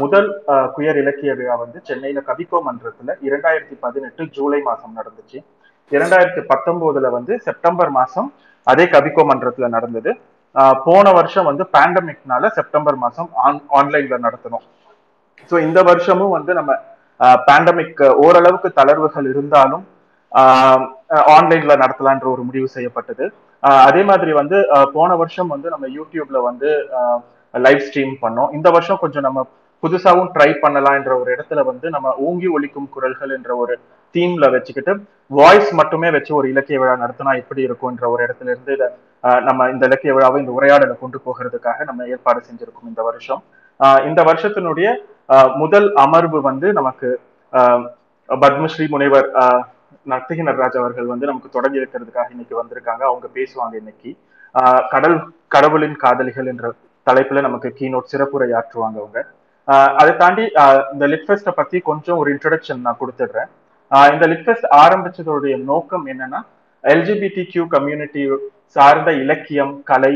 [0.00, 0.28] முதல்
[0.76, 5.38] குயர் இலக்கிய விழா வந்து சென்னையில கவிக்கோ மன்றத்துல இரண்டாயிரத்தி பதினெட்டு ஜூலை மாசம் நடந்துச்சு.
[5.92, 8.28] இரண்டாயிரத்தி பத்தொன்பதுல வந்து செப்டம்பர் மாசம்
[8.66, 10.10] அதே கவிக்கோ மன்றத்துல நடந்தது.
[10.54, 14.64] ஆஹ் போன வருஷம் வந்து பேண்டமிக்னால செப்டம்பர் மாசம் ஆன் ஆன்லைன்ல நடத்தணும்.
[15.50, 16.72] ஸோ இந்த வருஷமும் வந்து நம்ம
[17.48, 19.84] பேண்டமிக் ஓரளவுக்கு தளர்வுகள் இருந்தாலும்
[21.34, 23.24] ஆன்லைன்ல நடத்தலான்ற ஒரு முடிவு செய்யப்பட்டது.
[23.62, 26.70] ஆஹ் அதே மாதிரி வந்து ஆஹ் போன வருஷம் வந்து நம்ம யூடியூப்ல வந்து
[27.54, 28.50] லைவ் ஸ்ட்ரீம் பண்ணோம்.
[28.56, 29.46] இந்த வருஷம் கொஞ்சம் நம்ம
[29.82, 33.78] புதுசாவும் ட்ரை பண்ணலாம் என்ற ஒரு இடத்துல வந்து நம்ம ஓங்கி ஒழிக்கும் குரல்கள் என்ற ஒரு
[34.14, 34.92] தீம்ல வச்சுக்கிட்டு
[35.26, 38.88] வாய்ஸ் மட்டுமே வச்சு ஒரு இலக்கிய விழா நடத்தினா எப்படி இருக்கும்ன்ற ஒரு இடத்துல இருந்து இதை
[39.22, 43.42] ஆஹ் நம்ம இந்த இலக்கிய விழாவை இந்த உரையாடலை கொண்டு போகிறதுக்காக நம்ம ஏற்பாடு செஞ்சிருக்கோம் இந்த வருஷம்.
[44.04, 44.88] இந்த வருஷத்தினுடைய
[45.56, 47.08] முதல் அமர்வு வந்து நமக்கு
[48.28, 49.28] பத்மஸ்ரீ முனைவர்
[50.06, 53.02] நர்த்தகி நடராஜ் அவர்கள் வந்து நமக்கு தொடங்கி வைக்கிறதுக்காக இன்னைக்கு வந்திருக்காங்க.
[53.10, 54.10] அவங்க பேசுவாங்க இன்னைக்கு.
[54.90, 55.16] கடல்
[55.54, 56.72] கடவுளின் காதலிகள் என்ற
[57.06, 59.18] தலைப்புல நமக்கு கீனோட் சிறப்புரை ஆற்றுவாங்க அவங்க.
[60.00, 60.44] அதை தாண்டி
[60.94, 63.48] இந்த லிட்ஃபெஸ்ட்டை பத்தி கொஞ்சம் ஒரு இன்ட்ரடக்ஷன் நான் கொடுத்துடுறேன்.
[64.14, 66.40] இந்த லிட்ஃபெஸ்ட் ஆரம்பிச்சதோடைய நோக்கம் என்னன்னா
[66.84, 68.22] எல்ஜிபிடி கியூ கம்யூனிட்டி
[68.76, 70.14] சார்ந்த இலக்கியம் கலை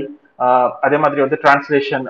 [0.86, 2.06] அதே மாதிரி வந்து டிரான்ஸ்லேஷன்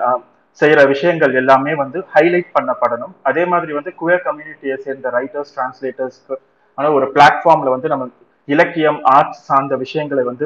[0.59, 3.13] செய்யற விஷயங்கள் எல்லாமே வந்து ஹைலைட் பண்ணப்படணும்.
[3.29, 6.35] அதே மாதிரி வந்து குயர் கம்யூனிட்டியை சேர்ந்த ரைட்டர்ஸ் டிரான்ஸ்லேட்டர்ஸ்க்கு
[6.77, 8.07] ஆனால் ஒரு பிளாட்ஃபார்ம்ல வந்து நம்ம
[8.47, 10.45] இலக்கியம் ஆர்ட்ஸ் சார்ந்த விஷயங்களை வந்து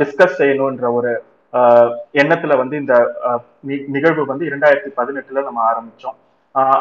[0.00, 1.12] டிஸ்கஸ் செய்யணுன்ற ஒரு
[2.20, 2.94] எண்ணத்துல வந்து இந்த
[3.94, 6.16] நிகழ்வு வந்து இரண்டாயிரத்தி பதினெட்டுல நம்ம ஆரம்பிச்சோம்.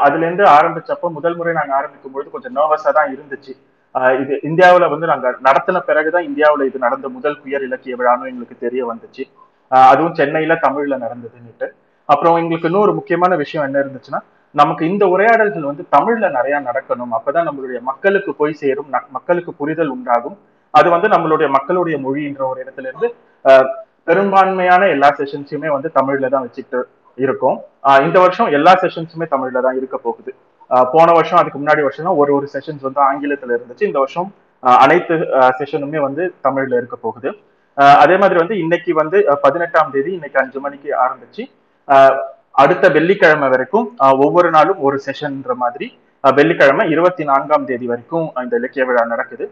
[0.05, 3.53] அதுல இருந்து ஆரம்பிச்சப்போ முதல் முறை நாங்க ஆரம்பிக்கும் பொழுது கொஞ்சம் நர்வஸா தான் இருந்துச்சு.
[4.21, 8.81] இது இந்தியாவுல வந்து நாங்க நடத்தின பிறகுதான் இந்தியாவில் இது நடந்த முதல் உயர் இலக்கிய விழான்னு எங்களுக்கு தெரிய
[8.91, 9.23] வந்துச்சு.
[9.91, 11.67] அதுவும் சென்னையில தமிழ்ல நடந்ததுன்னுட்டு.
[12.09, 14.21] அப்புறம் எங்களுக்கு இன்னொரு முக்கியமான விஷயம் என்ன இருந்துச்சுன்னா
[14.55, 17.11] நமக்கு இந்த உரையாடல்கள் வந்து தமிழ்ல நிறைய நடக்கணும்.
[17.17, 20.37] அப்பதான் நம்மளுடைய மக்களுக்கு போய் சேரும் மக்களுக்கு புரிதல் உண்டாகும்.
[20.73, 23.09] அது வந்து நம்மளுடைய மக்களுடைய மொழின்ற ஒரு இடத்துல இருந்து
[24.07, 26.79] பெரும்பான்மையான எல்லா செஷன்ஸுமே வந்து தமிழ்ல தான் வச்சுட்டு
[27.25, 27.57] இருக்கும்.
[28.07, 30.31] இந்த வருஷம் எல்லா செஷன்ஸுமே தமிழ்ல தான் இருக்க போகுது.
[30.93, 33.87] போன வருஷம் அதுக்கு முன்னாடி வருஷம் ஒரு ஒரு செஷன்ஸ் வந்து ஆங்கிலத்துல இருந்துச்சு.
[33.89, 34.29] இந்த வருஷம்
[34.83, 35.15] அனைத்து
[35.59, 37.29] செஷனுமே வந்து தமிழ்ல இருக்க போகுது.
[38.03, 41.43] அதே மாதிரி வந்து இன்னைக்கு வந்து பதினெட்டாம் தேதி இன்னைக்கு அஞ்சு மணிக்கு ஆரம்பிச்சு
[42.63, 43.87] அடுத்த வெள்ளிக்கிழமை வரைக்கும்
[44.25, 45.87] ஒவ்வொரு நாளும் ஒரு செஷன்ன்ற மாதிரி
[46.23, 49.45] வெள்ளிக்கிழமை இருபத்தி நான்காம் தேதி வரைக்கும் இந்த இலக்கிய விழா நடக்குது.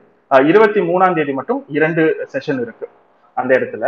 [0.52, 2.88] இருபத்தி மூணாம் தேதி மட்டும் இரண்டு செஷன் இருக்கு
[3.38, 3.86] அந்த இடத்துல.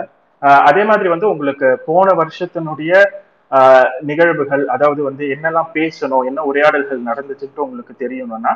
[0.68, 2.92] அதே மாதிரி வந்து உங்களுக்கு போன வருஷத்தினுடைய
[4.10, 8.54] நிகழ்வுகள் அதாவது வந்து என்னெல்லாம் பேசணும் என்ன உரையாடல்கள் நடந்துச்சுன்ட்டு உங்களுக்கு தெரியணும்னா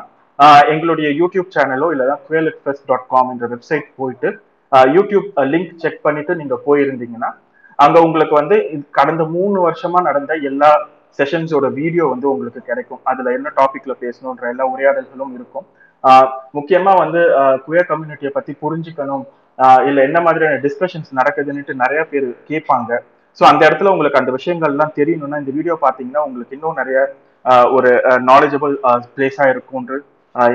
[0.72, 2.16] எங்களுடைய யூடியூப் சேனலோ இல்லைனா
[2.50, 4.30] எக்ஸ்பிரஸ் டாட் காம் என்ற வெப்சைட் போயிட்டு
[4.96, 7.30] யூடியூப் லிங்க் செக் பண்ணிட்டு நீங்க போயிருந்தீங்கன்னா
[7.78, 8.56] அங்க உங்களுக்கு வந்து
[8.98, 10.70] கடந்த மூணு வருஷமா நடந்த எல்லா
[11.18, 13.00] செஷன்ஸோட வீடியோ வந்து உங்களுக்கு கிடைக்கும்.
[13.10, 15.66] அதுல என்ன டாபிக்ல பேசணுன்ற எல்லா உரையாடல்களும் இருக்கும்.
[16.58, 17.20] முக்கியமா வந்து
[17.66, 19.24] குயர் கம்யூனிட்டியை பத்தி புரிஞ்சுக்கணும்
[19.88, 22.90] இல்ல என்ன மாதிரியான டிஸ்கஷன்ஸ் நடக்குதுன்னுட்டு நிறைய பேர் கேட்பாங்க.
[23.38, 26.98] ஸோ அந்த இடத்துல உங்களுக்கு அந்த விஷயங்கள்லாம் தெரியணும்னா இந்த வீடியோ பார்த்தீங்கன்னா உங்களுக்கு இன்னும் நிறைய
[27.76, 27.90] ஒரு
[28.30, 28.74] நாலேஜபிள்
[29.14, 29.96] பிளேஸா இருக்கும்ன்று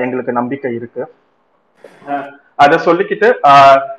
[0.04, 1.02] எங்களுக்கு நம்பிக்கை இருக்கு.
[2.64, 3.28] அதை சொல்லிக்கிட்டு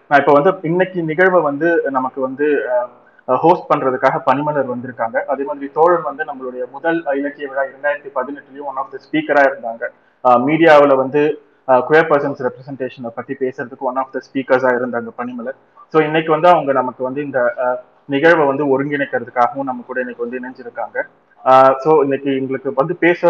[0.10, 1.68] நான் இப்போ வந்து இன்னைக்கு நிகழ்வை வந்து
[1.98, 2.48] நமக்கு வந்து
[3.28, 5.18] ஹோஸ்ட் பண்றதுக்காக பனிமலர் வந்திருக்காங்க.
[5.32, 9.84] அதே மாதிரி தோழன் வந்து நம்மளுடைய முதல் இலக்கிய விழா இரண்டாயிரத்தி பதினெட்டுலயும் ஒன் ஆஃப் த ஸ்பீக்கரா இருந்தாங்க.
[10.48, 11.22] மீடியாவில் வந்து
[11.88, 15.58] குயர் பர்சன்ஸ் ரெப்ரஸன்டேஷனை பத்தி பேசுறதுக்கு ஒன் ஆஃப் த ஸ்பீக்கர்ஸாக இருந்தாங்க பனிமலர்.
[15.94, 17.76] ஸோ இன்னைக்கு வந்து அவங்க நமக்கு வந்து இந்த uh,
[18.10, 20.98] நிகழ்வை வந்து ஒருங்கிணைக்கிறதுக்காகவும் நம்ம கூட இன்னைக்கு வந்து இணைஞ்சிருக்காங்க.
[21.46, 23.22] Uh, ஸோ இன்னைக்கு எங்களுக்கு வந்து பேச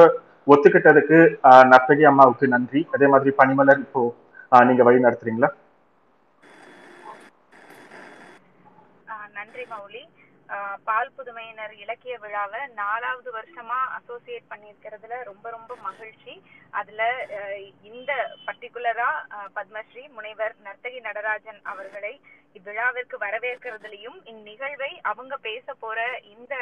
[0.47, 2.83] ஒத்துக்கிட்டதுக்கு uh, ஆஹ் நர்த்தகி அம்மாவுக்கு நன்றி.
[2.95, 4.03] அதே மாதிரி பனிமலர் இப்போ
[4.69, 5.49] நீங்க வழி நடத்துறீங்களா?
[9.07, 10.03] ஆஹ் நன்றி மௌலி.
[10.49, 16.33] ஆஹ் பால் புதுமையினர் இலக்கிய விழாவை நாலாவது வருஷமா அசோசியேட் பண்ணியிருக்கிறதுல ரொம்ப ரொம்ப மகிழ்ச்சி.
[16.71, 17.01] அதுல
[17.81, 18.11] இந்த
[18.47, 19.09] பர்டிகுலரா
[19.57, 22.13] பத்மஸ்ரீ முனைவர் நர்த்தகி நடராஜன் அவர்களை
[22.55, 25.99] இவ்விழாவிற்கு வரவேற்கிறதுலயும் இந்நிகழ்வை அவங்க பேச போற
[26.35, 26.53] இந்த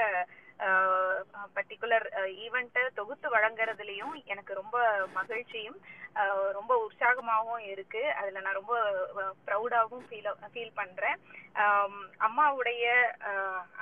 [1.56, 2.06] பர்டிகுலர்
[2.46, 4.78] ஈவெண்ட்டை தொகுத்து வழங்குறதுலயும் எனக்கு ரொம்ப
[5.14, 5.80] மகிழ்ச்சியும்
[6.52, 8.02] ரொம்ப உற்சாகமாகவும் இருக்கு.
[8.20, 8.76] அதுல நான் ரொம்ப
[9.48, 11.20] ப்ரௌடாகவும் ஃபீல் ஃபீல் பண்றேன்.
[12.28, 12.86] அம்மாவுடைய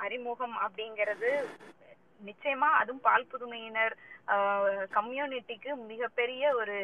[0.06, 1.30] அறிமுகம் அப்படிங்கிறது
[2.20, 3.94] நிச்சயமா அதுவும் பால் புதுமையினர்
[4.96, 6.76] கம்யூனிட்டிக்கு மிகப்பெரிய ஒரு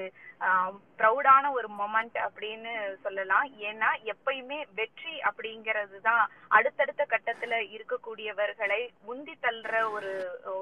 [1.01, 2.73] ப்ரௌடான ஒரு மொமெண்ட் அப்படின்னு
[3.05, 3.47] சொல்லலாம்.
[3.69, 6.25] ஏன்னா எப்பயுமே வெற்றி அப்படிங்கிறது தான்
[6.57, 10.13] அடுத்தடுத்த கட்டத்துல இருக்கக்கூடியவர்களை முந்தி தள்ளுற ஒரு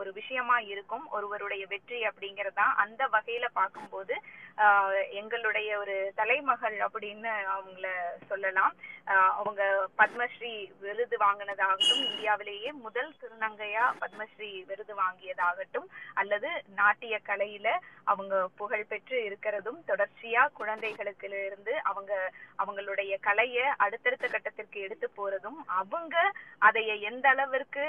[0.00, 1.04] ஒரு விஷயமா இருக்கும்.
[1.16, 4.16] ஒருவருடைய வெற்றி அப்படிங்கிறது தான் அந்த வகையில பார்க்கும்போது
[5.20, 7.88] எங்களுடைய ஒரு தலைமகள் அப்படின்னு அவங்கள
[8.30, 8.74] சொல்லலாம்.
[9.40, 9.62] அவங்க
[10.00, 10.52] பத்மஸ்ரீ
[10.82, 15.88] விருது வாங்கினதாகட்டும் இந்தியாவிலேயே முதல் திருநங்கையா பத்மஸ்ரீ விருது வாங்கியதாகட்டும்
[16.22, 17.68] அல்லது நாட்டிய கலையில
[18.04, 26.32] அவங்க புகழ் பெற்று இருக்கிறதும் தொடர்ச்சியா குழந்தைகளுக்கு இருந்து அவங்க அவங்களுடைய கலைய அடுத்தடுத்த கட்டத்திற்கு எடுத்து போறதும் அவங்க
[26.60, 27.84] அதைய எந்த அளவிற்கு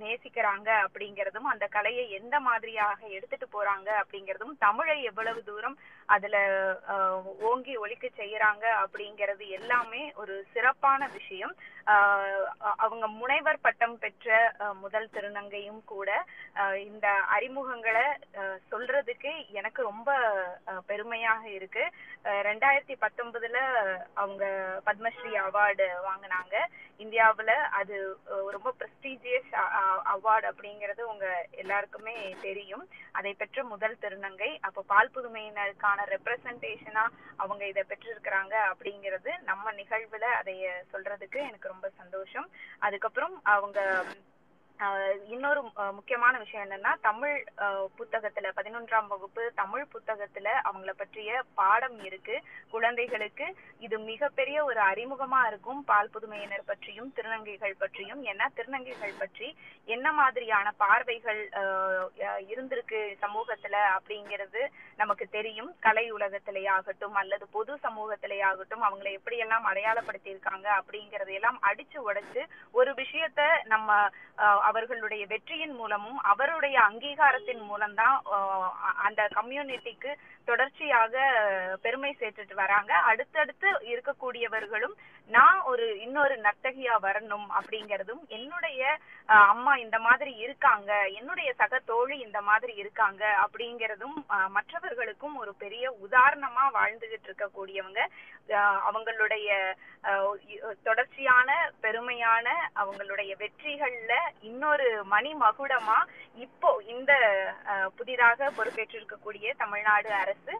[0.00, 6.36] நேசிக்கிறாங்க அப்படிங்கிறதும் அந்த கலையை எந்த மாதிரியாக எடுத்துட்டு போறாங்க அப்படிங்கிறதும் தமிழை எவ்வளவு தூரம் அதுல
[7.40, 11.54] ஓங்கி ஒழிக்க செய்யறாங்க அப்படிங்கிறது எல்லாமே ஒரு சிறப்பான விஷயம்.
[12.76, 16.24] அவங்க முனைவர் பட்டம் பெற்ற முதல் திருநங்கையும் கூட
[16.76, 18.06] இந்த அறிமுகங்களை
[18.70, 20.10] சொல்றதுக்கு எனக்கு ரொம்ப
[20.66, 21.84] அஹ், பெருமையாக இருக்கு.
[22.42, 23.58] ரெண்டாயிரத்தி பத்தொன்பதுல
[24.14, 24.44] அவங்க
[24.86, 26.54] பத்மஸ்ரீ அவார்டு வாங்கினாங்க.
[27.00, 27.96] இந்தியாவுல அது
[28.50, 29.50] ரொம்ப பிரஸ்டீஜியஸ்
[30.12, 32.84] அவார்டு அப்படிங்கிறது உங்க எல்லாருக்குமே தெரியும்.
[33.12, 34.58] அதை பெற்ற முதல் திருநங்கை.
[34.60, 37.04] அப்போ பால் புதுமையினருக்கான ரெப்ரசன்டேஷனா
[37.36, 42.48] அவங்க இதை பெற்றிருக்கிறாங்க அப்படிங்கிறது நம்ம நிகழ்வுல அதைய சொல்றதுக்கு எனக்கு ரொம்ப சந்தோஷம்.
[42.78, 43.80] அதுக்கப்புறம் அவங்க
[45.34, 45.60] இன்னொரு
[45.98, 47.36] முக்கியமான விஷயம் என்னன்னா தமிழ்
[47.98, 52.36] புத்தகத்துல பதினொன்றாம் வகுப்பு தமிழ் புத்தகத்துல அவங்கள பற்றிய பாடம் இருக்கு.
[52.74, 53.46] குழந்தைகளுக்கு
[53.86, 55.80] இது மிகப்பெரிய ஒரு அறிமுகமா இருக்கும்.
[55.90, 58.20] பால் புதுமையினர் பற்றியும் திருநங்கைகள் பற்றியும்.
[58.32, 59.48] ஏன்னா திருநங்கைகள் பற்றி
[59.96, 61.42] என்ன மாதிரியான பார்வைகள்
[62.52, 64.62] இருந்திருக்கு சமூகத்துல அப்படிங்கிறது
[65.00, 65.72] நமக்கு தெரியும்.
[65.86, 73.42] கலை உலகத்திலேயாகட்டும் அல்லது பொது சமூகத்திலேயாகட்டும் அவங்களை எப்படியெல்லாம் அடையாளப்படுத்தி இருக்காங்க அப்படிங்கறதையெல்லாம் அடிச்சு உடைச்சு ஒரு விஷயத்த
[73.74, 73.90] நம்ம
[74.66, 78.16] அவர்களுடைய வெற்றியின் மூலமும் அவருடைய அங்கீகாரத்தின் மூலம்தான்
[79.04, 80.10] அந்த கம்யூனிட்டிக்கு
[80.48, 81.14] தொடர்ச்சியாக
[81.82, 82.92] பெருமை சேர்த்துட்டு வராங்க.
[83.08, 84.94] அடுத்தடுத்து இருக்கக்கூடியவர்களும்
[85.30, 88.82] நான் ஒரு இன்னொரு நர்த்தகியா வரணும் அப்படிங்கறதும் என்னுடைய
[89.46, 94.16] அம்மா இந்த மாதிரி இருக்காங்க என்னுடைய சக தோழி இந்த மாதிரி இருக்காங்க அப்படிங்கறதும்
[94.56, 95.74] மற்றவர்களுக்கும் ஒரு பெரிய
[96.04, 98.00] உதாரணமா வாழ்ந்துகிட்டு இருக்கக்கூடியவங்க.
[98.88, 99.48] அவங்களுடைய
[100.04, 100.34] ஆஹ்,
[100.82, 101.50] தொடர்ச்சியான
[101.82, 104.12] பெருமையான அவங்களுடைய வெற்றிகள்ல
[104.56, 105.96] இன்னொரு மணி மகுடமா
[106.44, 107.12] இப்போ இந்த
[107.96, 110.52] புதிதாக பொறுப்பேற்றிருக்கக்கூடிய தமிழ்நாடு அரசு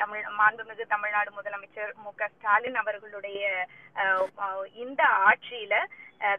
[0.00, 3.66] தமிழ் மாண்புமிகு தமிழ்நாடு முதலமைச்சர் மு க ஸ்டாலின் அவர்களுடைய
[4.84, 5.76] இந்த ஆட்சியில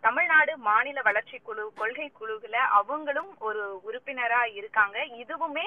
[0.05, 4.97] தமிழ்நாடு மாநில வளர்ச்சி குழு கொள்கை குழுவுல அவங்களும் ஒரு உறுப்பினரா இருக்காங்க.
[5.21, 5.65] இதுவுமே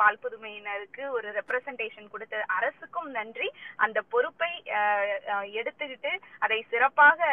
[0.00, 3.48] பால் புதுமையினருக்கு ஒரு ரெப்ரசன்டேஷன் கொடுத்த அரசுக்கும் நன்றி.
[3.84, 4.50] அந்த பொறுப்பை
[5.60, 7.30] எடுத்துக்கிட்டு அதை சிறப்பாக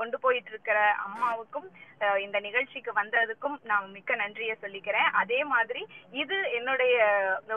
[0.00, 1.68] கொண்டு போயிட்டு இருக்கிற அம்மாவுக்கும்
[2.24, 5.10] இந்த நிகழ்ச்சிக்கு வந்ததுக்கும் நான் மிக்க நன்றியை சொல்லிக்கிறேன்.
[5.22, 5.82] அதே மாதிரி
[6.22, 6.96] இது என்னுடைய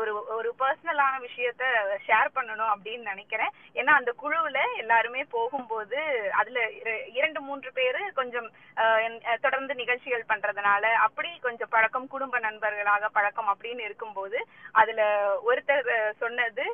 [0.01, 1.64] ஒரு ஒரு பர்சனல் பர்சனலான விஷயத்த
[2.08, 3.52] ஷேர் பண்ணணும் அப்படின்னு நினைக்கிறேன்.
[3.76, 6.00] ஏன்னா அந்த குழுவுல எல்லாருமே போகும்போது
[6.32, 8.48] அதுல இர- இரண்டு மூன்று பேரு கொஞ்சம்
[9.42, 14.40] தொடர்ந்து நிகழ்ச்சிகள் பண்றதுனால அப்படி கொஞ்சம் பழக்கம் குடும்ப நண்பர்களாக பழக்கம் அப்படின்னு இருக்கும்போது
[14.74, 15.02] அதுல
[15.48, 16.66] ஒருத்தர் சொன்னது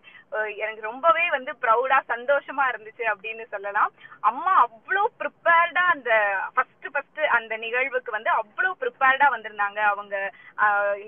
[0.57, 3.91] எனக்கு ரொம்பவே வந்து ப்ரௌடா சந்தோஷமா இருந்துச்சு அப்படின்னு சொல்லலாம்.
[4.23, 6.11] அம்மா அவ்வளோ ப்ரிப்பேர்டா அந்த
[6.53, 9.79] ஃபர்ஸ்ட் ஃபர்ஸ்ட் அந்த நிகழ்வுக்கு வந்து அவ்வளோ ப்ரிப்பேர்டா வந்திருந்தாங்க.
[9.93, 10.15] அவங்க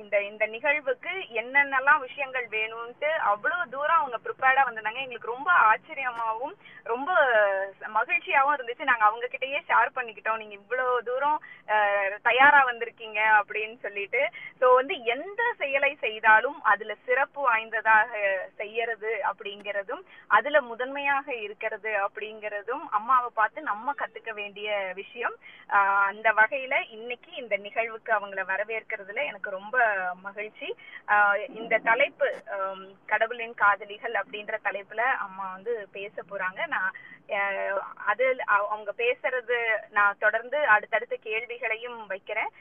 [0.01, 5.03] இந்த இந்த நிகழ்வுக்கு என்னென்னலாம் விஷயங்கள் வேணும்ட்டு அவ்வளவு தூரம் அவங்க ப்ரிப்பேர்டா வந்திருந்தாங்க.
[5.05, 6.55] எங்களுக்கு ரொம்ப ஆச்சரியமாவும்
[6.91, 7.11] ரொம்ப
[7.97, 8.89] மகிழ்ச்சியாவும் இருந்துச்சு.
[8.91, 10.39] நாங்க அவங்க கிட்டயே ஷேர் பண்ணிக்கிட்டோம்.
[10.41, 11.39] நீங்க இவ்வளவு தூரம்
[12.29, 14.21] தயாரா வந்திருக்கீங்க அப்படின்னு சொல்லிட்டு.
[14.61, 18.11] சோ வந்து எந்த செயலை செய்தாலும் அதுல சிறப்பு வாய்ந்ததாக
[18.61, 20.03] செய்யறது அப்படிங்கறதும்
[20.37, 24.69] அதுல முதன்மையாக இருக்கிறது அப்படிங்கறதும் அம்மாவை பார்த்து நம்ம கத்துக்க வேண்டிய
[25.01, 25.35] விஷயம்.
[26.07, 29.77] அந்த வகையில இன்னைக்கு இந்த நிகழ்வுக்கு அவங்கள வரவேற்கிறதுல எனக்கு ரொம்ப
[30.25, 30.67] மகிழ்ச்சி.
[31.59, 32.27] இந்த தலைப்பு
[33.11, 36.61] கடவுளின் காதலிகள் அப்படின்ற தலைப்புல அம்மா வந்து பேச போறாங்க.
[36.75, 36.91] நான்
[38.11, 39.57] அது அவங்க பேசுறது
[39.97, 42.51] நான் தொடர்ந்து அடுத்தடுத்த கேள்விகளையும் வைக்கிறேன்.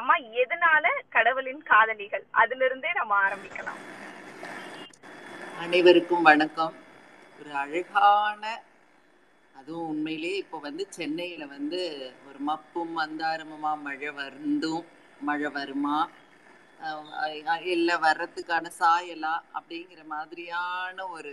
[0.00, 2.24] அம்மா எதனால கடவுளின் காதலிகள்?
[2.42, 3.82] அதுல இருந்தே நம்ம ஆரம்பிக்கலாம்.
[5.64, 6.74] அனைவருக்கும் வணக்கம்.
[7.40, 8.42] ஒரு அழகான
[9.56, 11.80] அதுவும் உண்மையிலேயே இப்போ வந்து சென்னையில் வந்து
[12.28, 14.84] ஒரு மப்பும் மந்தாரமுமா மழை வருந்தும்
[15.20, 15.98] மழை வருமா
[17.66, 21.32] இல்லை வர்றதுக்கான சாயலா அப்படிங்கிற மாதிரியான ஒரு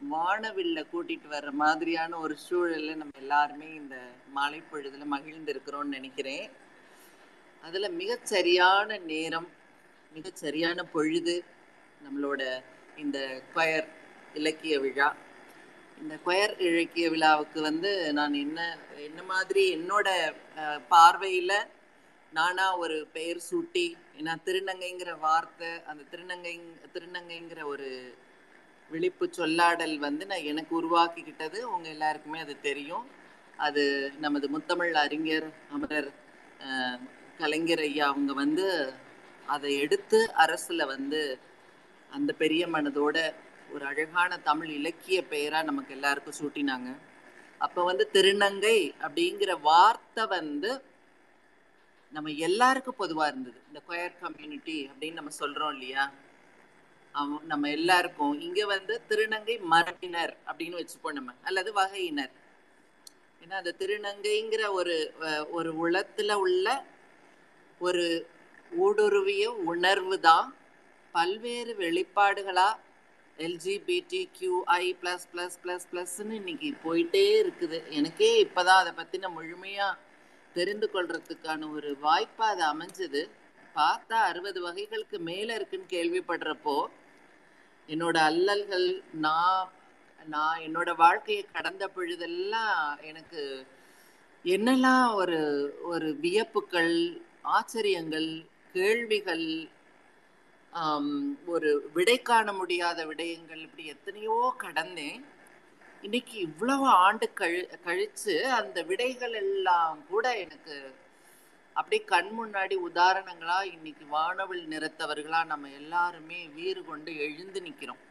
[0.00, 3.96] வானவில்ல கூட்டிட்டு வர்ற மாதிரியான ஒரு சூழல்ல நம்ம எல்லாருமே இந்த
[4.28, 6.46] மாலை பொழுதுல மகிழ்ந்திருக்கிறோம்னு நினைக்கிறேன்.
[7.62, 9.48] அதுல மிகச்சரியான நேரம்
[10.12, 11.34] மிகச்சரியான பொழுது
[12.00, 12.42] நம்மளோட
[12.96, 13.18] இந்த
[13.54, 13.88] கொயர்
[14.34, 15.08] இலக்கிய விழா
[15.98, 18.60] இந்த கொயர் இலக்கிய விழாவுக்கு வந்து நான் என்ன
[19.00, 20.08] என்ன மாதிரி என்னோட
[20.88, 21.74] பார்வையில் நானாக
[22.32, 23.84] நானா ஒரு பெயர் சூட்டி
[24.18, 26.54] ஏன்னா திருநங்கைங்கிற வார்த்தை அந்த திருநங்கை
[26.94, 27.88] திருநங்கைங்கிற ஒரு
[28.90, 31.58] விழிப்பு சொல்லாடல் வந்து நான் எனக்கு உருவாக்கிக்கிட்டது.
[31.74, 33.06] உங்க எல்லாருக்குமே அது தெரியும்.
[33.58, 33.82] அது
[34.18, 36.10] நமது முத்தமிழ் அறிஞர் அமரர்
[37.38, 38.66] கலைஞர் ஐயா அவங்க வந்து
[39.46, 41.20] அதை எடுத்து அரசுல வந்து
[42.10, 43.16] அந்த பெரிய மனதோட
[43.72, 46.96] ஒரு அழகான தமிழ் இலக்கிய பெயரா நமக்கு எல்லாருக்கும் சூட்டினாங்க.
[47.58, 50.82] அப்ப வந்து திருநங்கை அப்படிங்கிற வார்த்தை வந்து
[52.10, 53.62] நம்ம எல்லாருக்கும் பொதுவா இருந்தது.
[53.66, 56.12] இந்த கொயர் கம்யூனிட்டி அப்படின்னு நம்ம சொல்றோம் இல்லையா?
[57.12, 58.40] அவ- நம்ம எல்லாருக்கும்.
[58.40, 61.32] இங்க வந்து திருநங்கை மரபினர் அப்படின்னு வச்சுப்போம் நம்ம.
[61.42, 62.30] அல்லது வகையினர்.
[63.40, 66.84] ஏன்னா அந்த திருநங்கைங்கிற ஒரு அஹ், ஒரு உளத்துல உள்ள
[67.78, 68.26] ஒரு
[68.84, 70.54] ஊடுருவிய உணர்வு தான்
[71.12, 72.76] பல்வேறு வெளிப்பாடுகளா
[73.44, 77.78] LGBT QI plus plus plus ப்ளஸ்ன்னு இன்னைக்கு போயிட்டே இருக்குது.
[77.98, 79.98] எனக்கே இப்போதான் அதை பற்றின முழுமையாக
[80.56, 83.22] தெரிந்து கொள்றதுக்கான ஒரு வாய்ப்பாக அது அமைஞ்சது.
[83.76, 86.76] பார்த்தா அறுபது வகைகளுக்கு மேலே இருக்குன்னு கேள்விப்படுறப்போ
[87.88, 88.88] என்னோட அல்லல்கள்
[89.24, 89.64] நான்
[90.26, 92.78] நான் என்னோட வாழ்க்கையை கடந்த பொழுதெல்லாம்
[93.10, 93.42] எனக்கு
[94.44, 95.38] என்னெல்லாம் ஒரு
[95.92, 96.94] ஒரு வியப்புகள்
[97.56, 98.30] ஆச்சரியங்கள்
[98.74, 99.46] கேள்விகள்
[101.54, 105.20] ஒரு விடை காண முடியாத விடயங்கள் இப்படி எத்தனையோ கடந்தேன்.
[106.02, 110.74] இன்னைக்கு இவ்வளவு ஆண்டு கழி கழிச்சு அந்த விடைகள் எல்லாம் கூட எனக்கு
[111.76, 118.02] அப்படியே கண் முன்னாடி உதாரணங்களா இன்னைக்கு வானவில் நிறத்தவர்களா நம்ம எல்லாருமே வீறு கொண்டு எழுந்து நிக்கிறோம்.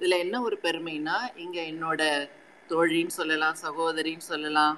[0.00, 2.02] இதுல என்ன ஒரு பெருமைனா இங்க என்னோட
[2.70, 4.76] தோழின்னு சொல்லலாம் சகோதரின்னு சொல்லலாம்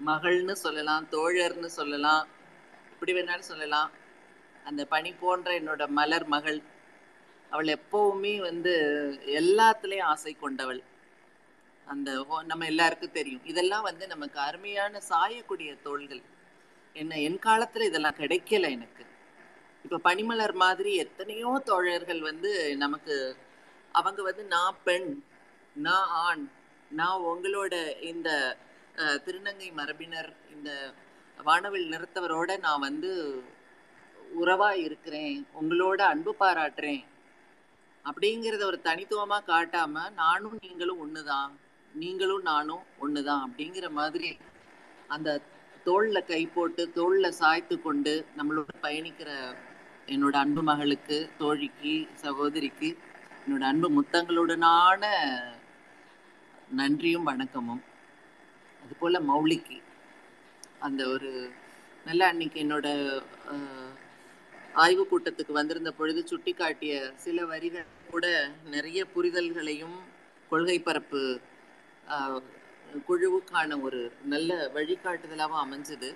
[0.00, 2.24] மகள்னு சொல்லலாம் தோழர்னு சொல்லலாம்
[2.92, 3.90] இப்படி வேணாலும் சொல்லலாம்.
[4.70, 6.60] அந்த பனி போன்ற என்னோட மலர் மகள்.
[7.52, 8.72] அவள் எப்பவுமே வந்து
[9.40, 10.80] எல்லாத்துலேயும் ஆசை கொண்டவள்.
[11.86, 12.10] அந்த
[12.50, 13.46] நம்ம எல்லாருக்கும் தெரியும்.
[13.52, 16.22] இதெல்லாம் வந்து நமக்கு அருமையான சாயக்கூடிய தோள்கள்.
[16.96, 19.04] என்ன என் காலத்துல இதெல்லாம் கிடைக்கல எனக்கு.
[19.84, 23.14] இப்ப பனிமலர் மாதிரி எத்தனையோ தோழர்கள் வந்து நமக்கு
[23.94, 25.08] அவங்க வந்து நான் பெண்
[25.86, 26.44] நான் ஆண்
[26.90, 27.74] நான் உங்களோட
[28.10, 28.28] இந்த
[29.26, 30.70] திருநங்கை மரபினர் இந்த
[31.38, 33.10] வானவில் நிறுத்தவரோட நான் வந்து
[34.38, 37.04] உறவா இருக்கிறேன் உங்களோட அன்பு பாராட்டுறேன்
[38.04, 41.50] அப்படிங்கிறத ஒரு தனித்துவமா காட்டாம நானும் நீங்களும் ஒண்ணுதான்
[41.94, 44.36] நீங்களும் நானும் ஒண்ணுதான் அப்படிங்கிற மாதிரி
[45.08, 45.40] அந்த
[45.86, 49.54] தோல்ல கை போட்டு தோல்ல சாய்த்து கொண்டு நம்மளோட பயணிக்கிற
[50.06, 52.96] என்னோட அன்பு மகளுக்கு தோழிக்கு சகோதரிக்கு
[53.46, 55.04] என்னோட அன்பு முத்தங்களுடனான
[56.68, 57.82] நன்றியும் வணக்கமும்.
[58.84, 59.82] அது போல மௌலிக்கு
[60.78, 61.52] அந்த ஒரு
[62.04, 62.88] நல்ல அன்னைக்கு என்னோட
[64.74, 69.98] ஆய்வுக் ஆய்வு கூட்டத்துக்கு வந்திருந்த பொழுது சுட்டிக்காட்டிய சில வரிகள் கூட நிறைய புரிதல்களையும்
[70.48, 71.40] கொள்கை பரப்பு
[72.08, 72.42] ஆஹ்,
[73.08, 76.08] குழுவுக்கான ஒரு நல்ல வழிகாட்டுதலாகவும் அமைஞ்சது.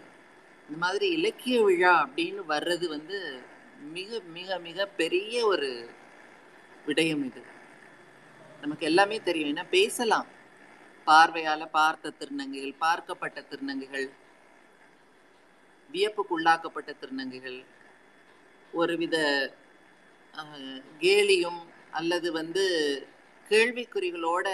[0.68, 3.42] இந்த மாதிரி இலக்கிய விழா அப்படின்னு வர்றது வந்து
[3.80, 5.88] மிக மிக மிக பெரிய ஒரு
[6.86, 7.42] விடயம் இது.
[8.60, 9.56] நமக்கு எல்லாமே தெரியும்.
[9.56, 10.26] ஏன்னா பேசலாம்.
[11.06, 14.10] பார்வையால பார்த்த திருநங்கைகள் பார்க்கப்பட்ட திருநங்கைகள்
[15.90, 17.64] வியப்புக்குள்ளாக்கப்பட்ட திருநங்கைகள்
[18.80, 19.16] ஒருவித
[21.02, 21.60] கேலியும்
[21.98, 22.64] அல்லது வந்து
[23.50, 24.46] கேள்விக்குறிகளோட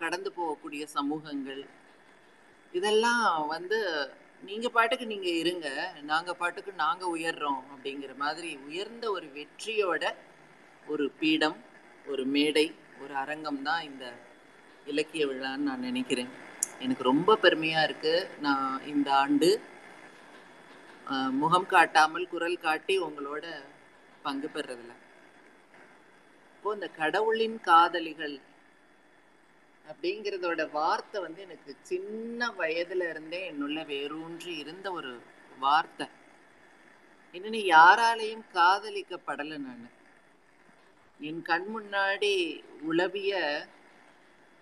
[0.00, 1.62] கடந்து போகக்கூடிய சமூகங்கள்.
[2.72, 3.78] இதெல்லாம் வந்து
[4.48, 5.68] நீங்க பாட்டுக்கு நீங்க இருங்க
[6.10, 10.04] நாங்க பாட்டுக்கு நாங்க உயர்றோம் அப்படிங்கிற மாதிரி உயர்ந்த ஒரு வெற்றியோட
[10.92, 11.58] ஒரு பீடம்
[12.12, 12.66] ஒரு மேடை
[13.02, 14.04] ஒரு அரங்கம் தான் இந்த
[14.90, 16.30] இலக்கிய விழான்னு நான் நினைக்கிறேன்.
[16.84, 18.14] எனக்கு ரொம்ப பெருமையா இருக்கு.
[18.46, 19.50] நான் இந்த ஆண்டு
[21.30, 23.44] முகம் காட்டாமல் குரல் காட்டி உங்களோட
[24.22, 24.92] பங்கு பெறதுல
[26.54, 28.36] இப்போ இந்த கடவுளின் காதலிகள்
[29.90, 35.12] அப்படிங்கிறதோட வார்த்தை வந்து எனக்கு சின்ன வயதுல இருந்தே என்னுள்ள வேரூன்றி இருந்த ஒரு
[35.58, 36.06] வார்த்தை.
[37.32, 39.90] இன்னும் யாராலையும் காதலிக்கப்படலை நான்.
[41.20, 42.32] என் கண் முன்னாடி
[42.82, 43.32] உளவிய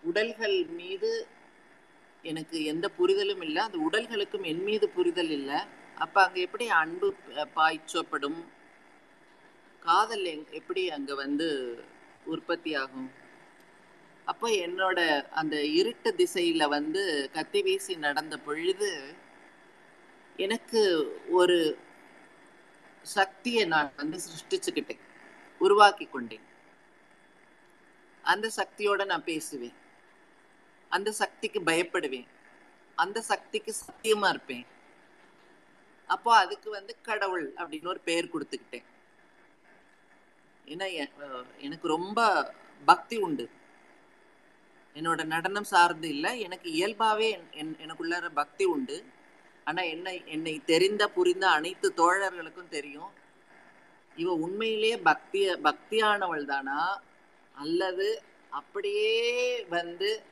[0.03, 1.27] உடல்கள் மீது
[2.23, 3.63] எனக்கு எந்த புரிதலும் இல்லை.
[3.63, 5.61] அந்த உடல்களுக்கும் என் மீது புரிதல் இல்லை.
[6.01, 7.15] அப்ப அங்க எப்படி அன்பு
[7.57, 8.45] பாய்ச்சப்படும்?
[9.81, 11.79] காதல் எங்- எப்படி அங்க வந்து
[12.25, 13.11] உற்பத்தி ஆகும்
[14.25, 19.15] அப்போ என்னோட அந்த இருட்டு திசையில வந்து கத்தி வீசி நடந்த பொழுது
[20.37, 21.79] எனக்கு ஒரு
[23.03, 25.01] சக்தியை நான் வந்து சிருஷ்டிச்சுக்கிட்டேன்.
[25.59, 26.45] உருவாக்கி கொண்டேன்.
[28.23, 29.75] அந்த சக்தியோட நான் பேசுவேன்.
[30.89, 32.27] அந்த சக்திக்கு பயப்படுவேன்.
[32.95, 34.67] அந்த சக்திக்கு சத்தியமா இருப்பேன்.
[36.11, 38.85] அப்போ அதுக்கு வந்து கடவுள் அப்படின்னு ஒரு பெயர் கொடுத்துக்கிட்டேன்.
[40.67, 41.09] ஏன்னா
[41.59, 42.53] எனக்கு ரொம்ப
[42.85, 43.51] பக்தி உண்டு.
[44.95, 49.05] என்னோட நடனம் சார்ந்து இல்லை எனக்கு இயல்பாவே என்- எனக்குள்ளார பக்தி உண்டு.
[49.65, 53.11] ஆனா என்னை என்னை தெரிந்த புரிந்த அனைத்து தோழர்களுக்கும் தெரியும்.
[54.17, 57.03] இவ உண்மையிலேயே பக்திய பக்தியானவள் தானா?
[57.55, 60.23] அல்லது அப்படியே வந்து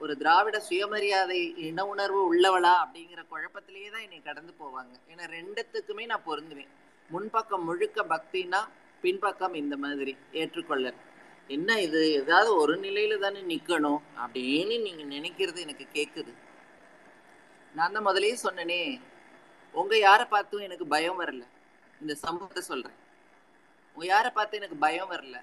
[0.00, 4.94] ஒரு திராவிட சுயமரியாதை இன உணர்வு உள்ளவளா அப்படிங்கிற குழப்பத்திலேயே தான் என்னை கடந்து போவாங்க.
[5.10, 6.70] ஏன்னா ரெண்டுத்துக்குமே நான் பொருந்துவேன்.
[7.10, 8.60] முன்பக்கம் முழுக்க பக்தினா
[9.00, 10.98] பின்பக்கம் இந்த மாதிரி ஏற்றுக்கொள்ளல்.
[11.48, 12.00] என்ன இது?
[12.12, 16.32] ஏதாவது ஒரு நிலையில தானே நிக்கணும் அப்படின்னு நீங்க நினைக்கிறது எனக்கு கேக்குது.
[17.74, 19.00] நான் தான் முதல்லயே சொன்னனே
[19.72, 21.44] உங்க யாரை பார்த்தும் எனக்கு பயம் வரல.
[22.00, 22.98] இந்த சம்பவத்தை சொல்றேன்.
[23.94, 25.38] உங்க யாரை பார்த்து எனக்கு பயம் வரல.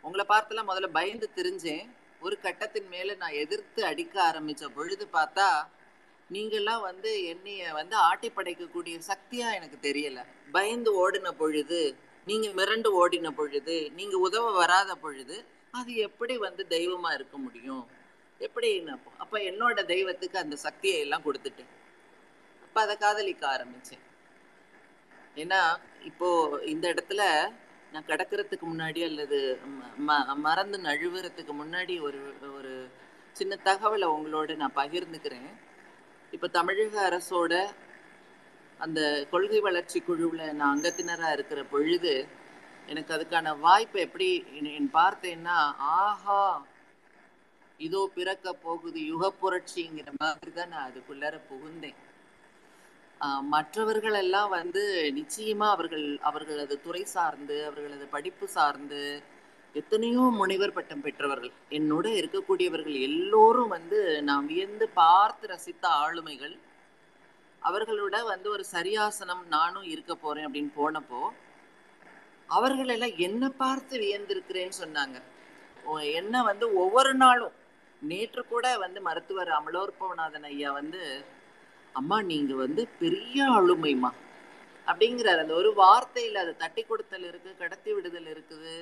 [0.00, 1.84] உங்களை பார்த்துலாம் முதல்ல பயந்து தெரிஞ்சேன்.
[2.24, 5.48] ஒரு கட்டத்தின் மேல நான் எதிர்த்து அடிக்க ஆரம்பிச்ச பொழுது பார்த்தா
[6.30, 10.20] நீங்கெல்லாம் வந்து என்னைய வந்து ஆட்டி படைக்கக்கூடிய சக்தியா எனக்கு தெரியல.
[10.56, 11.80] பயந்து ஓடின பொழுது
[12.26, 15.36] நீங்க மிரண்டு ஓடின பொழுது நீங்க உதவ வராத பொழுது
[15.78, 17.84] அது எப்படி வந்து தெய்வமா இருக்க முடியும்?
[18.40, 18.68] எப்படி
[19.22, 21.72] அப்ப என்னோட தெய்வத்துக்கு அந்த சக்தியை எல்லாம் கொடுத்துட்டேன்.
[22.64, 24.04] அப்ப அதை காதலிக்க ஆரம்பிச்சேன்.
[25.42, 25.60] ஏன்னா
[26.10, 26.28] இப்போ
[26.72, 27.22] இந்த இடத்துல
[27.94, 29.38] நான் கடக்கிறதுக்கு முன்னாடி அல்லது
[30.06, 32.20] ம மறந்து நழுவுறதுக்கு முன்னாடி ஒரு
[32.56, 32.72] ஒரு
[33.36, 35.50] சின்ன தகவலை உங்களோட நான் பகிர்ந்துக்கிறேன்.
[36.32, 37.52] இப்போ தமிழக அரசோட
[38.80, 39.00] அந்த
[39.32, 42.14] கொள்கை வளர்ச்சி குழுவில் நான் அங்கத்தினராக இருக்கிற பொழுது
[42.88, 44.28] எனக்கு அதுக்கான வாய்ப்பு எப்படி
[44.98, 45.58] பார்த்தேன்னா
[45.98, 46.42] ஆஹா
[47.80, 51.96] இதோ பிறக்க போகுது யுக புரட்சிங்கிற மாதிரி தான் நான் அதுக்குள்ளார புகுந்தேன்.
[53.52, 54.82] மற்றவர்கள் எல்லாம் வந்து
[55.18, 59.02] நிச்சயமா அவர்கள் அவர்களது துறை சார்ந்து அவர்களது படிப்பு சார்ந்து
[59.74, 61.52] எத்தனையோ முனைவர் பட்டம் பெற்றவர்கள்.
[61.78, 66.54] என்னோட இருக்கக்கூடியவர்கள் எல்லோரும் வந்து நான் வியந்து பார்த்து ரசித்த ஆளுமைகள்.
[67.62, 71.22] அவர்களோட வந்து ஒரு சரியாசனம் நானும் இருக்க போறேன் அப்படின்னு போனப்போ
[72.48, 75.16] அவர்கள் எல்லாம் என்ன பார்த்து வியந்திருக்கிறேன்னு சொன்னாங்க.
[76.20, 77.54] என்ன வந்து ஒவ்வொரு நாளும்
[78.02, 81.02] நேற்று கூட வந்து மருத்துவர் அமலோற்பவநாதன் ஐயா வந்து
[81.98, 84.10] அம்மா நீங்க வந்து பெரிய ஆளுமைமா
[84.86, 85.42] அப்படிங்கிறார்.
[85.42, 88.72] அந்த ஒரு வார்த்தையில் அதை தட்டி கொடுத்தல் இருக்கு கடத்தி விடுதல் இருக்குது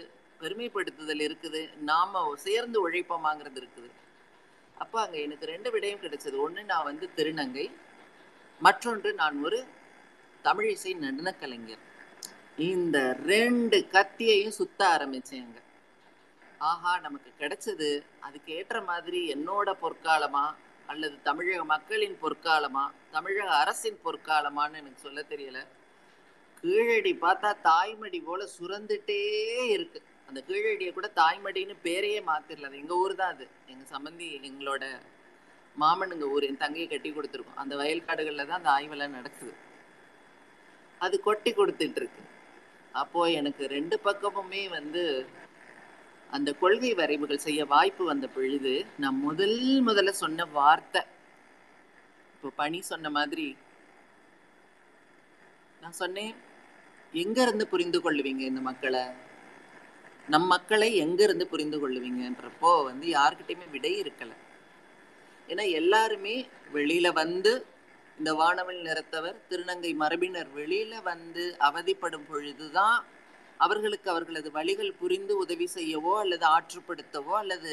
[0.43, 3.91] பெருமைப்படுத்துதல் இருக்குது நாம சேர்ந்து உழைப்போமாங்கிறது இருக்குது.
[4.83, 6.37] அப்போ அங்க எனக்கு ரெண்டு விடயம் கிடைச்சது.
[6.47, 7.67] ஒண்ணு நான் வந்து திருநங்கை.
[8.67, 9.59] மற்றொன்று நான் ஒரு
[10.47, 11.85] தமிழிசை நடன கலைஞர்
[12.71, 12.99] இந்த
[13.33, 15.61] ரெண்டு கத்தியையும் சுத்த ஆரம்பிச்சேன் அங்க.
[16.71, 17.91] ஆஹா நமக்கு கிடைச்சது.
[18.27, 20.45] அதுக்கு ஏற்ற மாதிரி என்னோட பொற்காலமா
[20.93, 22.85] அல்லது தமிழக மக்களின் பொற்காலமா
[23.17, 25.61] தமிழக அரசின் பொற்காலமான்னு எனக்கு சொல்ல தெரியல.
[26.61, 29.23] கீழடி பார்த்தா தாய்மடி போல சுரந்துட்டே
[29.77, 30.01] இருக்கு.
[30.29, 32.69] அந்த கீழடியை கூட தாய்மடின்னு பேரையே மாத்திரல.
[32.69, 33.47] அது எங்க ஊர் தான் அது.
[33.73, 34.85] எங்க சம்பந்தி எங்களோட
[35.77, 37.61] மாமனுங்க ஊர் என் தங்கையை கட்டி கொடுத்துருக்கோம்.
[37.63, 39.53] அந்த வயல்காடுகளில் தான் அந்த ஆய்வெல்லாம் நடக்குது.
[41.01, 42.23] அது கொட்டி கொடுத்துட்டு இருக்கு.
[43.03, 45.03] அப்போ எனக்கு ரெண்டு பக்கமுமே வந்து
[46.33, 51.03] அந்த கொள்கை வரைவுகள் செய்ய வாய்ப்பு வந்த பொழுது நான் முதல் முதல்ல சொன்ன வார்த்தை
[52.35, 53.49] இப்போ பணி சொன்ன மாதிரி
[55.81, 56.33] நான் சொன்னேன்
[57.15, 59.03] எங்க இருந்து புரிந்து கொள்ளுவீங்க இந்த மக்களை?
[60.29, 64.33] நம் மக்களை எங்க இருந்து புரிந்து கொள்ளுவீங்கன்றப்போ வந்து யாருக்கிட்டையுமே விடை இருக்கல.
[65.49, 66.35] ஏன்னா எல்லாருமே
[66.75, 67.53] வெளியில வந்து
[68.19, 72.99] இந்த வானவல் நிறத்தவர் திருநங்கை மரபினர் வெளியில வந்து அவதிப்படும் பொழுதுதான்
[73.67, 77.73] அவர்களுக்கு அவர்களது வழிகள் புரிந்து உதவி செய்யவோ அல்லது ஆற்றுப்படுத்தவோ அல்லது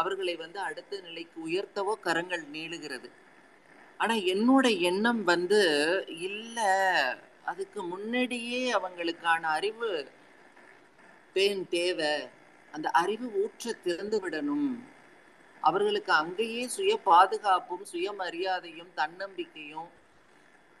[0.00, 3.08] அவர்களை வந்து அடுத்த நிலைக்கு உயர்த்தவோ கரங்கள் நீளுகிறது.
[4.00, 5.60] ஆனா என்னோட எண்ணம் வந்து
[6.28, 6.72] இல்லை.
[7.50, 9.90] அதுக்கு முன்னாடியே அவங்களுக்கான அறிவு
[11.34, 12.12] பேன் தேவை.
[12.74, 14.70] அந்த அறிவு ஊற்ற திறந்து விடணும்.
[15.62, 19.90] அவர்களுக்கு அங்கேயே சுய பாதுகாப்பும் சுயமரியாதையும் தன்னம்பிக்கையும்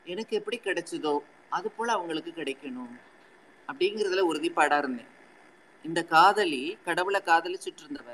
[0.06, 1.14] எனக்கு எப்படி கிடைச்சதோ
[1.56, 2.94] அது போல அவங்களுக்கு கிடைக்கணும்.
[3.68, 5.12] அப்படிங்கிறதுல உறுதிப்பாடா இருந்தேன்.
[5.84, 8.10] இந்த காதலி கடவுளை காதலிச்சுட்டு இருந்தவ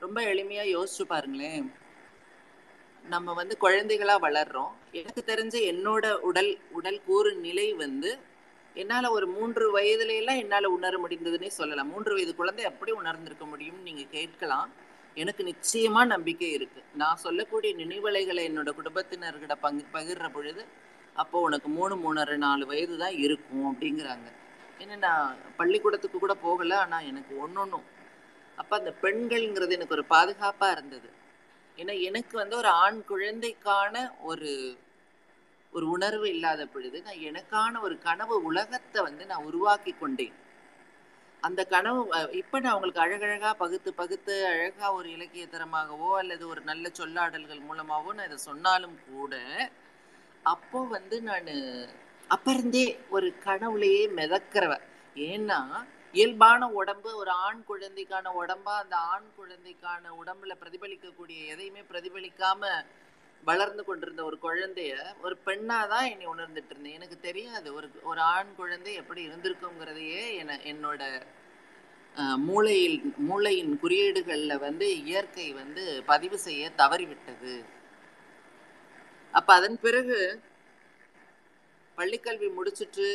[0.00, 1.72] ரொம்ப எளிமையா யோசிச்சு பாருங்களேன்.
[3.04, 4.72] நம்ம வந்து குழந்தைகளா வளர்றோம்.
[4.92, 8.18] எனக்கு தெரிஞ்ச என்னோட உடல் உடல் கூறு நிலை வந்து
[8.74, 11.90] என்னால ஒரு மூன்று வயதுல எல்லாம் என்னால உணர முடிந்ததுன்னே சொல்லலாம்.
[11.90, 14.70] மூன்று வயது குழந்தை எப்படி உணர்ந்திருக்க முடியும்னு நீங்க கேட்கலாம்.
[15.14, 16.82] எனக்கு நிச்சயமா நம்பிக்கை இருக்கு.
[16.94, 20.64] நான் சொல்லக்கூடிய நினைவலைகளை என்னோட குடும்பத்தினர்கிட்ட பங்கு பகிர்ற பொழுது
[21.14, 24.28] அப்போ உனக்கு மூணு மூணரை நாலு வயது தான் இருக்கும் அப்படிங்கிறாங்க.
[24.82, 25.26] ஏன்னா நான்
[25.58, 27.88] பள்ளிக்கூடத்துக்கு கூட போகல ஆனால் எனக்கு ஒன்றொன்றும்
[28.58, 31.08] அப்போ அந்த பெண்கள்ங்கிறது எனக்கு ஒரு பாதுகாப்பாக இருந்தது.
[31.78, 33.94] ஏன்னா எனக்கு வந்து ஒரு ஆண் குழந்தைக்கான
[34.30, 34.50] ஒரு
[35.72, 40.34] ஒரு உணர்வு இல்லாத பொழுது நான் எனக்கான ஒரு கனவு உலகத்தை வந்து நான் உருவாக்கி கொண்டேன்.
[41.42, 42.00] அந்த கனவு
[42.40, 48.12] இப்போ நான் உங்களுக்கு அழகழகாக பகுத்து பகுத்து அழகாக ஒரு இலக்கிய தரமாகவோ அல்லது ஒரு நல்ல சொல்லாடல்கள் மூலமாகவோ
[48.18, 49.34] நான் இதை சொன்னாலும் கூட
[50.44, 51.50] அப்போ வந்து நான்
[52.32, 54.72] அப்பறந்தே இருந்தே ஒரு கனவுலையே மிதக்கிறவ
[55.28, 55.58] ஏன்னா
[56.12, 62.70] இயல்பான உடம்பு ஒரு ஆண் குழந்தைக்கான உடம்பா அந்த ஆண் குழந்தைக்கான உடம்புல பிரதிபலிக்கக்கூடிய எதையுமே பிரதிபலிக்காம
[63.44, 66.96] வளர்ந்து கொண்டிருந்த ஒரு குழந்தைய ஒரு பெண்ணாதான் என்னை உணர்ந்துட்டு இருந்தேன்.
[66.98, 71.02] எனக்கு தெரியாது ஒரு ஒரு ஆண் குழந்தை எப்படி இருந்திருக்குங்கிறதையே என என்னோட
[72.48, 77.54] மூளையில் மூளையின் குறியீடுகளில் வந்து இயற்கை வந்து பதிவு செய்ய தவறிவிட்டது.
[79.34, 80.18] அப்ப அதன் பிறகு
[81.96, 83.06] பள்ளிக்கல்வி முடிச்சுட்டு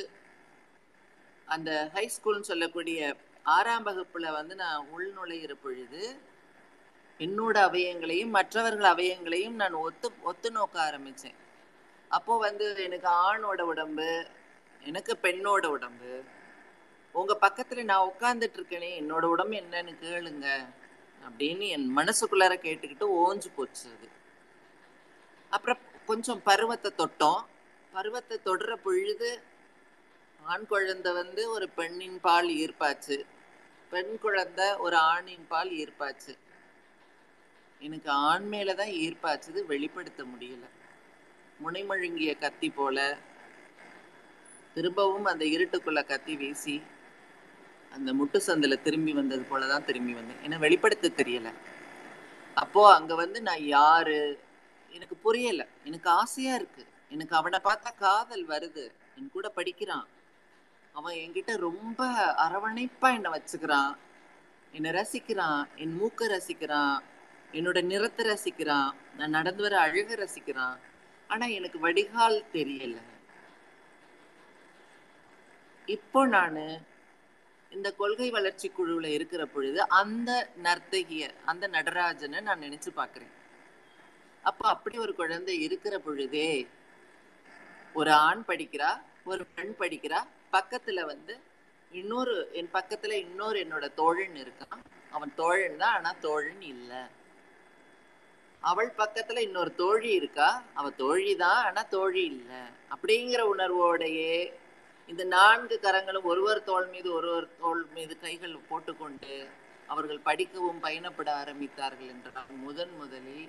[1.46, 6.20] அந்த ஹை ஸ்கூல்னு சொல்லக்கூடிய ஆறாம் வகுப்புல வந்து நான் உள்நுழையிற பொழுது
[7.20, 11.38] என்னோட அவயங்களையும் மற்றவர்கள் அவயங்களையும் நான் ஒத்து ஒத்து நோக்க ஆரம்பித்தேன்
[12.10, 14.26] அப்போ வந்து எனக்கு ஆணோட உடம்பு
[14.82, 16.24] எனக்கு பெண்ணோட உடம்பு
[17.12, 20.68] உங்கள் பக்கத்தில் நான் உட்காந்துட்டு இருக்கேனே என்னோட உடம்பு என்னன்னு கேளுங்க
[21.22, 24.10] அப்படின்னு என் மனசுக்குள்ளார கேட்டுக்கிட்டு ஓஞ்சு போச்சு அது.
[25.50, 27.42] அப்புறம் கொஞ்சம் பருவத்தை தொட்டோம்.
[27.98, 29.42] பருவத்தை தொடர பொழுது
[30.44, 33.26] ஆண் குழந்தை வந்து ஒரு பெண்ணின் பால் ஈர்ப்பாச்சு.
[33.90, 36.38] பெண் குழந்தை ஒரு ஆணின் பால் ஈர்ப்பாச்சு.
[37.80, 40.66] எனக்கு ஆண் மேலதான் ஈர்ப்பாச்சுது வெளிப்படுத்த முடியல.
[41.58, 43.18] முனைமழுங்கிய கத்தி போல
[44.74, 46.84] திரும்பவும் அந்த இருட்டுக்குள்ள கத்தி வீசி
[47.92, 50.38] அந்த முட்டு சந்தில திரும்பி வந்தது போலதான் திரும்பி வந்தேன்.
[50.44, 51.54] ஏன்னா வெளிப்படுத்த தெரியல.
[52.54, 54.40] அப்போ அங்க வந்து நான் யாரு?
[54.90, 55.68] எனக்கு புரியல.
[55.84, 56.86] எனக்கு ஆசையா இருக்கு.
[57.10, 58.92] எனக்கு அவனை பார்த்தா காதல் வருது.
[59.16, 60.08] என் கூட படிக்கிறான்.
[60.94, 62.06] அவன் என்கிட்ட ரொம்ப
[62.38, 63.96] அரவணைப்பா என்னை வச்சுக்கிறான்.
[64.72, 65.68] என்னை ரசிக்கிறான்.
[65.76, 67.00] என் மூக்க ரசிக்கிறான்.
[67.52, 68.92] என்னோட நிறத்தை ரசிக்கிறான்.
[69.18, 70.78] நான் நடந்து வர அழக ரசிக்கிறான்.
[71.28, 73.02] ஆனா எனக்கு வடிகால் தெரியல.
[75.86, 76.58] இப்போ நான்
[77.70, 83.36] இந்த கொள்கை வளர்ச்சி குழுவில் இருக்கிற பொழுது அந்த நர்த்தகிய அந்த நடராஜனை நான் நினைச்சு பார்க்குறேன்.
[84.42, 86.68] அப்போ அப்படி ஒரு குழந்தை இருக்கிற பொழுதே
[87.98, 88.90] ஒரு ஆண் படிக்கிறா
[89.24, 90.20] ஒரு பெண் படிக்கிறா.
[90.52, 91.34] பக்கத்துல வந்து
[91.92, 94.82] இன்னொரு என் பக்கத்துல இன்னொரு என்னோட தோழன் இருக்கான்.
[95.12, 96.92] அவன் தோழன் தான் ஆனா தோழன் இல்ல.
[98.64, 100.48] அவள் பக்கத்துல இன்னொரு தோழி இருக்கா.
[100.74, 102.52] அவ தோழி தான் ஆனா தோழி இல்ல.
[102.92, 104.34] அப்படிங்கிற உணர்வோடையே
[105.10, 109.36] இந்த நான்கு கரங்களும் ஒருவர் தோள் மீது ஒருவர் தோள் மீது கைகள் போட்டுக்கொண்டு
[109.88, 113.46] அவர்கள் படிக்கவும் பயணப்பட ஆரம்பித்தார்கள் என்றால் முதன் முதலில்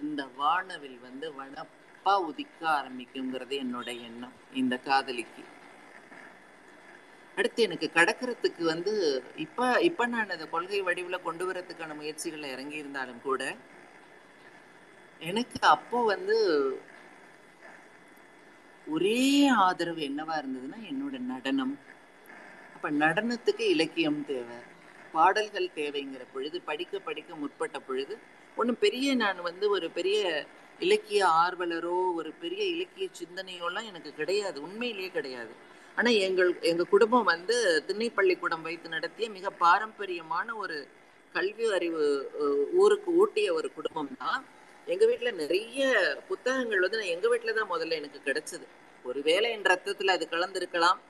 [0.00, 1.64] இந்த வானவில் வந்து வன
[2.04, 5.42] வனப்பா உதிக்க ஆரம்பிக்குங்கிறது என்னோட எண்ணம் இந்த காதலிக்கு.
[7.36, 8.92] அடுத்து எனக்கு கடக்கிறதுக்கு வந்து
[9.44, 13.42] இப்ப இப்ப நான் அதை கொள்கை வடிவில் கொண்டு வரதுக்கான முயற்சிகள்ல இறங்கி இருந்தாலும் கூட
[15.20, 16.36] எனக்கு அப்போ வந்து
[18.86, 19.20] ஒரே
[19.64, 21.74] ஆதரவு என்னவா இருந்ததுன்னா என்னோட நடனம்.
[22.76, 24.58] அப்ப நடனத்துக்கு இலக்கியம் தேவை
[25.14, 28.14] பாடல்கள் தேவைங்கிற பொழுது படிக்க படிக்க முற்பட்ட பொழுது
[28.56, 30.20] ஒன்றும் பெரிய நான் வந்து ஒரு பெரிய
[30.84, 34.56] இலக்கிய ஆர்வலரோ ஒரு பெரிய இலக்கிய சிந்தனையோலாம் எனக்கு கிடையாது.
[34.66, 35.52] உண்மையிலேயே கிடையாது.
[35.98, 37.56] ஆனால் எங்கள் எங்கள் குடும்பம் வந்து
[37.88, 40.76] திண்ணைப்பள்ளிக்கூடம் வைத்து நடத்திய மிக பாரம்பரியமான ஒரு
[41.34, 42.04] கல்வி அறிவு
[42.82, 44.40] ஊருக்கு ஊட்டிய ஒரு குடும்பம் தான்.
[44.86, 45.82] எங்கள் வீட்டில் நிறைய
[46.30, 48.66] புத்தகங்கள் வந்து நான் எங்கள் வீட்டில் தான் முதல்ல எனக்கு கிடைச்சது.
[49.04, 51.00] ஒருவேளை என் ரத்தத்தில் அது கலந்துருக்கலாம்.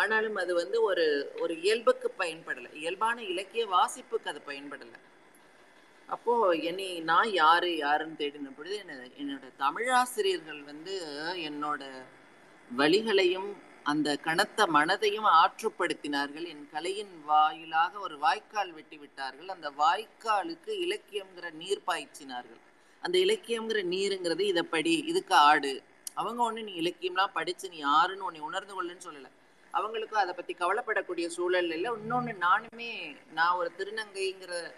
[0.00, 1.04] ஆனாலும் அது வந்து ஒரு
[1.42, 2.70] ஒரு இயல்புக்கு பயன்படலை.
[2.82, 4.98] இயல்பான இலக்கிய வாசிப்புக்கு அது பயன்படலை.
[6.08, 11.02] அப்போ என்னை நான் யாரு யாருன்னு தேடின பொழுது என்ன- என்னோட தமிழாசிரியர்கள் வந்து
[11.36, 12.02] என்னோட
[12.78, 16.46] வழிகளையும் அந்த கனத்த மனதையும் ஆற்றுப்படுத்தினார்கள்.
[16.46, 22.60] என் கலையின் வாயிலாக ஒரு வாய்க்கால் வெட்டி விட்டார்கள் அந்த வாய்க்காலுக்கு இலக்கியம்ங்கிற நீர் பாய்ச்சினார்கள்.
[23.00, 25.82] அந்த இலக்கியம்ங்கிற நீருங்கிறது இதை படி இதுக்கு ஆடு.
[26.14, 29.30] அவங்க ஒன்று நீ இலக்கியம்லாம் படிச்சு நீ யாருன்னு உன்னை உணர்ந்து கொள்ளுன்னு சொல்லலை.
[29.72, 31.92] அவங்களுக்கும் அதை பத்தி கவலைப்படக்கூடிய சூழல் இல்லை.
[31.92, 34.72] இன்னொன்று நானுமே நான் ஒரு திருநங்கைங்கிற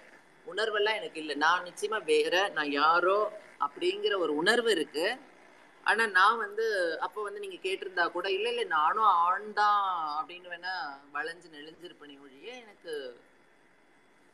[0.50, 1.36] உணர்வெல்லாம் எனக்கு இல்லை.
[1.40, 3.18] நான் நிச்சயமா வேற நான் யாரோ
[3.60, 5.06] அப்படிங்கிற ஒரு உணர்வு இருக்கு.
[5.84, 6.64] ஆனா நான் வந்து
[7.06, 9.80] அப்போ வந்து நீங்க கேட்டிருந்தா கூட இல்ல இல்ல நானும் ஆண் தான்
[10.18, 10.74] அப்படின்னு வேணா
[11.14, 12.94] வளைஞ்சு நெளிஞ்சிருப்பேனே ஒழிய எனக்கு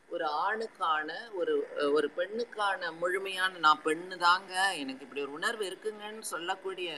[0.09, 6.25] ஒரு ஆணுக்கான ஒரு அஹ், ஒரு பெண்ணுக்கான முழுமையான நான் பெண்ணு தாங்க எனக்கு இப்படி ஒரு உணர்வு இருக்குங்கன்னு
[6.29, 6.89] சொல்லக்கூடிய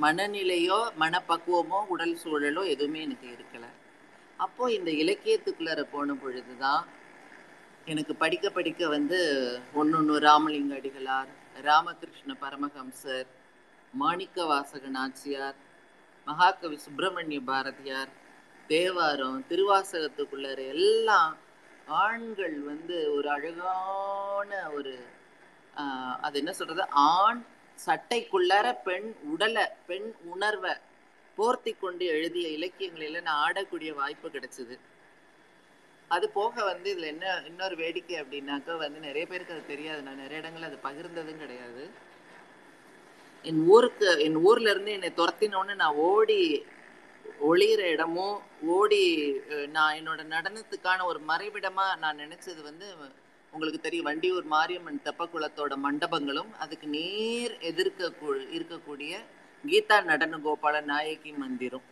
[0.00, 3.66] மனநிலையோ மனப்பக்குவமோ உடல் சூழலோ எதுவுமே எனக்கு இருக்கல.
[4.38, 6.82] அப்போ இந்த இலக்கியத்துக்குள்ளார போன பொழுதுதான்
[7.86, 9.18] எனக்கு படிக்க படிக்க வந்து
[9.74, 11.30] ஒன்னொன்னு ராமலிங்க அடிகளார்
[11.62, 13.28] ராமகிருஷ்ண பரமஹம்சர்
[13.92, 15.58] மாணிக்க வாசக நாச்சியார்
[16.26, 18.10] மகாகவி சுப்பிரமணிய பாரதியார்
[18.66, 21.36] தேவாரம் திருவாசகத்துக்குள்ளார எல்லாம்
[22.00, 24.94] ஆண்கள் வந்து ஒரு அழகான ஒரு
[26.20, 26.84] அது என்ன சொல்றது?
[26.90, 27.40] ஆண்
[27.86, 30.74] சட்டைக்குள்ளார பெண் உடலை பெண் உணர்வை
[31.38, 34.76] போர்த்தி கொண்டு எழுதிய இலக்கியங்களில நான் ஆடக்கூடிய வாய்ப்பு கிடைச்சது.
[36.14, 40.00] அது போக வந்து இதுல என்ன இன்னொரு வேடிக்கை அப்படின்னாக்கா வந்து நிறைய பேருக்கு அது தெரியாது.
[40.02, 41.84] நான் நிறைய இடங்கள்ல அது பகிர்ந்ததும் கிடையாது.
[43.44, 46.40] என் ஊருக்கு என் ஊர்ல இருந்து என்னை துரத்தினோன்னு நான் ஓடி
[47.48, 48.36] ஒளியிற இடமும்
[48.74, 49.02] ஓடி
[49.76, 52.86] நான் என்னோட நடனத்துக்கான ஒரு மறைவிடமா நான் நினைச்சது வந்து
[53.52, 58.10] உங்களுக்கு தெரியும் வண்டியூர் மாரியம்மன் தெப்பக்குளத்தோட மண்டபங்களும் அதுக்கு நேர் எதிர்க்க
[58.56, 59.12] இருக்கக்கூடிய
[59.64, 61.86] கீதா நடன கோபால நாயகி மந்திரம்.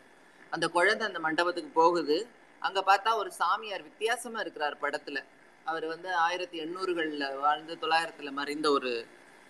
[0.52, 2.18] அந்த குழந்தை அந்த மண்டபத்துக்கு போகுது.
[2.66, 5.18] அங்க பார்த்தா ஒரு சாமியார் வித்தியாசமா இருக்கிறார் படத்துல.
[5.64, 8.92] அவர் வந்து ஆயிரத்தி எண்ணூறுகள்ல வாழ்ந்து தொள்ளாயிரத்துல மறைந்த ஒரு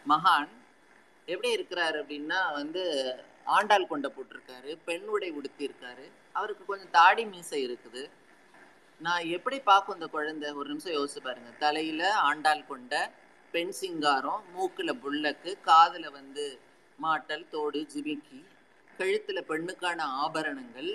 [0.08, 0.48] மகான்.
[1.26, 2.82] எப்படி இருக்கிறாரு அப்படின்னா வந்து
[3.44, 6.06] ஆண்டாள் கொண்ட போட்டிருக்காரு பெண் உடை உடுத்தியிருக்காரு.
[6.32, 8.02] அவருக்கு கொஞ்சம் தாடி மீசை இருக்குது.
[9.00, 10.50] நான் எப்படி பார்க்கும் இந்த குழந்தை?
[10.52, 11.50] ஒரு நிமிஷம் யோசிச்சு பாருங்க.
[11.64, 13.12] தலையில ஆண்டாள் கொண்ட
[13.50, 16.46] பெண் சிங்காரம் மூக்குல புல்லக்கு காதுல வந்து
[17.02, 18.40] மாட்டல் தோடு ஜிமிக்கி
[18.98, 20.92] கழுத்துல பெண்ணுக்கான ஆபரணங்கள்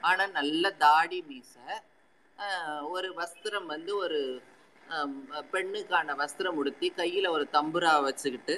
[0.00, 1.66] ஆனா நல்ல தாடி மீசை
[2.38, 4.20] ஆஹ் ஒரு வஸ்திரம் வந்து ஒரு
[5.52, 8.54] பெண்ணுக்கான வஸ்திரம் உடுத்தி கையில ஒரு தம்புரா வச்சுக்கிட்டு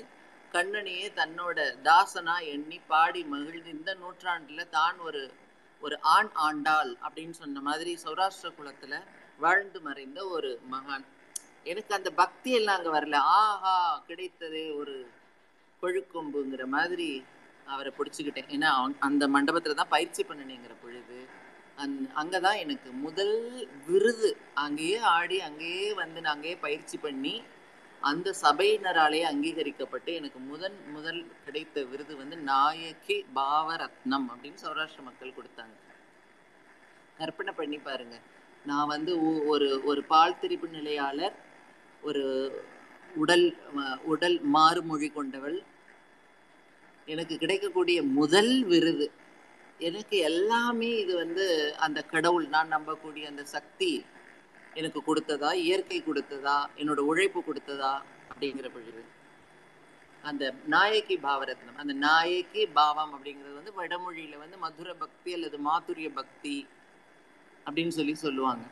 [0.54, 5.22] கண்ணனையே தன்னோட தாசனா எண்ணி பாடி மகிழ்ந்து இந்த நூற்றாண்டுல தான் ஒரு
[5.82, 8.94] ஒரு ஆண் ஆண்டாள் அப்படின்னு சொன்ன மாதிரி சௌராஷ்டிர குலத்துல
[9.40, 11.06] வாழ்ந்து மறைந்த ஒரு மகான்.
[11.66, 13.16] எனக்கு அந்த பக்தி எல்லாம் அங்க வரல.
[13.38, 13.74] ஆஹா
[14.08, 14.94] கிடைத்ததே ஒரு
[15.82, 17.08] கொழுக்கொம்புங்கிற மாதிரி
[17.74, 18.50] அவரை பிடிச்சிக்கிட்டேன்.
[18.56, 18.70] ஏன்னா
[19.08, 21.18] அந்த மண்டபத்தில் தான் பயிற்சி பண்ணினேங்கிற பொழுது
[21.82, 23.36] அந் அங்கே தான் எனக்கு முதல்
[23.88, 24.30] விருது.
[24.64, 27.34] அங்கேயே ஆடி அங்கேயே வந்து நான் அங்கேயே பயிற்சி பண்ணி
[28.10, 35.76] அந்த சபையினராலேயே அங்கீகரிக்கப்பட்டு எனக்கு முதன் முதல் கிடைத்த விருது வந்து நாயகி பாவரத்னம் அப்படின்னு சௌராஷ்டிர மக்கள் கொடுத்தாங்க.
[37.20, 38.16] கற்பனை பண்ணி பாருங்க.
[38.70, 39.12] நான் வந்து
[39.52, 41.36] ஒரு ஒரு பால் திரிப்பு நிலையாளர்
[42.08, 42.24] ஒரு
[43.22, 43.46] உடல்
[44.12, 45.58] உடல் மாறுமொழி கொண்டவள்
[47.06, 49.10] எனக்கு கிடைக்கக்கூடிய முதல் விருது.
[49.78, 54.04] எனக்கு எல்லாமே இது வந்து அந்த கடவுள் நான் நம்பக்கூடிய அந்த சக்தி
[54.74, 55.54] எனக்கு கொடுத்ததா?
[55.54, 56.66] இயற்கை கொடுத்ததா?
[56.76, 58.02] என்னோட உழைப்பு கொடுத்ததா?
[58.34, 59.04] அப்படிங்கிற பொழுது
[60.22, 66.66] அந்த நாயகி பாவரத்னம் அந்த நாயகி பாவம் அப்படிங்கிறது வந்து வடமொழியில வந்து மதுர பக்தி அல்லது மாதுரிய பக்தி
[67.66, 68.66] அப்படின்னு சொல்லி சொல்லுவாங்க.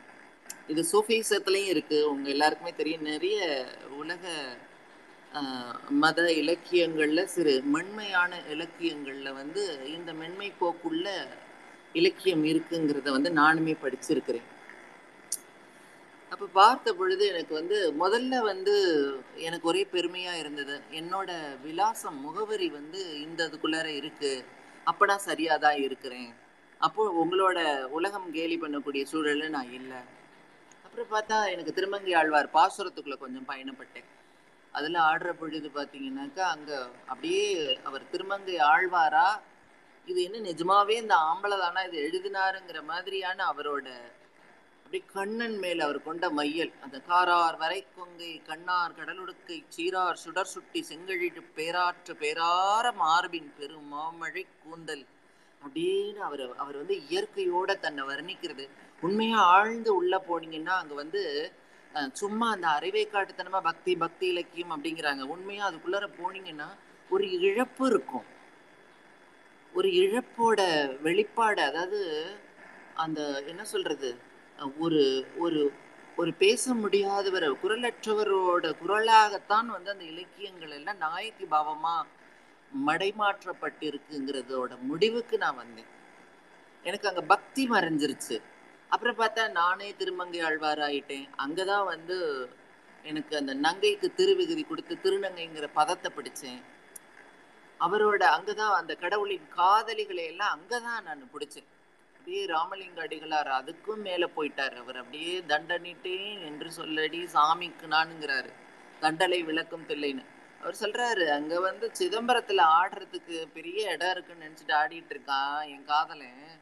[0.67, 2.09] இது சூஃபிசத்துலயும் இருக்கு.
[2.09, 3.01] உங்க எல்லாருக்குமே தெரியும்.
[3.01, 3.65] நிறைய
[3.97, 4.29] உலக
[6.03, 9.63] மத இலக்கியங்களில் சிறு மென்மையான இலக்கியங்களில் வந்து
[9.95, 11.07] இந்த மென்மை போக்குள்ள
[11.99, 14.47] இலக்கியம் இருக்குங்கிறத வந்து நானுமே படிச்சிருக்கிறேன்.
[16.33, 18.75] அப்போ பார்த்த பொழுது எனக்கு வந்து முதல்ல வந்து
[19.47, 20.75] எனக்கு ஒரே பெருமையாக இருந்தது.
[20.99, 21.31] என்னோட
[21.65, 24.45] விலாசம் முகவரி வந்து இந்த இதுக்குள்ளார இருக்குது
[24.91, 26.31] அப்போ நான் சரியாக தான் இருக்கிறேன்.
[26.81, 27.59] அப்போ உங்களோட
[27.97, 30.01] உலகம் கேலி பண்ணக்கூடிய சூழலில் நான் இல்லை.
[30.85, 34.09] அப்புறம் பார்த்தா எனக்கு திருமங்கி ஆழ்வார் பாசுரத்துக்குள்ளே கொஞ்சம் பயணப்பட்டேன்.
[34.75, 36.77] அதில் ஆடுற பொழுது பார்த்தீங்கன்னாக்கா அங்கே
[37.11, 37.45] அப்படியே
[37.87, 39.27] அவர் திருமங்கை ஆழ்வாரா?
[40.07, 41.81] இது என்ன நிஜமாவே இந்த ஆம்பளை தானா?
[41.89, 43.87] இது எழுதினாருங்கிற மாதிரியான அவரோட
[44.83, 46.71] அப்படி கண்ணன் மேல் அவர் கொண்ட மையல்.
[46.85, 54.43] அந்த காரார் வரை கொங்கை கண்ணார் கடலுடுக்கை சீரார் சுடர் சுட்டி செங்கழிட்டு பேராற்று பேரார மார்பின் பெரும் மாமழை
[54.63, 55.05] கூந்தல்
[55.61, 58.65] அப்படின்னு அவர் அவர் வந்து இயற்கையோட தன்னை வர்ணிக்கிறது.
[59.01, 61.21] உண்மையா ஆழ்ந்து உள்ள போனீங்கன்னா அங்க வந்து
[62.13, 65.21] சும்மா அந்த அறிவை காட்டுத்தனமா பக்தி பக்தி இலக்கியம் அப்படிங்கிறாங்க.
[65.21, 66.69] உண்மையா அதுக்குள்ளார போனீங்கன்னா
[67.09, 68.25] ஒரு இழப்பு இருக்கும்.
[69.73, 70.61] ஒரு இழப்போட
[71.01, 71.99] வெளிப்பாடு அதாவது
[72.95, 74.09] அந்த என்ன சொல்றது
[74.77, 75.73] ஒரு ஒரு
[76.15, 81.95] ஒரு பேச முடியாதவர் குரலற்றவரோட குரலாகத்தான் வந்து அந்த இலக்கியங்கள் எல்லாம் நாயகி பாவமா
[82.87, 85.89] மடைமாற்றப்பட்டிருக்குங்கிறதோட முடிவுக்கு நான் வந்தேன்.
[86.83, 88.41] எனக்கு அங்க பக்தி மறைஞ்சிருச்சு.
[88.93, 92.49] அப்புறம் பார்த்தா நானே திருமங்கை ஆழ்வார் ஆயிட்டேன் அங்கதான் வந்து
[93.03, 96.63] எனக்கு அந்த நங்கைக்கு திருவிகுதி கொடுத்து திருநங்கைங்கிற பதத்தை பிடிச்சேன்.
[97.79, 101.69] அவரோட அங்கதான் அந்த கடவுளின் காதலிகளை எல்லாம் அங்கதான் நான் பிடிச்சேன்.
[102.13, 104.97] அப்படியே ராமலிங்க அடிகளார் அதுக்கும் மேல போயிட்டார் அவர்.
[104.97, 108.53] அப்படியே தண்டனிட்டேன் என்று சொல்லடி சாமிக்கு நானுங்கிறாரு.
[109.01, 110.25] தண்டலை விளக்கும் தில்லைன்னு.
[110.61, 116.60] அவர் சொல்றாரு அங்க வந்து சிதம்பரத்துல ஆடுறதுக்கு பெரிய இடம் இருக்குன்னு நினைச்சிட்டு ஆடிட்டு இருக்கான் என் காதலன்.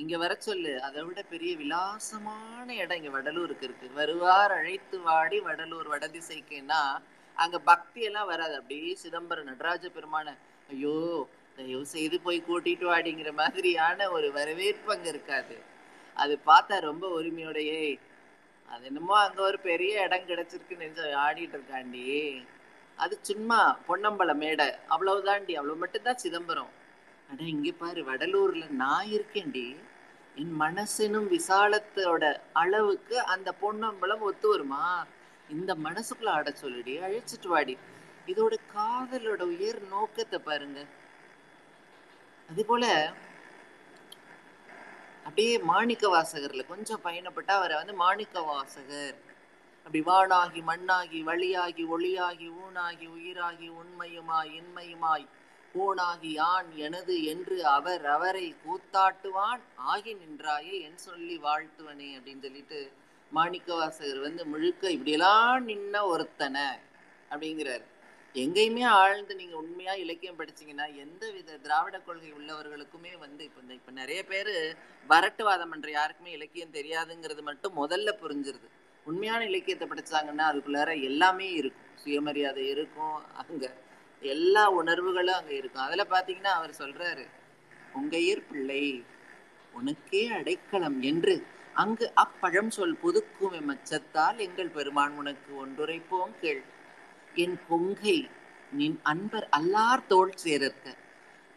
[0.00, 0.82] இங்க வர சொல்லு.
[0.82, 3.90] அதை விட பெரிய விலாசமான இடம் இங்க வடலூருக்கு இருக்கு.
[3.94, 6.82] வருவார் அழைத்து வாடி வடலூர் வடதிசைக்குன்னா
[7.34, 8.54] அங்க பக்தி எல்லாம் வராது.
[8.54, 10.36] அப்படியே சிதம்பரம் நடராஜ பெருமான
[10.70, 15.56] ஐயோ தயவு செய்து போய் கூட்டிட்டு வாடிங்கிற மாதிரியான ஒரு வரவேற்பு அங்க இருக்காது.
[16.14, 18.00] அது பார்த்தா ரொம்ப உரிமையோடையே.
[18.68, 22.06] அது என்னமோ அங்க ஒரு பெரிய இடம் கிடைச்சிருக்குன்னு நினைச்சு ஆடிட்டு இருக்காண்டி.
[22.96, 24.66] அது சும்மா பொன்னம்பல மேடை.
[24.66, 25.52] அவ்வளவுதாண்டி.
[25.52, 26.80] அவ்வளவு மட்டும்தான் சிதம்பரம்.
[27.32, 29.76] அட இங்க பாரு வடலூர்ல நான் இருக்கேன்டி.
[30.34, 35.06] என் மனசினும் விசாலத்தோட அளவுக்கு அந்த பொன்னம்பலம் ஒத்து வருமா?
[35.48, 37.74] இந்த மனசுக்குள்ள ஆட சொல்லுடி அழைச்சிட்டு வாடி.
[38.26, 40.80] இதோட காதலோட உயர் நோக்கத்தை பாருங்க.
[42.50, 42.84] அதே போல
[45.24, 49.16] அப்படியே மாணிக்க வாசகர்ல கொஞ்சம் பயணப்பட்டா அவரை வந்து மாணிக்க வாசகர்.
[49.86, 55.26] அப்படி வானாகி மண்ணாகி வழியாகி ஒளியாகி ஊனாகி உயிராகி உண்மையுமாய் இன்மையுமாய்
[55.74, 59.62] கூணாகியான் எனது என்று அவர் அவரை கூத்தாட்டுவான்.
[59.92, 62.80] ஆகி நின்றாயே என் சொல்லி வாழ்த்துவனே அப்படின்னு சொல்லிட்டு
[63.32, 66.66] மாணிக்கவாசகர் வந்து முழுக்க இப்படியெல்லாம் நின்ன ஒருத்தனை
[67.30, 67.84] அப்படிங்கிறார்.
[68.34, 73.90] எங்கேயுமே ஆழ்ந்து நீங்க உண்மையா இலக்கியம் படிச்சீங்கன்னா எந்த வித திராவிட கொள்கை உள்ளவர்களுக்குமே வந்து இப்ப இந்த இப்ப
[73.90, 74.54] நிறைய பேரு
[75.08, 78.68] வரட்டுவாதம் பண்ணுற யாருக்குமே இலக்கியம் தெரியாதுங்கிறது மட்டும் முதல்ல புரிஞ்சிருது.
[79.06, 81.88] உண்மையான இலக்கியத்தை படிச்சாங்கன்னா அதுக்குள்ளார எல்லாமே இருக்கும்.
[81.94, 83.16] சுயமரியாதை இருக்கும்.
[83.42, 83.64] அங்க
[84.22, 85.82] எல்லா உணர்வுகளும் அங்க இருக்கும்.
[85.82, 87.26] அதுல பாத்தீங்கன்னா அவர் சொல்றாரு
[87.94, 89.04] உங்கையர் பிள்ளை
[89.72, 91.46] உனக்கே அடைக்கலம் என்று.
[91.74, 96.62] அங்கு அப்பழம் சொல் புதுக்கும் மச்சத்தால் எங்கள் பெருமான் உனக்கு ஒன்றுரைப்போம் கேள்.
[97.34, 98.28] என் பொங்கை
[98.72, 100.94] நின் அன்பர் அல்லார் தோல் சேரற்க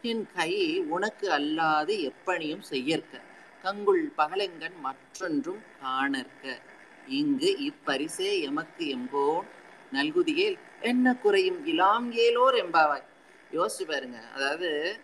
[0.02, 3.20] என் கை உனக்கு அல்லாது எப்பணியும் செய்யற்க.
[3.62, 6.60] கங்குள் பகலெங்கன் மற்றொன்றும் காணற்க.
[7.06, 9.46] இங்கு இப்பரிசே எமக்கு எம்போன்
[9.92, 13.04] நல்குதியேல் என்ன குறையும் இலாம் ஏலோர் எம்பாவாய்
[13.52, 14.30] யோசிச்சு பாருங்க.
[14.30, 15.00] அதாவது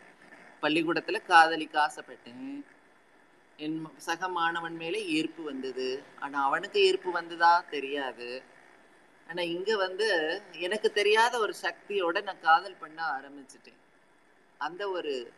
[0.62, 2.64] பள்ளிக்கூடத்துல காதலிக்க ஆசைப்பட்டேன்.
[3.56, 6.02] என் சக மாணவன் மேலே ஈர்ப்பு வந்தது.
[6.18, 7.64] ஆனா அவனுக்கு ஈர்ப்பு வந்ததா?
[7.70, 8.42] தெரியாது.
[9.28, 13.80] ஆனா இங்க வந்து எனக்கு தெரியாத ஒரு சக்தியோட நான் காதல் பண்ண ஆரம்பிச்சிட்டேன்.
[14.58, 15.32] அந்த ஒரு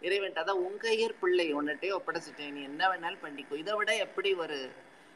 [0.00, 2.50] இறைவன் அதான் உன் கையர் பிள்ளை உன்னிட்டே ஒப்படைச்சிட்டேன்.
[2.50, 3.56] நீ என்ன வேணாலும் பண்ணிக்கோ.
[3.56, 4.70] இதை விட எப்படி ஒரு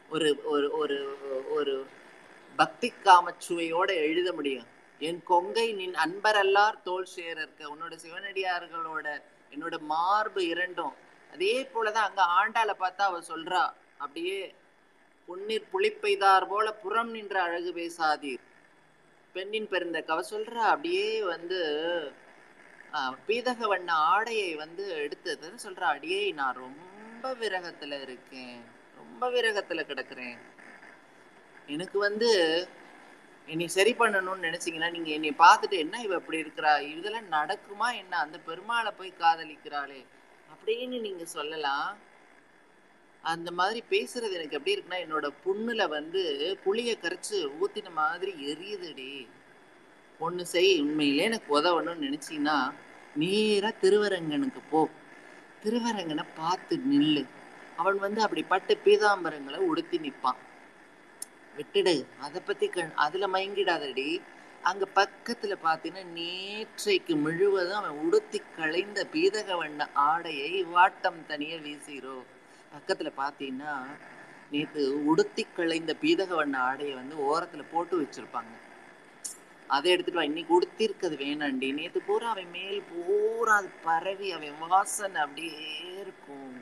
[0.08, 1.86] ஒரு ஒரு ஒரு ஒரு
[2.58, 4.68] பக்தி காமச்சுவையோட எழுத முடியும்.
[5.00, 9.06] என் கொங்கை நின் அன்பரல்லார் தோல் இருக்க உன்னோட சிவனடியார்களோட
[9.52, 10.94] என்னோட மார்பு இரண்டும்.
[11.32, 13.62] அதே போலதான் அங்க ஆண்டாளை பார்த்தா அவ சொல்றா
[13.98, 14.38] அப்படியே
[15.28, 18.44] பொன்னீர் புளிப்பெய்தார் போல புறம் நின்ற அழகு பேசாதீர்.
[19.34, 21.58] பெண்ணின் பெருந்தக்க அவ சொல்றா அப்படியே வந்து
[22.92, 28.56] ஆஹ், பீதக வண்ண ஆடையை வந்து எடுத்ததுன்னு சொல்றா அடியே நான் ரொம்ப விரகத்துல இருக்கேன்
[28.96, 30.38] ரொம்ப விரகத்துல கிடக்குறேன்.
[31.70, 32.30] எனக்கு வந்து
[33.46, 36.72] என்னை சரி பண்ணணும்னு நினைச்சீங்கன்னா நீங்க என்னை பார்த்துட்டு என்ன இவ இப்படி இருக்கிறா?
[36.98, 38.18] இதெல்லாம் நடக்குமா என்ன?
[38.18, 40.00] அந்த பெருமாளை போய் காதலிக்கிறாளே
[40.52, 41.88] அப்படின்னு நீங்க சொல்லலாம்.
[43.22, 46.22] அந்த மாதிரி பேசுறது எனக்கு எப்படி இருக்குன்னா என்னோட புண்ணுல வந்து
[46.64, 49.26] புளிய கரைச்சு ஊத்தின மாதிரி எரியுதுடி.
[50.18, 52.56] ஒன்று செய் உண்மையிலே எனக்கு உதவணும்னு நினைச்சீங்கன்னா
[53.16, 54.88] நேரா திருவரங்கனுக்கு போ.
[55.64, 57.24] திருவரங்கனை பார்த்து நில்லு.
[57.76, 60.40] அவன் வந்து அப்படி பட்டு பீதாம்பரங்களை உடுத்தி நிற்பான்
[61.56, 61.94] விட்டுடு.
[62.20, 64.20] அதை பத்தி கண் அதுல மயங்கிடாதடி.
[64.62, 72.16] அங்க பக்கத்துல பாத்தீங்கன்னா நேற்றைக்கு முழுவதும் அவன் உடுத்தி களைந்த பீதக வண்ண ஆடையை வாட்டம் தனிய வீசிரோ
[72.74, 73.74] பக்கத்துல பாத்தீங்கன்னா
[74.50, 78.54] நேத்து உடுத்தி களைந்த பீதக வண்ண ஆடையை வந்து ஓரத்துல போட்டு வச்சிருப்பாங்க.
[79.66, 81.68] அதை எடுத்துட்டு வா இன்னைக்கு உடுத்திருக்கிறது வேணாண்டி.
[81.74, 85.68] நேத்து பூரா அவன் மேல் பூரா அது பரவி அவன் வாசனை அப்படியே
[86.00, 86.60] இருக்கும்.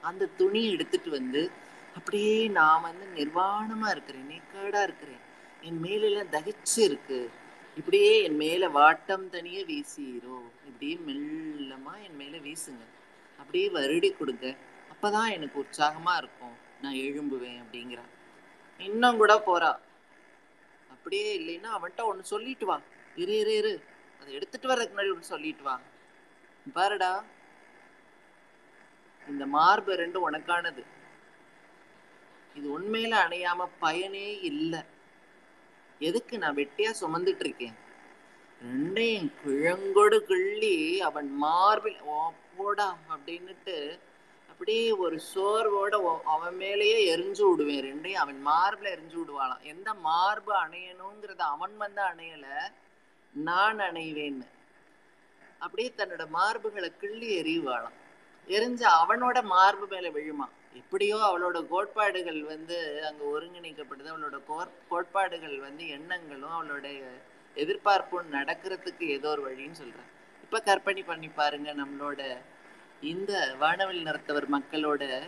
[0.00, 1.50] அந்த துணி எடுத்துட்டு வந்து
[1.94, 5.20] அப்படியே நான் வந்து நிர்வாணமா இருக்கிறேன் நெக்கடா இருக்கிறேன்.
[5.60, 7.30] என் மேலெல்லாம் தகிச்சு இருக்கு.
[7.76, 12.84] இப்படியே என் மேல வாட்டம் தனிய வீசிரோ இப்படியே மெல்லமா என் மேல வீசுங்க.
[13.38, 14.56] அப்படியே வருடி கொடுங்க.
[14.92, 16.56] அப்பதான் எனக்கு உற்சாகமா இருக்கும்.
[16.82, 18.10] நான் எழும்புவேன் அப்படிங்கிறான்.
[18.78, 19.78] இன்னும் கூட போறா.
[20.88, 22.80] அப்படியே இல்லைன்னா அவன்கிட்ட ஒன்று சொல்லிட்டு வா.
[23.16, 23.84] இரு இரு இரு.
[24.20, 25.80] அதை எடுத்துட்டு வர்றதுக்கு முன்னாடி ஒன்று சொல்லிட்டு வா.
[26.72, 27.24] பாருடா.
[29.28, 30.93] இந்த மார்பு ரெண்டும் உனக்கானது.
[32.54, 34.80] இது உண்மையில அணையாம பயனே இல்லை.
[36.00, 37.76] எதுக்கு நான் வெட்டியா சுமந்துட்டு இருக்கேன்
[38.60, 43.98] ரெண்டையும் கிழங்கொடு கிள்ளி அவன் மார்பில் "ஓ, போடா அப்படின்னுட்டு
[44.48, 47.84] அப்படியே ஒரு சோர்வோட ஒ- அவன் மேலேயே எரிஞ்சு விடுவேன்.
[47.84, 49.62] ரெண்டையும் அவன் மார்பில் எரிஞ்சு விடுவாளாம்.
[49.62, 52.46] எந்த மார்பு அணையணுங்கிறத அவன் வந்து அணையல
[53.34, 54.46] நான் அணைவேன்னு
[55.58, 57.96] அப்படியே தன்னோட மார்புகளை கிள்ளி எறிவாளாம்.
[58.48, 60.46] எரிஞ்ச அவனோட மார்பு மேல விழுமா?
[60.74, 67.02] எப்படியோ அவளோட கோட்பாடுகள் வந்து அங்க ஒருங்கிணைக்கப்படுது அவளோட கோர்- கோட்பாடுகள் வந்து எண்ணங்களும் அவளோட
[67.54, 70.10] எதிர்பார்ப்பும் நடக்கிறதுக்கு ஏதோ ஒரு வழின்னு சொல்கிறேன்
[70.42, 72.20] இப்ப கற்பனை பண்ணி பாருங்க நம்மளோட
[73.00, 75.22] இந்த வானவில் நிறத்தவர் மக்களோட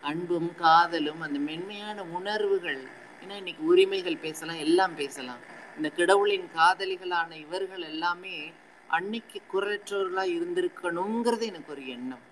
[0.00, 2.82] அன்பும் காதலும் அந்த மென்மையான உணர்வுகள்
[3.20, 5.38] ஏன்னா இன்னைக்கு உரிமைகள் பேசலாம் எல்லாம் பேசலாம்.
[5.76, 8.52] இந்த கடவுளின் காதலிகளான இவர்கள் எல்லாமே
[8.88, 12.29] அன்னைக்கு குரலற்றவர்களா இருந்திருக்கணுங்கிறது எனக்கு ஒரு எண்ணம்.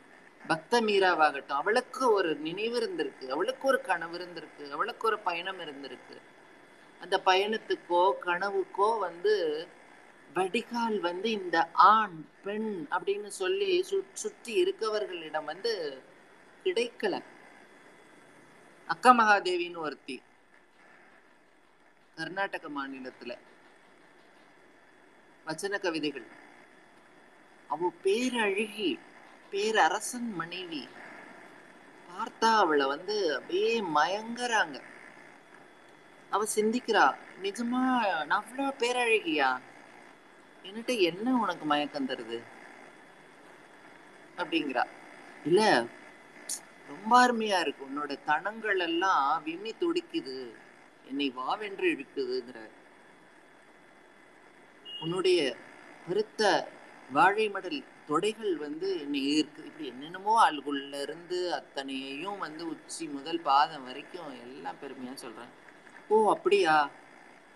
[0.49, 6.21] பக்த மீராவாகட்டும் அவளுக்கு ஒரு நினைவு இருந்திருக்கு அவளுக்கு ஒரு கனவு இருந்திருக்கு அவளுக்கு ஒரு பயணம் இருந்திருக்கு.
[7.01, 9.67] அந்த பயணத்துக்கோ கனவுக்கோ வந்து
[10.35, 16.03] வடிகால் வந்து இந்த ஆண் பெண் அப்படின்னு சொல்லி சு- சுற்றி இருக்கவர்களிடம் வந்து
[16.65, 17.23] கிடைக்கல.
[18.87, 20.23] அக்கா மகாதேவின்னு ஒருத்தி
[22.15, 23.39] கர்நாடக மாநிலத்துல
[25.47, 26.27] வச்சன கவிதைகள்.
[27.69, 28.99] அவ பேரழகி
[29.51, 30.89] பேரரசன் மனைவி.
[32.09, 34.83] பார்த்தா அவளை வந்து அப்படியே மயங்குறாங்க.
[36.31, 37.81] அவ சிந்திக்கிறா நிஜமா
[38.25, 39.61] நான் அவ்வளோ பேரழகியா?
[40.63, 42.43] என்னட்ட என்ன உனக்கு மயக்கம் தருது?
[44.37, 44.85] அப்படிங்கிறா.
[45.45, 45.87] இல்ல
[46.89, 47.87] ரொம்ப அருமையா இருக்கு.
[47.87, 50.53] உன்னோட தனங்கள் எல்லாம் விம்மி துடிக்குது.
[51.05, 52.69] என்னை வாவென்று இழுக்குதுங்கிற.
[55.01, 55.57] உன்னுடைய
[56.09, 56.71] பெருத்த
[57.11, 64.41] வாழை மடல் தொடைகள் வந்து என்னை இப்படி என்னென்னமோ அதுக்குள்ள இருந்து அத்தனையையும் வந்து உச்சி முதல் பாதம் வரைக்கும்
[64.41, 65.53] எல்லாம் பெருமையா சொல்றேன்.
[66.09, 66.91] ஓ அப்படியா?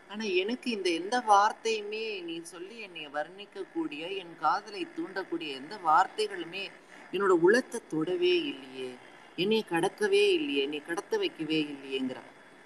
[0.09, 6.71] ஆனா எனக்கு இந்த எந்த வார்த்தையுமே நீ சொல்லி என்னை வர்ணிக்கக்கூடிய என் காதலை தூண்டக்கூடிய எந்த வார்த்தைகளுமே
[7.13, 8.95] என்னோட உளத்தை தொடவே இல்லையே.
[9.37, 10.63] என்னை கடக்கவே இல்லையே.
[10.63, 12.17] என்னை கடத்த வைக்கவே இல்லையேங்கிற.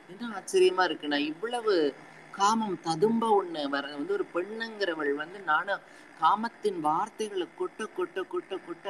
[0.08, 1.08] என்ன ஆச்சரியமா இருக்கு.
[1.08, 1.94] நான் இவ்வளவு
[2.30, 5.80] காமம் ததும்ப ஒண்ணு வர வந்து ஒரு பெண்ணுங்கிறவள் வந்து நானும்
[6.20, 8.86] காமத்தின் வார்த்தைகளை கொட்ட கொட்ட கொட்ட கொட்ட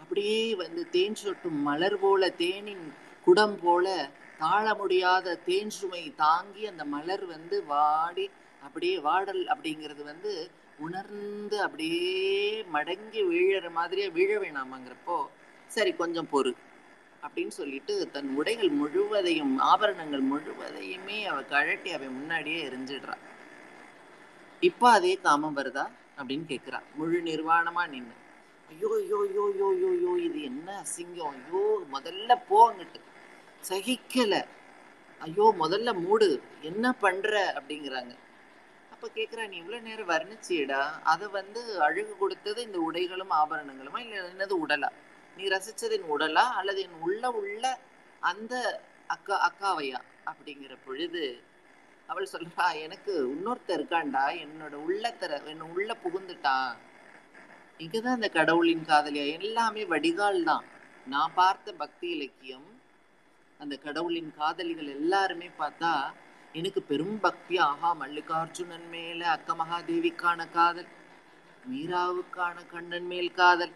[0.00, 2.92] அப்படியே வந்து தேன் சொட்டும் மலர் போல தேனின்
[3.24, 8.30] குடம் போல தாழ முடியாத தேன் சுமை தாங்கி அந்த மலர் வந்து வாடி
[8.62, 10.32] அப்படியே வாடல் அப்படிங்கிறது வந்து
[10.78, 15.16] உணர்ந்து அப்படியே மடங்கி வீழற மாதிரியே வீழ வேணாமாங்கிறப்போ
[15.68, 16.52] சரி கொஞ்சம் பொறு
[17.22, 23.16] அப்படின்னு சொல்லிட்டு தன் உடைகள் முழுவதையும் ஆபரணங்கள் முழுவதையுமே அவ கழட்டி அவன் முன்னாடியே எரிஞ்சிடுறா.
[24.62, 25.86] இப்போ அதே காமம் வருதா?
[26.18, 28.16] அப்படின்னு கேட்குறா முழு நிர்வாணமா நின்று
[28.70, 31.36] ஐயோ ஐயோ ஐயோ ஐயோ ஐயோ ஐயோ இது என்ன அசிங்கம்?
[31.38, 31.62] ஐயோ
[31.92, 33.00] முதல்ல போங்கிட்டு
[33.68, 34.40] சகிக்கலை.
[35.20, 36.28] ஐயோ முதல்ல மூடு.
[36.60, 37.30] என்ன பண்ற?
[37.58, 38.12] அப்படிங்கிறாங்க.
[38.92, 40.80] அப்போ கேட்குறா நீ இவ்வளோ நேரம் வர்ணிச்சியடா.
[41.02, 43.98] அதை வந்து அழகு கொடுத்தது இந்த உடைகளும் ஆபரணங்களுமா?
[43.98, 44.90] இல்லை என்னது உடலா?
[45.36, 46.44] நீ ரசித்தது என் உடலா?
[46.60, 47.64] அல்லது என் உள்ள உள்ள
[48.22, 48.54] அந்த
[49.06, 50.00] அக்கா அக்காவையா?
[50.26, 51.22] அப்படிங்கிற பொழுது
[52.08, 56.76] அவள் சொல்றா எனக்கு இன்னொருத்தர் இருக்காண்டா என்னோட உள்ளத்தர என்ன உள்ள புகுந்துட்டான்
[57.80, 59.24] இங்கதான் அந்த கடவுளின் காதலியா?
[59.38, 60.64] எல்லாமே வடிகால் தான்.
[61.06, 62.68] நான் பார்த்த பக்தி இலக்கியம்
[63.60, 65.92] அந்த கடவுளின் காதலிகள் எல்லாருமே பார்த்தா
[66.54, 67.54] எனக்கு பெரும் பக்தி.
[67.58, 70.88] ஆஹா மல்லிகார்ஜுனன் மேல அக்க மகாதேவிக்கான காதல்
[71.70, 73.74] மீராவுக்கான கண்ணன் மேல் காதல்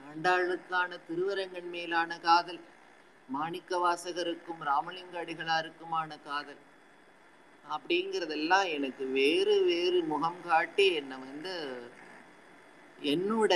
[0.00, 2.60] ஆண்டாளுக்கான திருவரங்கன் மேலான காதல்
[3.28, 6.62] மாணிக்க வாசகருக்கும் ராமலிங்க அடிகளாருக்குமான காதல்.
[7.72, 11.54] அப்படிங்கிறதெல்லாம் எனக்கு வேறு வேறு முகம் காட்டி என்னை வந்து
[13.12, 13.52] என்னோட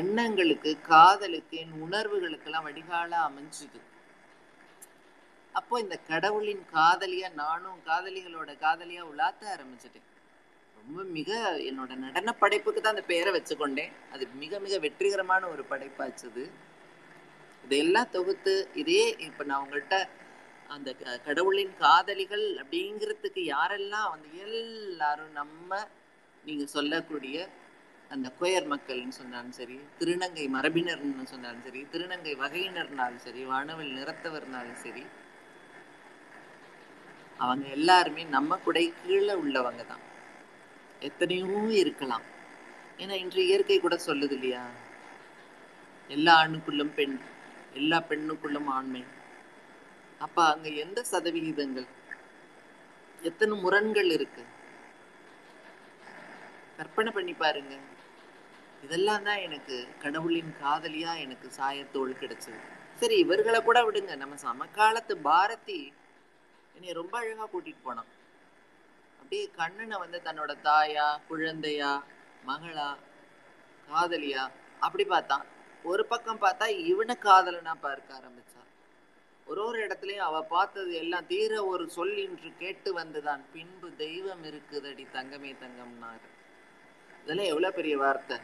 [0.00, 3.80] எண்ணங்களுக்கு காதலுக்கு என் உணர்வுகளுக்கெல்லாம் வடிகாலா அமைஞ்சுது.
[5.54, 10.08] அப்போ இந்த கடவுளின் காதலியா நானும் காதலிகளோட காதலியா உலாத்த ஆரம்பிச்சிட்டேன்.
[10.76, 11.30] ரொம்ப மிக
[11.68, 13.92] என்னோட நடன படைப்புக்கு தான் அந்த பெயரை வச்சுக்கொண்டேன்.
[14.14, 16.44] அது மிக மிக வெற்றிகரமான ஒரு படைப்பாச்சுது
[17.64, 19.98] இதையெல்லாம் தொகுத்து இதே இப்ப நான் உங்கள்கிட்ட
[20.68, 25.86] அந்த க- கடவுளின் காதலிகள் அப்படிங்கிறதுக்கு யாரெல்லாம் வந்து எல்லாரும் நம்ம
[26.44, 27.36] நீங்க சொல்லக்கூடிய
[28.08, 35.04] அந்த குயர் மக்கள்னு சொன்னாலும் சரி திருநங்கை மரபினர்னு சொன்னாலும் சரி திருநங்கை வகையினர்னாலும் சரி வானவில் நிறத்தவர்னாலும் சரி
[37.38, 40.02] அவங்க எல்லாருமே நம்ம குடை கீழே உள்ளவங்க தான்.
[41.00, 42.22] எத்தனையோ இருக்கலாம்.
[42.98, 44.70] ஏன்னா இன்று இயற்கை கூட சொல்லுது இல்லையா?
[46.08, 47.20] எல்லா ஆணுக்குள்ளும் பெண்
[47.72, 49.04] எல்லா பெண்ணுக்குள்ளும் ஆண்மை.
[50.18, 51.88] அப்ப அங்க எந்த சதவிகிதங்கள்?
[53.22, 54.42] எத்தனை முரண்கள் இருக்கு?
[56.76, 57.74] கற்பனை பண்ணி பாருங்க.
[58.82, 62.60] இதெல்லாம் தான் எனக்கு கடவுளின் காதலியா எனக்கு சாயத்தோல் கிடைச்சது.
[63.00, 64.14] சரி இவர்களை கூட விடுங்க.
[64.16, 65.92] நம்ம சமகாலத்து பாரதி
[66.74, 68.10] என்னை ரொம்ப அழகா கூட்டிட்டு போனான்.
[69.20, 71.92] அப்படியே கண்ணனை வந்து தன்னோட தாயா குழந்தையா
[72.48, 72.88] மகளா
[73.88, 74.42] காதலியா
[74.80, 75.44] அப்படி பார்த்தான்.
[75.90, 78.53] ஒரு பக்கம் பார்த்தா இவனை காதலனா பார்க்க ஆரம்பிச்சு
[79.46, 83.42] ஒரு ஒரு இடத்துலையும் அவ பார்த்தது எல்லாம் தீர ஒரு சொல் என்று கேட்டு வந்துதான்.
[83.54, 86.28] பின்பு தெய்வம் இருக்குதடி தங்கமே தங்கம்னாரு
[87.22, 88.36] இதெல்லாம் எவ்வளவு பெரிய வார்த்தை.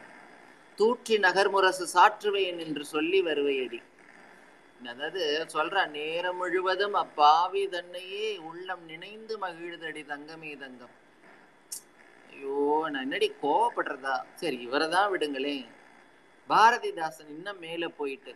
[0.79, 3.79] தூற்றி நகர்முரசு சாற்றுவேன் என்று சொல்லி வருவையடி.
[4.91, 5.23] அதாவது
[5.55, 10.95] சொல்ற நேரம் முழுவதும் அப்பாவி தன்னையே உள்ளம் நினைந்து மகிழுதடி தங்கமே தங்கம்.
[12.31, 12.55] ஐயோ
[12.91, 14.15] நான் என்னடி கோவப்படுறதா?
[14.41, 15.67] சரி இவரை தான் விடுங்களேன்.
[16.49, 18.33] பாரதிதாசன் இன்னும் மேல போயிட்டு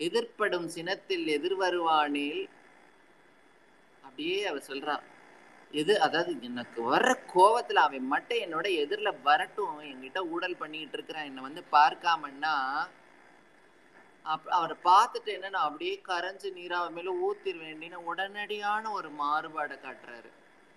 [0.00, 2.48] எதிர்ப்படும் சினத்தில் எதிர்வருவானேல்?
[4.02, 5.00] அப்படியே அவ சொல்றா
[5.72, 9.80] எது அதாவது எனக்கு வர்ற கோவத்துல அவன் மட்டும் என்னோட எதிரில வரட்டும்.
[9.80, 11.24] என்கிட்ட ஊடல் பண்ணிட்டு இருக்கிறான்.
[11.24, 12.54] என்னை வந்து பார்க்காமன்னா
[14.22, 19.76] அப் அவரை பார்த்துட்டு என்ன நான் அப்படியே கரைஞ்சு நீரா அவன் மேல ஊத்திர வேண்டின்னு உடனடியான ஒரு மாறுபாடை
[19.78, 20.30] காட்டுறாரு.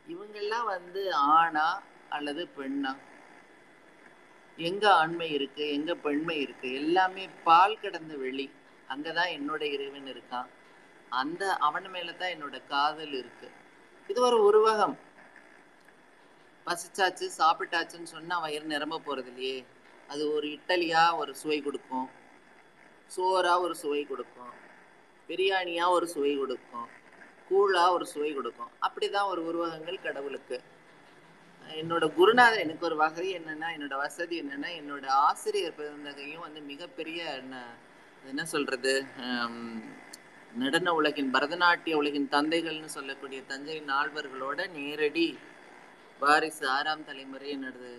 [0.07, 1.67] இவங்கெல்லாம் வந்து ஆணா
[2.09, 2.95] அல்லது பெண்ணா?
[4.57, 5.69] எங்க ஆண்மை இருக்கு?
[5.69, 6.73] எங்க பெண்மை இருக்கு?
[6.73, 8.51] எல்லாமே பால் கடந்த வெளி.
[8.89, 10.45] அங்கதான் என்னோட இறைவன் இருக்கான்.
[11.09, 13.51] அந்த அவன் மேலதான் என்னோட காதல் இருக்கு.
[14.07, 14.97] இது ஒரு உருவகம்.
[16.65, 19.65] பசிச்சாச்சு சாப்பிட்டாச்சுன்னு சொன்னா வயிறு நிரம்ப போறது இல்லையே.
[20.07, 22.09] அது ஒரு இட்டலியா ஒரு சுவை கொடுக்கும்.
[23.17, 24.49] சோறா ஒரு சுவை கொடுக்கும்.
[25.27, 26.87] பிரியாணியா ஒரு சுவை கொடுக்கும்.
[27.49, 28.71] கூழா ஒரு சுவை கொடுக்கும்.
[28.81, 30.61] அப்படிதான் ஒரு உருவகங்கள் கடவுளுக்கு.
[31.69, 37.63] என்னோட குருநாதர் எனக்கு ஒரு வகை என்னன்னா என்னோட வசதி என்னன்னா என்னோட ஆசிரியர் பிறந்தகையும் வந்து மிகப்பெரிய என்ன
[38.23, 38.93] என்ன சொல்றது?
[40.61, 45.27] நடன உலகின் பரதநாட்டிய உலகின் தந்தைகள்னு சொல்லக்கூடிய தஞ்சை நால்வர்களோட நேரடி
[46.21, 47.89] வாரிசு ஆறாம் தலைமுறை என்னோட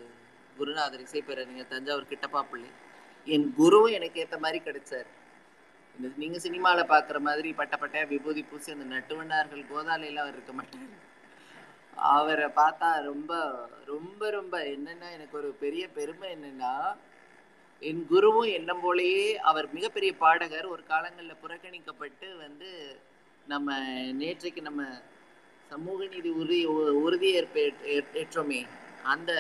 [0.57, 2.71] குருநாதர் இசைப்பேரறிஞர் தஞ்சாவூர் கிட்டப்பா பிள்ளை
[3.27, 5.09] என் குருவும் எனக்கு ஏற்ற மாதிரி கிடைச்சார்.
[5.97, 10.91] இந்த நீங்க சினிமாவில் பார்க்குற மாதிரி பட்ட விபூதி பூசி அந்த நட்டுவண்ணார்கள் கோதாலையில் அவர் இருக்க மாட்டார்.
[12.15, 13.33] அவரை பார்த்தா ரொம்ப
[13.85, 16.73] ரொம்ப ரொம்ப என்னென்னா எனக்கு ஒரு பெரிய பெருமை என்னென்னா
[17.81, 20.67] என் குருவும் என்ன போலயே அவர் மிகப்பெரிய பாடகர்.
[20.67, 22.71] ஒரு காலங்கள்ல புறக்கணிக்கப்பட்டு வந்து
[23.47, 23.77] நம்ம
[24.21, 24.83] நேற்றைக்கு நம்ம
[25.71, 26.67] சமூக நீதி உறுதி
[27.05, 27.63] உறுதியேற்பு
[28.15, 28.61] ஏற்றோமே.
[29.03, 29.33] அந்த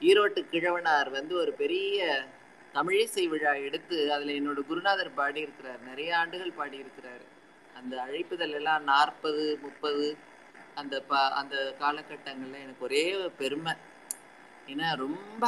[0.00, 2.24] ஈரோட்டு கிழவனார் வந்து ஒரு பெரிய
[2.74, 5.80] தமிழிசை விழா எடுத்து அதுல என்னோட குருநாதர் பாடியிருக்கிறார்.
[5.80, 7.24] நிறைய ஆண்டுகள் பாடியிருக்கிறார்.
[7.74, 10.06] அந்த அழைப்புதல் எல்லாம் நாற்பது முப்பது
[10.74, 13.02] அந்த ப அந்த காலகட்டங்கள்ல எனக்கு ஒரே
[13.38, 13.74] பெருமை.
[14.72, 15.44] ஏன்னா ரொம்ப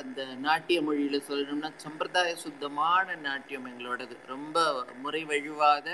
[0.00, 4.14] அந்த நாட்டிய மொழியில் சொல்லணும்னா சம்பிரதாய சுத்தமான நாட்டியம் எங்களோடது.
[4.34, 4.56] ரொம்ப
[5.04, 5.88] முறை வழுவாத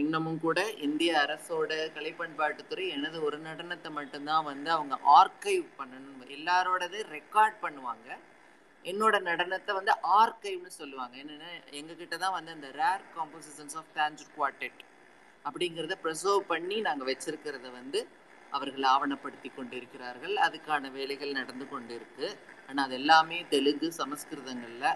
[0.00, 6.20] இன்னமும் கூட இந்திய அரசோட கலைப்பண்பாட்டுத்துறை எனது ஒரு நடனத்தை மட்டும்தான் வந்து அவங்க ஆர்கைவ் பண்ணணும்.
[6.36, 8.08] எல்லாரோடது ரெக்கார்ட் பண்ணுவாங்க.
[8.84, 11.14] என்னோட நடனத்தை வந்து ஆர்கைவ்னு சொல்லுவாங்க.
[11.22, 14.80] என்னென்னா எங்ககிட்ட தான் வந்து அந்த rare compositions of Tanjore quartet
[15.44, 18.00] அப்படிங்கிறத ப்ரிசர்வ் பண்ணி நாங்கள் வச்சிருக்கிறத வந்து
[18.56, 20.34] அவர்கள் ஆவணப்படுத்தி கொண்டிருக்கிறார்கள்.
[20.46, 22.26] அதுக்கான வேலைகள் நடந்து கொண்டு இருக்கு
[22.68, 24.88] ஆனால் அது எல்லாமே தெலுங்கு சமஸ்கிருதங்களில்.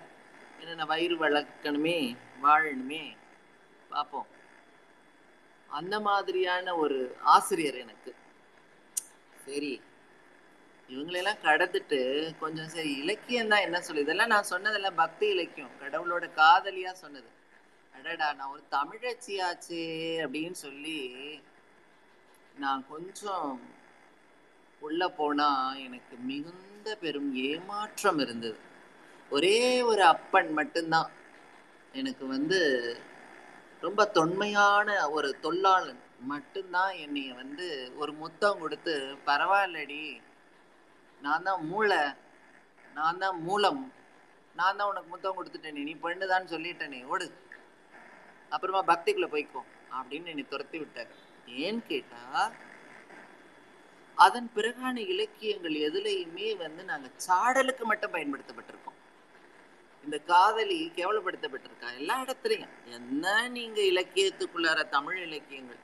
[0.61, 1.99] என்னென்ன வயிறு வளர்க்கணுமே
[2.45, 3.05] வாழணுமே.
[3.93, 4.29] பார்ப்போம்
[5.69, 6.99] அந்த மாதிரியான ஒரு
[7.35, 8.11] ஆசிரியர் எனக்கு.
[9.47, 9.73] சரி
[10.91, 12.01] இவங்களெல்லாம் கடந்துட்டு
[12.43, 15.73] கொஞ்சம் சரி இலக்கியம் தான் என்ன சொல்லு இதெல்லாம் நான் சொன்னதெல்லாம் பக்தி இலக்கியம்.
[15.83, 17.31] கடவுளோட காதலியா சொன்னது.
[17.95, 19.85] அடடா நான் ஒரு தமிழச்சியாச்சே
[20.25, 20.99] அப்படின்னு சொல்லி
[22.63, 23.49] நான் கொஞ்சம்
[24.83, 25.49] உள்ள போனா
[25.87, 28.59] எனக்கு மிகுந்த பெரும் ஏமாற்றம் இருந்தது.
[29.31, 29.59] ஒரே
[29.91, 31.11] ஒரு அப்பன் மட்டும்தான்.
[32.01, 32.59] எனக்கு வந்து
[33.85, 36.03] ரொம்ப தொன்மையான ஒரு தொல்லாளன்
[36.33, 37.67] மட்டும்தான் என்னைய வந்து
[38.03, 38.95] ஒரு முத்தம் கொடுத்து
[39.29, 40.03] பரவாயில்லடி
[41.25, 42.01] நான் தான் மூளை
[42.97, 43.83] நான் தான் மூலம்
[44.59, 47.27] நான் தான் உனக்கு முத்தம் கொடுத்துட்டேனே நீ பண்ணுதான்னு சொல்லிட்டேனே ஓடு.
[48.55, 49.63] அப்புறமா பக்திக்குள்ளே போய்க்கோ
[49.99, 51.13] அப்படின்னு என்னை துரத்தி விட்டார்.
[51.47, 52.53] ஏன்னு கேட்டா
[54.15, 58.99] அதன் பிறகான இலக்கியங்கள் எதுலையுமே வந்து நாங்க சாடலுக்கு மட்டும் பயன்படுத்தப்பட்டிருக்கோம்.
[60.05, 61.95] இந்த காதலி கேவலப்படுத்தப்பட்டிருக்கா?
[61.97, 62.75] எல்லா இடத்துலையும்.
[62.85, 65.79] என்ன நீங்க இலக்கியத்துக்குள்ளார தமிழ் இலக்கியங்கள்?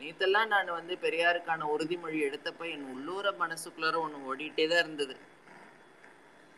[0.00, 5.16] நேத்தெல்லாம் நான் வந்து பெரியாருக்கான உறுதிமொழி எடுத்தப்ப என் உள்ளூர மனசுக்குள்ளார ஒண்ணு ஓடிட்டே தான் இருந்தது.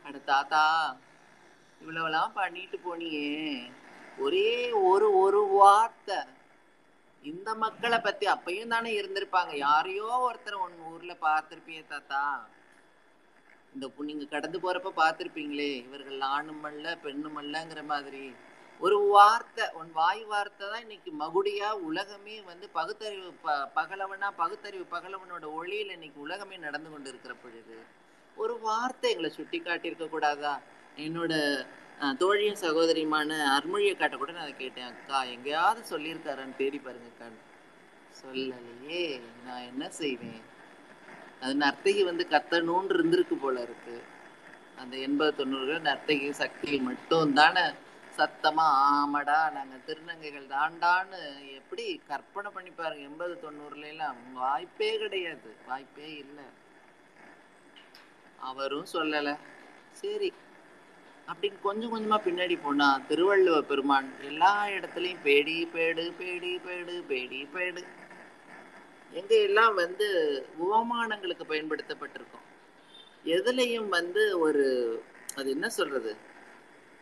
[0.03, 0.97] அட தாத்தா
[1.81, 3.73] இவ்வளவெல்லாம் பண்ணிட்டு போனியே.
[4.19, 6.17] ஒரே ஒரு ஒரு வார்த்தை.
[7.25, 9.53] இந்த மக்களை பத்தி அப்பயும் தானே இருந்திருப்பாங்க.
[9.67, 12.23] யாரையோ ஒருத்தர் உன் ஊர்ல பார்த்திருப்பியே தாத்தா.
[13.75, 18.25] இந்த நீங்க கடந்து போறப்ப பார்த்திருப்பீங்களே இவர்கள் ஆணும் அல்ல பெண்ணும் அல்லங்கிற மாதிரி.
[18.81, 25.45] ஒரு வார்த்தை உன் வாய் வார்த்தை தான் இன்னைக்கு மகுடியா உலகமே வந்து பகுத்தறிவு ப பகலவனா பகுத்தறிவு பகலவனோட
[25.59, 27.77] ஒளியில இன்னைக்கு உலகமே நடந்து கொண்டு இருக்கிற பொழுது
[28.37, 30.55] ஒரு வார்த்தை எங்களை சுட்டி காட்டியிருக்க கூடாதா?
[30.97, 31.33] என்னோட
[32.01, 37.27] தோழியும் சகோதரியுமான அர்மொழியை காட்ட கூட நான் கேட்டேன் அக்கா எங்கேயாவது சொல்லியிருக்காரான்னு தேடி பாருங்க அக்கா.
[38.23, 40.41] சொல்லலையே நான் என்ன செய்வேன்?
[41.41, 44.03] அது நர்த்தகி வந்து கத்தணும்னு இருந்திருக்கு போல இருக்கு.
[44.77, 47.65] அந்த எண்பது தொண்ணூறுகள் நர்த்தகி சக்தி மட்டும் தானே
[48.17, 51.21] சத்தமா ஆமாடா நாங்க திருநங்கைகள் தாண்டான்னு
[51.51, 56.45] எப்படி கற்பனை பண்ணி பாருங்க எண்பது தொண்ணூறுல எல்லாம் வாய்ப்பே கிடையாது வாய்ப்பே இல்லை.
[58.39, 59.39] அவரும் சொல்லல.
[59.91, 60.33] சரி
[61.31, 67.83] அப்படின்னு கொஞ்சம் கொஞ்சமா பின்னாடி போனா திருவள்ளுவ பெருமான் எல்லா இடத்துலயும் பேடி பேடு பேடி பேடு பேடி பேடு.
[69.13, 70.09] எங்க எல்லாம் வந்து
[70.63, 72.47] உவமானங்களுக்கு பயன்படுத்தப்பட்டிருக்கோம்.
[73.25, 74.67] எதுலையும் வந்து ஒரு
[75.37, 76.17] அது என்ன சொல்றது?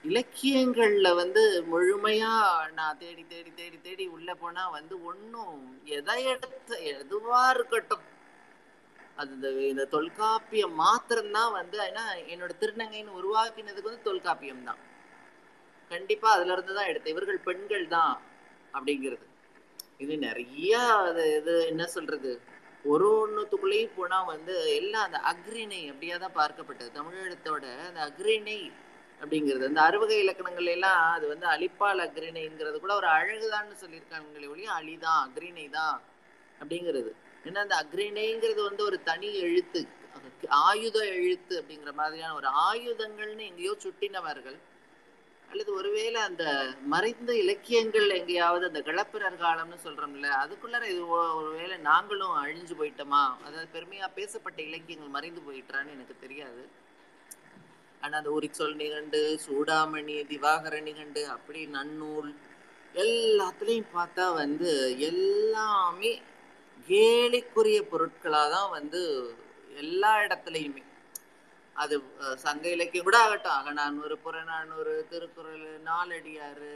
[0.05, 2.33] இலக்கியங்கள்ல வந்து முழுமையா
[2.75, 8.05] நான் தேடி தேடி தேடி தேடி உள்ள போனா வந்து ஒன்றும் எதை எடுத்து எதுவா இருக்கட்டும்.
[9.21, 14.81] அது இந்த இந்த தொல்காப்பியம் மாத்திரம்தான் வந்து ஏன்னா என்னோட திருநங்கைன்னு உருவாக்கினதுக்கு வந்து தொல்காப்பியம் தான்.
[15.91, 17.15] கண்டிப்பா அதுல இருந்து தான் எடுத்தேன்.
[17.17, 18.15] இவர்கள் பெண்கள் தான்
[18.75, 19.27] அப்படிங்கிறது.
[20.05, 20.73] இது நிறைய
[21.09, 22.33] அது இது என்ன சொல்றது?
[22.93, 26.91] ஒரு ஒன்றுத்துக்குள்ளேயும் போனா வந்து எல்லாம் அந்த அக்ரிணை அப்படியே தான் பார்க்கப்பட்டது.
[26.99, 28.61] தமிழகத்தோட அந்த அக்ரிணை
[29.21, 35.23] அப்படிங்கிறது அந்த அறுவகை இலக்கணங்கள் எல்லாம் அது வந்து அழிப்பால் அக்ரிணைங்கிறது கூட ஒரு அழகுதான்னு சொல்லியிருக்காங்களே ஒழிய அழிதான்
[35.27, 35.97] அக்ரிணை தான்
[36.61, 37.11] அப்படிங்கிறது.
[37.49, 39.81] ஏன்னா அந்த அக்ரிணைங்கிறது வந்து ஒரு தனி எழுத்து.
[40.49, 44.59] ஆயுத எழுத்து அப்படிங்கிற மாதிரியான ஒரு ஆயுதங்கள்னு எங்கேயோ சுட்டினவர்கள்
[45.49, 46.45] அல்லது ஒருவேளை அந்த
[46.85, 53.23] மறைந்த இலக்கியங்கள் எங்கேயாவது அந்த கிளப்பிரர் காலம்னு சொல்றோம்ல அதுக்குள்ளார இது ஒருவேளை நாங்களும் அழிஞ்சு போயிட்டோமா?
[53.45, 56.63] அதாவது பெருமையா பேசப்பட்ட இலக்கியங்கள் மறைந்து போயிட்டான்னு எனக்கு தெரியாது.
[58.01, 62.31] ஆனா அந்த உரிச்சொல் நிகண்டு சூடாமணி திவாகர நிகண்டு அப்படி நன்னூல்
[62.95, 66.13] எல்லாத்துலயும் பார்த்தா வந்து எல்லாமே
[66.91, 69.01] கேலிக்குரிய பொருட்களாக தான் வந்து
[69.83, 70.83] எல்லா இடத்துலையுமே.
[71.83, 71.95] அது
[72.45, 73.59] சங்க இலக்கியம் கூட ஆகட்டும்.
[73.61, 76.75] அகநானூறு புறநானூறு திருக்குறள் நாலடியாறு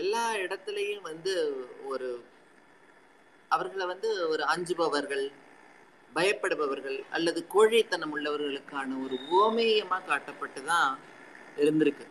[0.00, 1.34] எல்லா இடத்துலையும் வந்து
[1.92, 2.08] ஒரு
[3.50, 5.24] அவர்களை வந்து ஒரு அஞ்சுபவர்கள்
[6.16, 10.90] பயப்படுபவர்கள் அல்லது கோழைத்தனம் உள்ளவர்களுக்கான ஒரு ஓமேயமாக காட்டப்பட்டு தான்
[11.64, 12.06] இருந்திருக்கு.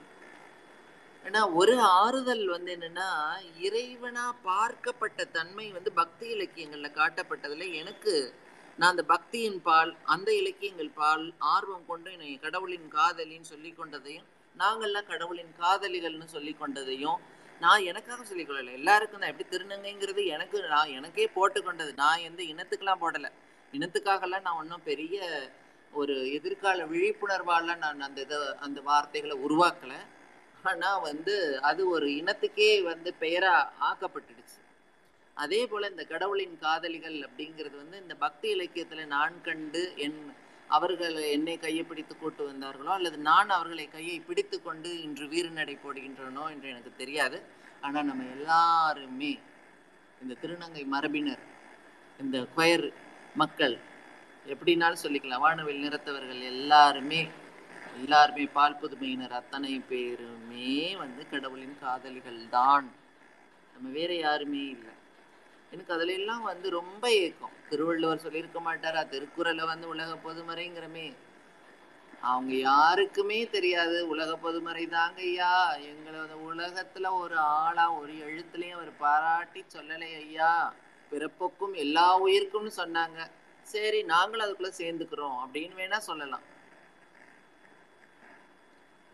[1.30, 3.08] ஏன்னா ஒரு ஆறுதல் வந்து என்னன்னா
[3.60, 8.34] இறைவனா பார்க்கப்பட்ட தன்மை வந்து பக்தி இலக்கியங்கள்ல காட்டப்பட்டதுல எனக்கு
[8.78, 14.28] நான் அந்த பக்தியின் பால் அந்த இலக்கியங்கள் பால் ஆர்வம் கொண்டு என்னை கடவுளின் காதலின்னு சொல்லி கொண்டதையும்
[14.58, 17.20] நாங்கள்லாம் கடவுளின் காதலிகள்னு சொல்லி கொண்டதையும்
[17.60, 18.72] நான் எனக்காக சொல்லிக் கொள்ளலை.
[18.72, 19.30] எல்லாருக்கும் தான்.
[19.30, 21.94] எப்படி திருநங்கைங்கிறது எனக்கு நான் எனக்கே போட்டு கொண்டது.
[21.94, 23.30] நான் எந்த இனத்துக்கெல்லாம் போடலை.
[23.74, 25.18] இனத்துக்காகலாம் நான் ஒன்றும் பெரிய
[25.94, 30.00] ஒரு எதிர்கால விழிப்புணர்வாலாம் நான் அந்த இதை அந்த வார்த்தைகளை உருவாக்கலை.
[30.64, 34.60] ஆனா வந்து அது ஒரு இனத்துக்கே வந்து பெயரா ஆக்கப்பட்டுடுச்சு.
[35.34, 40.34] அதே போல இந்த கடவுளின் காதலிகள் அப்படிங்கிறது வந்து இந்த பக்தி இலக்கியத்துல நான் கண்டு என்
[40.68, 46.49] அவர்கள் என்னை கையை பிடித்து கூட்டு வந்தார்களோ அல்லது நான் அவர்களை கையை பிடித்து கொண்டு இன்று வீரநடை போடுகின்றனோ
[46.49, 47.41] என்று எனக்கு தெரியாது.
[47.82, 49.39] ஆனா நம்ம எல்லாருமே
[50.22, 51.43] இந்த திருநங்கை மரபினர்
[52.20, 52.91] இந்த கொயர்
[53.36, 53.78] மக்கள்
[54.45, 57.28] எப்படினாலும் சொல்லிக்கலாம் வானவில் நிறத்தவர்கள் எல்லாருமே
[58.00, 62.88] எல்லாருமே பால் புதுமையினர் அத்தனை பேருமே வந்து கடவுளின் காதலிகள் தான்
[63.74, 64.93] நம்ம வேற யாருமே இல்லை.
[65.72, 67.56] எனக்கு அதுல எல்லாம் வந்து ரொம்ப ஏக்கம்.
[67.70, 69.08] திருவள்ளுவர் சொல்லியிருக்க மாட்டாரா?
[69.08, 71.08] திருக்குறளை வந்து உலக பொதுமறைங்கிறமே.
[72.22, 74.08] அவங்க யாருக்குமே தெரியாது.
[74.08, 80.74] உலக பொதுமறை தாங்க ஐயா எங்களோட உலகத்துல ஒரு ஆளா ஒரு எழுத்துலையும் அவர் பாராட்டி சொல்லலை ஐயா.
[81.12, 83.20] பிறப்புக்கும் எல்லா உயிருக்கும்னு சொன்னாங்க.
[83.62, 86.58] சரி நாங்களும் அதுக்குள்ள சேர்ந்துக்கிறோம் அப்படின்னு வேணா சொல்லலாம்.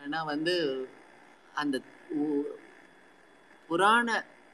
[0.00, 0.54] ஆனா வந்து
[1.54, 1.76] அந்த
[2.14, 2.56] உ-
[3.70, 4.08] புராண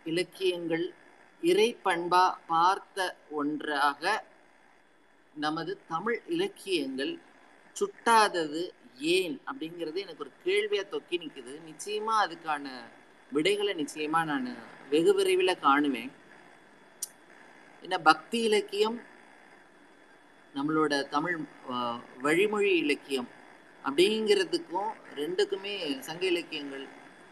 [0.05, 0.85] இலக்கியங்கள்
[1.43, 2.99] இறை பண்பா பார்த்த
[3.31, 4.05] ஒன்றாக
[5.37, 7.13] நமது தமிழ் இலக்கியங்கள்
[7.77, 8.63] சுட்டாதது
[8.97, 11.53] ஏன் அப்படிங்கிறது எனக்கு ஒரு கேள்வியாக தொக்கி நிக்குது.
[11.69, 12.67] நிச்சயமா அதுக்கான
[13.33, 14.49] விடைகளை நிச்சயமா நான்
[14.91, 16.11] வெகு விரைவில் காணுவேன்.
[17.83, 18.99] ஏன்னா பக்தி இலக்கியம்
[20.55, 21.37] நம்மளோட தமிழ்
[22.19, 23.29] வழிமொழி இலக்கியம்
[23.87, 25.75] அப்படிங்கிறதுக்கும் ரெண்டுக்குமே
[26.09, 26.85] சங்க இலக்கியங்கள்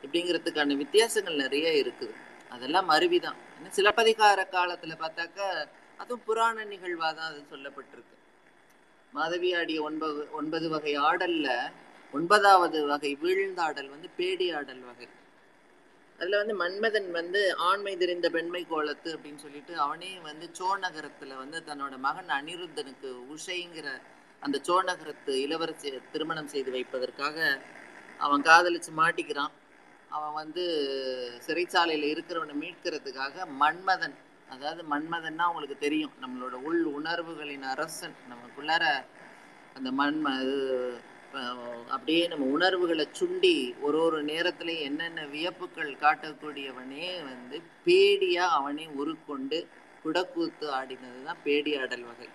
[0.04, 2.14] இப்படிங்கிறதுக்கான வித்தியாசங்கள் நிறைய இருக்குது.
[2.54, 5.48] அதெல்லாம் மருவிதான் ஏன்னா சிலப்பதிகார காலத்துல பார்த்தாக்கா
[6.02, 8.16] அதுவும் புராண நிகழ்வாக தான் அது சொல்லப்பட்டிருக்கு.
[9.14, 11.48] மாதவி ஆடிய ஒன்பது ஒன்பது வகை ஆடல்ல
[12.14, 15.08] ஒன்பதாவது வகை வீழ்ந்தாடல் வந்து பேடி ஆடல் வகை.
[16.20, 21.94] அதுல வந்து மன்மதன் வந்து ஆண்மை தெரிந்த பெண்மை கோலத்து அப்படின்னு சொல்லிட்டு அவனே வந்து சோழநகரத்துல வந்து தன்னோட
[22.06, 23.88] மகன் அனிருத்தனுக்கு உஷைங்கிற
[24.42, 27.36] அந்த சோழநகரத்து இளவரசி திருமணம் செய்து வைப்பதற்காக
[28.24, 29.52] அவன் காதலிச்சு மாட்டிக்கிறான்.
[30.16, 30.64] அவன் வந்து
[31.46, 34.16] சிறைச்சாலையில் இருக்கிறவனை மீட்கிறதுக்காக மன்மதன்
[34.54, 36.14] அதாவது மன்மதன்னா அவங்களுக்கு தெரியும்.
[36.22, 38.16] நம்மளோட உள் உணர்வுகளின் அரசன்.
[38.30, 38.84] நமக்குள்ளார
[39.76, 40.26] அந்த மண்ம
[41.94, 43.54] அப்படியே நம்ம உணர்வுகளை சுண்டி
[43.86, 49.58] ஒரு ஒரு நேரத்துலையும் என்னென்ன வியப்புகள் காட்டக்கூடியவனே வந்து பேடியாக அவனே உருக்கொண்டு
[50.04, 52.28] குடக்கூத்து ஆடினது தான் பேடி ஆடல் வகை.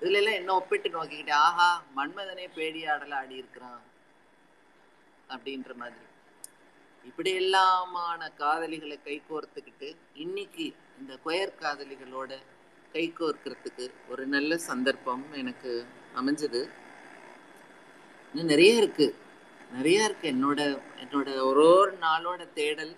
[0.00, 3.80] இதுல எல்லாம் என்ன ஒப்பிட்டு நோக்கிக்கிட்டு ஆஹா மன்மதனே பேடி ஆடல ஆடி இருக்கிறான்
[5.28, 6.06] அப்படின்ற மாதிரி.
[7.04, 12.38] இப்படி எல்லாமான காதலிகளை கை கோர்த்துக்கிட்டு இன்னைக்கு இந்த கொயர் காதலிகளோட
[12.92, 16.70] கை கோர்க்கறதுக்கு ஒரு நல்ல சந்தர்ப்பம் எனக்கு அமைஞ்சது.
[18.30, 19.14] இன்னும் நிறைய இருக்கு.
[19.72, 20.32] நிறைய இருக்கு.
[20.32, 22.96] என்னோட என்னோட ஒரு ஒரு நாளோட தேடல்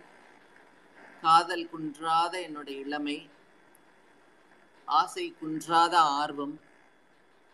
[1.20, 3.30] காதல் குன்றாத என்னோட இளமை
[4.84, 6.60] ஆசை குன்றாத ஆர்வம்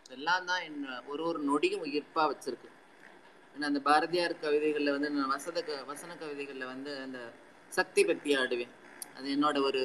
[0.07, 2.69] இதெல்லாம் தான் என்ன ஒரு ஒரு நொடியும் உயிர்ப்பாக வச்சிருக்கு.
[3.53, 7.19] ஏன்னா அந்த பாரதியார் கவிதைகளில் வந்து நான் வசத க வசன கவிதைகளில் வந்து அந்த
[7.77, 8.73] சக்தி பற்றி ஆடுவேன்.
[9.17, 9.81] அது என்னோட ஒரு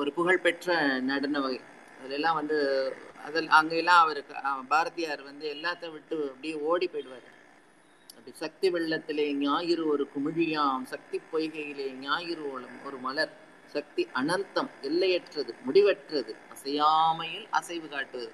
[0.00, 0.76] ஒரு புகழ்பெற்ற
[1.10, 1.60] நடன வகை.
[2.00, 2.58] அதிலெல்லாம் வந்து
[3.26, 4.34] அதில் அங்கெல்லாம் அவருக்கு
[4.72, 7.28] பாரதியார் வந்து எல்லாத்தையும் விட்டு அப்படியே ஓடி போயிடுவார்.
[8.16, 13.32] அப்படி சக்தி வெள்ளத்திலே ஞாயிறு ஒரு குமிழியாம் சக்தி பொய்கையிலே ஞாயிறு ஓலம் ஒரு மலர்.
[13.76, 18.32] சக்தி அனந்தம் எல்லையற்றது முடிவற்றது அசையாமையில் அசைவு காட்டுவது.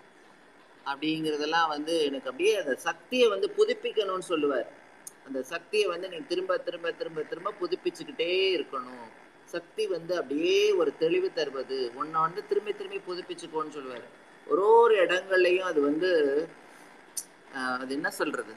[0.91, 4.69] அப்படிங்கிறதெல்லாம் வந்து எனக்கு அப்படியே அந்த சக்தியை வந்து புதுப்பிக்கணும்னு சொல்லுவார்.
[5.27, 9.07] அந்த சக்தியை வந்து நீ திரும்ப திரும்ப திரும்ப திரும்ப புதுப்பிச்சுக்கிட்டே இருக்கணும்.
[9.45, 11.79] சக்தி வந்து அப்படியே ஒரு தெளிவு தருவது.
[11.95, 14.07] உன்னை வந்து திரும்பி திரும்பி புதுப்பிச்சுக்கோன்னு சொல்லுவார்.
[14.47, 16.11] ஒரு ஒரு இடங்கள்லையும் அது வந்து
[17.81, 18.53] அது என்ன சொல்றது?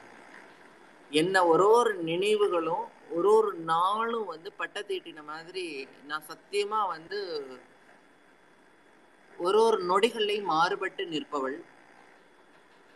[1.12, 5.66] என்ன ஒரு ஒரு நினைவுகளும் ஒரு ஒரு நாளும் வந்து பட்ட தீட்டின மாதிரி
[6.08, 7.20] நான் சத்தியமா வந்து
[9.40, 11.58] ஒரு ஒரு நொடிகள்லையும் மாறுபட்டு நிற்பவள்.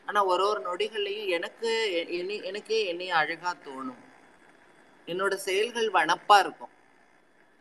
[0.06, 1.70] ஆனா ஒரு ஒரு நொடிகள்லையும் எனக்கு
[2.10, 4.02] என்னை- எனக்கே என்னைய அழகா தோணும்.
[5.06, 6.70] என்னோட செயல்கள் வனப்பா இருக்கும்.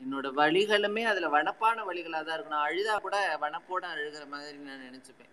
[0.01, 2.49] என்னோட வழிகளுமே அதுல வனப்பான வழிகளா தான் இருக்கும்.
[2.49, 5.30] நான் அழுதா கூட வனப்போட அழுகிற மாதிரி நான் நினைச்சுப்பேன்.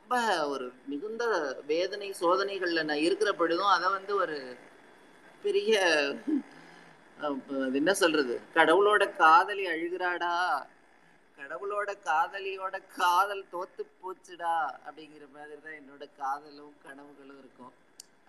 [0.00, 1.24] ரொம்ப ஒரு மிகுந்த
[1.66, 4.56] வேதனை சோதனைகள்ல நான் இருக்கிற பொழுதும் அதை வந்து ஒரு
[5.42, 5.80] பெரிய
[7.72, 8.40] என்ன சொல்றது?
[8.54, 10.32] கடவுளோட காதலி அழுகிறாடா
[11.38, 14.54] கடவுளோட காதலியோட காதல் தோத்து போச்சுடா
[14.86, 17.72] அப்படிங்கிற மாதிரி தான் என்னோட காதலும் கனவுகளும் இருக்கும்.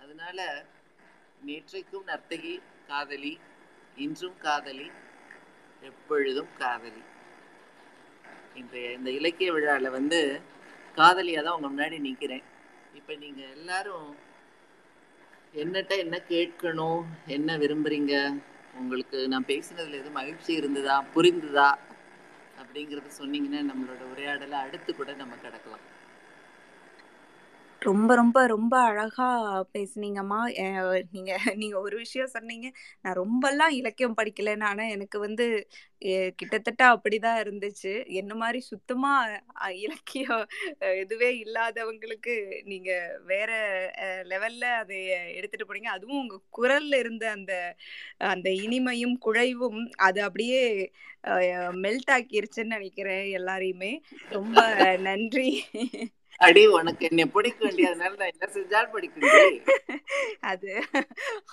[0.01, 0.47] அதனால
[1.47, 2.53] நேற்றைக்கும் நர்த்தகி
[2.89, 3.33] காதலி
[4.05, 4.87] இன்றும் காதலி
[5.89, 7.03] எப்பொழுதும் காதலி.
[8.61, 10.19] இன்றைய இந்த இலக்கிய விழாவில் வந்து
[10.99, 12.45] காதலியாக தான் உங்க முன்னாடி நிற்கிறேன்
[12.99, 14.09] இப்போ நீங்கள் எல்லாரும்
[15.61, 17.01] என்னட்ட என்ன கேட்கணும்
[17.35, 18.13] என்ன விரும்புறீங்க?
[18.79, 21.67] உங்களுக்கு நான் பேசினதில் எதுவும் மகிழ்ச்சி இருந்ததா புரிந்ததா?
[22.75, 25.83] அப்படிங்கிறத சொன்னீங்கன்னா நம்மளோட உரையாடலை அடுத்து கூட நம்ம கிடக்கலாம்.
[27.85, 29.27] ரொம்ப ரொம்ப ரொம்ப அழகா
[29.73, 30.39] பேசுனீங்கம்மா.
[30.55, 32.67] நீங்கள் நீங்க நீங்க ஒரு விஷயம் சொன்னீங்க.
[33.01, 35.45] நான் ரொம்பலாம் இலக்கியம் படிக்கலைன்னு ஆனா எனக்கு வந்து
[36.37, 37.91] கிட்டத்தட்ட அப்படிதான் இருந்துச்சு.
[38.13, 39.11] என்ன மாதிரி சுத்தமா
[39.81, 40.43] இலக்கியம்
[41.01, 42.91] இதுவே இல்லாதவங்களுக்கு நீங்க
[43.25, 43.51] வேற
[44.23, 44.99] லெவல்ல அதை
[45.37, 45.91] எடுத்துட்டு போனீங்க.
[45.97, 47.53] அதுவும் உங்க குரல்ல இருந்த அந்த
[48.31, 50.61] அந்த இனிமையும் குழைவும் அது அப்படியே
[51.85, 53.93] மெல்ட் ஆக்கிருச்சுன்னு நினைக்கிறேன் எல்லாரையுமே.
[54.29, 54.59] ரொம்ப
[55.07, 55.49] நன்றி.
[56.39, 59.27] அடி உனக்கு என்ன பிடிக்க வேண்டியதுனால நான் என்ன செஞ்சாலும் பிடிக்கும்
[60.43, 60.71] அது.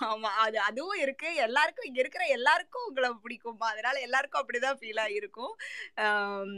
[0.07, 1.29] ஆமா அது அதுவும் இருக்கு.
[1.45, 5.53] எல்லாருக்கும் இங்க இருக்கிற எல்லாருக்கும் உங்களை பிடிக்குமா அதனால எல்லாருக்கும் அப்படிதான் ஃபீல் ஆகிருக்கும்
[6.05, 6.55] ஆம்,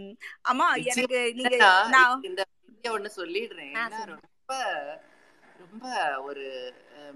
[0.93, 1.57] எனக்கு நீங்க
[1.95, 2.41] நான் இந்த
[2.91, 3.75] ஒண்ணு சொல்லிடுறேன்.
[4.13, 4.55] ரொம்ப
[5.59, 5.85] ரொம்ப
[6.27, 6.45] ஒரு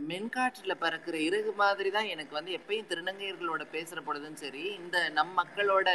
[0.10, 5.90] மென்காற்றுல பறக்கிற இறகு மாதிரி தான் எனக்கு வந்து எப்பயும் திருநங்கையர்களோட பேசுற பொழுதும் சரி இந்த நம் மக்களோட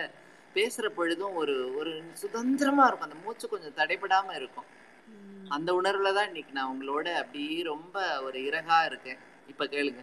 [0.57, 3.09] பேசுற பொழுதும் ஒரு ஒரு சுதந்திரமா இருக்கும்.
[3.09, 4.69] அந்த மூச்சு கொஞ்சம் தடைபடாம இருக்கும்.
[5.49, 9.19] அந்த உணர்வுல தான் இன்னைக்கு நான் உங்களோட அப்படியே ரொம்ப ஒரு இறகா இருக்கேன்.
[9.49, 10.03] இப்ப கேளுங்க.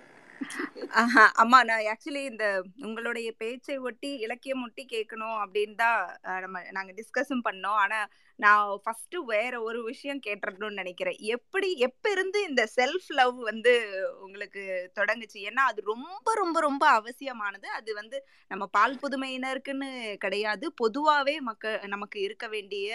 [0.92, 6.00] ஆஹா, ஆமா நான் ஆக்சுவலி இந்த உங்களுடைய பேச்சை ஒட்டி இலக்கியம் ஒட்டி கேட்கணும் அப்படின்னு தான்
[6.42, 7.78] நம்ம நாங்க டிஸ்கஸும் பண்ணோம்.
[7.78, 8.00] ஆனா
[8.42, 11.18] நான் ஃபர்ஸ்ட் வேற ஒரு விஷயம் கேட்டுறணும்னு நினைக்கிறேன்.
[11.36, 13.74] எப்படி எப்ப இருந்து இந்த செல்ஃப் லவ் வந்து
[14.22, 14.64] உங்களுக்கு
[15.00, 15.40] தொடங்குச்சு?
[15.50, 17.68] ஏன்னா அது ரொம்ப ரொம்ப ரொம்ப அவசியமானது.
[17.70, 18.18] அது வந்து
[18.52, 20.68] நம்ம பால் புதுமையினருக்குன்னு கிடையாது.
[20.84, 22.88] பொதுவாவே மக்க நமக்கு இருக்க வேண்டிய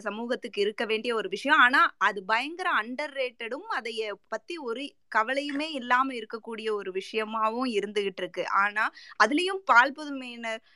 [0.00, 1.60] சமூகத்துக்கு இருக்க வேண்டிய ஒரு விஷயம்.
[1.60, 4.84] ஆனா அது பயங்கர அண்டர் ரேட்டடும் அதைய பத்தி ஒரு
[5.16, 8.44] கவலையுமே இல்லாம இருக்கக்கூடிய ஒரு விஷயமாவும் இருந்துகிட்டு இருக்கு.
[8.62, 8.84] ஆனா
[9.24, 10.66] அதுலயும் பால் புதுமையினருக்கு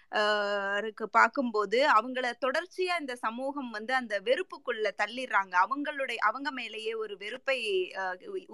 [0.78, 1.04] இருக்கு.
[1.10, 7.58] பார்க்கும்போது அவங்கள தொடர்ச்சியா இந்த சமூகம் வந்து அந்த வெறுப்புக்குள்ள தள்ளிடுறாங்க அவங்களுடைய அவங்க மேலேயே ஒரு வெறுப்பை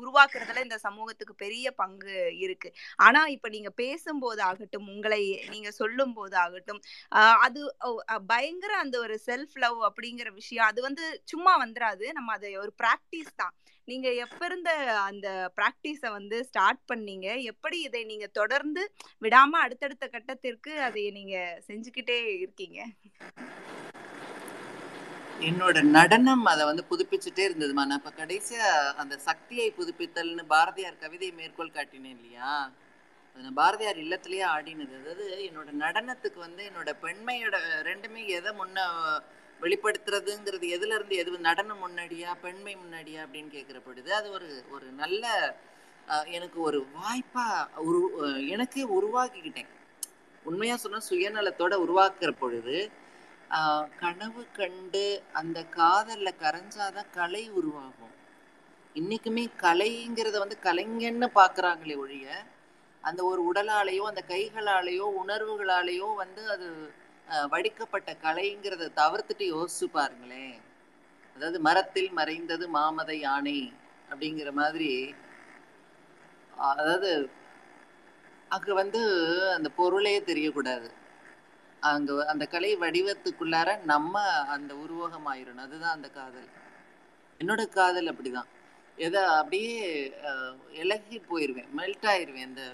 [0.02, 2.70] உருவாக்குறதுல இந்த சமூகத்துக்கு பெரிய பங்கு இருக்கு.
[3.06, 5.22] ஆனா இப்ப நீங்க பேசும்போது ஆகட்டும் உங்களை
[5.52, 6.80] நீங்க சொல்லும் போது ஆகட்டும்
[7.46, 7.60] அது
[8.32, 13.32] பயங்கர அந்த ஒரு செல்ஃப் லவ் அப்படிங்கிற விஷயம் அது வந்து சும்மா வந்துடாது நம்ம அதை ஒரு பிராக்டிஸ்
[13.42, 13.54] தான்.
[13.88, 14.70] நீங்க எப்ப இருந்த
[15.10, 15.28] அந்த
[15.58, 17.28] பிராக்டிஸ வந்து ஸ்டார்ட் பண்ணீங்க?
[17.52, 18.82] எப்படி இதை நீங்க தொடர்ந்து
[19.24, 21.36] விடாம அடுத்தடுத்த கட்டத்திற்கு அதை நீங்க
[21.68, 22.80] செஞ்சுக்கிட்டே இருக்கீங்க?
[25.40, 31.76] என்னோட நடனம் அதை வந்து புதுப்பிச்சுட்டே இருந்ததுமா நான் இப்ப கடைசியா அந்த சக்தியை புதுப்பித்தல்னு பாரதியார் கவிதை மேற்கோள்
[31.76, 32.52] காட்டினேன் இல்லையா?
[33.36, 34.94] அது நான் பாரதியார் இல்லத்திலேயே ஆடினது.
[35.00, 38.86] அதாவது என்னோட நடனத்துக்கு வந்து என்னோட பெண்மையோட ரெண்டுமே எதை முன்ன
[39.62, 45.24] வெளிப்படுத்துறதுங்கிறது எதுல இருந்து எது நடனம் முன்னாடியா பெண்மை முன்னாடியா அப்படின்னு கேட்கிற பொழுது அது ஒரு ஒரு நல்ல
[46.24, 47.98] எனக்கு ஒரு வாய்ப்பா உரு
[48.46, 49.70] எனக்கே உருவாக்கிக்கிட்டேன்.
[50.44, 52.76] உண்மையா சொன்னா சுயநலத்தோட உருவாக்குற பொழுது
[54.00, 58.14] கனவு கண்டு அந்த காதல்ல கரைஞ்சாதான் கலை உருவாகும்.
[58.96, 62.26] இன்னைக்குமே கலைங்கிறத வந்து கலைஞன்னு பாக்குறாங்களே ஒழிய
[63.04, 66.68] அந்த ஒரு உடலாலேயோ அந்த கைகளாலேயோ உணர்வுகளாலேயோ வந்து அது
[67.52, 70.56] வடிக்கப்பட்ட கலைங்கிறத தவிர்த்துட்டு யோசிச்சு பாருங்களேன்.
[71.36, 73.58] அதாவது மரத்தில் மறைந்தது மாமத யானை
[74.10, 74.92] அப்படிங்கிற மாதிரி
[76.70, 77.10] அதாவது
[78.50, 79.00] அங்கே வந்து
[79.56, 80.88] அந்த பொருளே தெரியக்கூடாது.
[81.80, 86.48] அங்க அந்த கலை வடிவத்துக்குள்ளார நம்ம அந்த உருவகம் ஆயிரணும் அதுதான் அந்த காதல்.
[87.38, 88.46] என்னோட காதல் அப்படிதான்.
[88.96, 90.12] எதை அப்படியே
[90.72, 92.42] இலகி போயிருவேன் மெல்ட் ஆயிருவேன்.
[92.42, 92.72] அந்த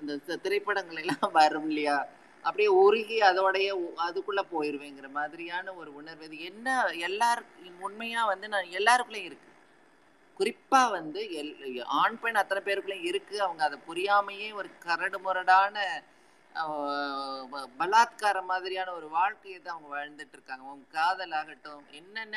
[0.00, 2.06] அந்த திரைப்படங்கள் எல்லாம் வரும் இல்லையா?
[2.42, 6.24] அப்படியே உருகி அதோடைய உ- அதுக்குள்ள போயிருவேங்கிற மாதிரியான ஒரு உணர்வு.
[6.24, 9.52] இது என்ன எல்லாருக்கும் உண்மையா வந்து நான் எல்லாருக்குள்ளயும் இருக்கு.
[10.38, 13.42] குறிப்பா வந்து எல் ஆண் பெண் அத்தனை பேருக்குள்ளயும் இருக்கு.
[13.42, 16.02] அவங்க அதை புரியாமையே ஒரு கரடு முரடான
[17.78, 20.64] பலாத்கார மாதிரியான ஒரு வாழ்க்கையை தான் அவங்க வாழ்ந்துட்டு இருக்காங்க.
[20.68, 22.36] அவங்க காதல் ஆகட்டும் என்னென்ன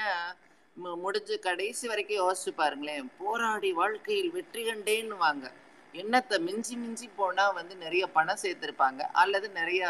[1.04, 3.08] முடிஞ்சு கடைசி வரைக்கும் யோசிச்சு பாருங்களேன்.
[3.22, 5.46] போராடி வாழ்க்கையில் வெற்றி கண்டேன்னு வாங்க
[5.94, 9.02] எண்ணத்தை மிஞ்சி மிஞ்சி போனா வந்து நிறைய பணம் சேர்த்திருப்பாங்க.
[9.22, 9.84] அல்லது நிறைய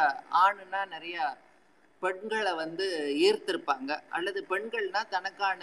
[0.43, 1.17] ஆணுனா நிறைய
[2.01, 2.85] பெண்களை வந்து
[3.25, 3.91] ஈர்த்திருப்பாங்க.
[4.17, 5.61] அல்லது பெண்கள்னா தனக்கான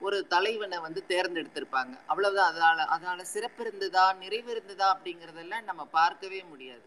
[0.00, 1.94] ஒரு தலைவனை வந்து தேர்ந்தெடுத்திருப்பாங்க.
[2.10, 2.50] அவ்வளவுதான்.
[2.52, 6.86] அதால அதால சிறப்பு இருந்ததா நிறைவு இருந்ததா அப்படிங்கறதெல்லாம் நம்ம பார்க்கவே முடியாது.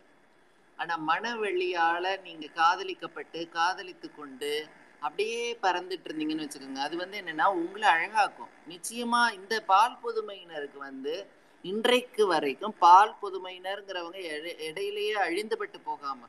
[0.79, 4.67] ஆனா மனவெளியால நீங்க காதலிக்கப்பட்டு காதலித்து கொண்டு
[4.99, 6.75] அப்படியே பறந்துட்டு இருந்தீங்கன்னு வச்சுக்கோங்க.
[6.75, 8.51] அது வந்து என்னன்னா உங்களை அழகாக்கும்.
[8.69, 11.27] நிச்சயமா இந்த பால் புதுமையினருக்கு வந்து
[11.61, 14.15] இன்றைக்கு வரைக்கும் பால் புதுமையினருங்கிறவங்க
[14.59, 16.27] இடையிலேயே அழிந்துபட்டு போகாம.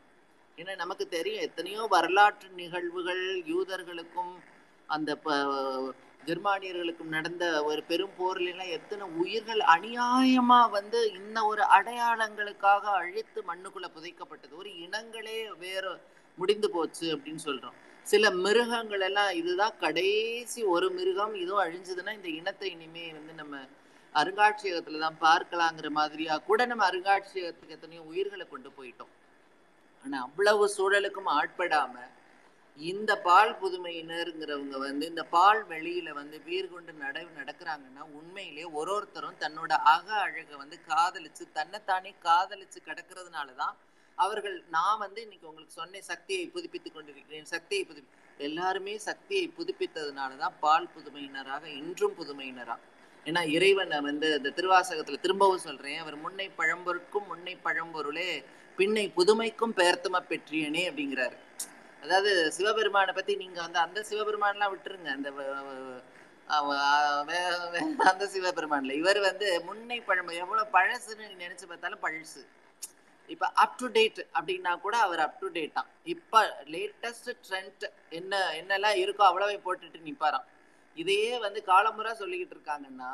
[0.57, 4.35] ஏன்னா நமக்கு தெரியும் எத்தனையோ வரலாற்று நிகழ்வுகள் யூதர்களுக்கும்
[4.87, 5.95] அந்த ப-
[6.27, 14.53] ஜெர்மானியர்களுக்கும் நடந்த ஒரு பெரும் போர்ல எத்தனை உயிர்கள் அநியாயமா வந்து இந்த ஒரு அடையாளங்களுக்காக அழித்து மண்ணுக்குள்ள புதைக்கப்பட்டது?
[14.53, 15.85] ஒரு இனங்களே வேற
[16.39, 17.77] முடிந்து போச்சு அப்படின்னு சொல்றோம்.
[18.07, 23.57] சில மிருகங்கள் எல்லாம் இதுதான் கடைசி ஒரு மிருகம் இதுவும் அழிஞ்சதுன்னா இந்த இனத்தை இனிமே வந்து நம்ம
[24.15, 26.39] அருங்காட்சியகத்துல தான் பார்க்கலாங்கிற மாதிரியா?
[26.39, 29.13] கூட நம்ம அருங்காட்சியகத்துக்கு எத்தனையோ உயிர்களை கொண்டு போயிட்டோம்.
[30.05, 31.95] ஆனா அவ்வளவு சூழலுக்கும் ஆட்படாம
[32.79, 39.41] இந்த பால் புதுமையினருங்கிறவங்க வந்து இந்த பால் வெளியில வந்து வீர் கொண்டு நடவு நடக்கிறாங்கன்னா உண்மையிலே ஒரு ஒருத்தரும்
[39.41, 43.75] தன்னோட அக அழகை வந்து காதலிச்சு தன்னைத்தானே காதலிச்சு கிடக்கிறதுனாலதான்
[44.19, 50.89] அவர்கள் நான் வந்து இன்னைக்கு உங்களுக்கு சொன்னேன் சக்தியை புதுப்பித்துக் கொண்டிருக்கிறேன் சக்தியை புதுப்பி எல்லாருமே சக்தியை புதுப்பித்ததுனாலதான் பால்
[50.97, 52.77] புதுமையினராக இன்றும் புதுமையினரா.
[53.27, 58.45] ஏன்னா இறைவனை வந்து இந்த திருவாசகத்துல திரும்பவும் சொல்றேன் அவர் முன்னை பழம்பொருட்கும் முன்னை பழம்பொருளே
[58.77, 61.37] பின்னை புதுமைக்கும் பெயர்த்தம பெற்றியனே அப்படிங்கிறாரு.
[62.03, 65.11] அதாவது சிவபெருமானை பத்தி நீங்க வந்து அந்த சிவபெருமான்லாம் விட்டுருங்க.
[65.17, 65.29] அந்த
[68.11, 68.95] அந்த சிவபெருமான்ல.
[69.03, 72.43] இவர் வந்து முன்னை பழமை எவ்வளவு பழசுன்னு நினைச்சு பார்த்தாலும் பழசு.
[73.35, 76.41] இப்ப அப் டு டேட் அப்படின்னா கூட அவர் அப் டு டேட் தான் இப்ப
[76.75, 77.85] லேட்டஸ்ட் ட்ரெண்ட்
[78.19, 80.47] என்ன என்னெல்லாம் இருக்கோ அவ்வளவே போட்டுட்டு நிப்பாராம்.
[80.97, 83.11] இதையே வந்து காலமுறை சொல்லிக்கிட்டு இருக்காங்கன்னா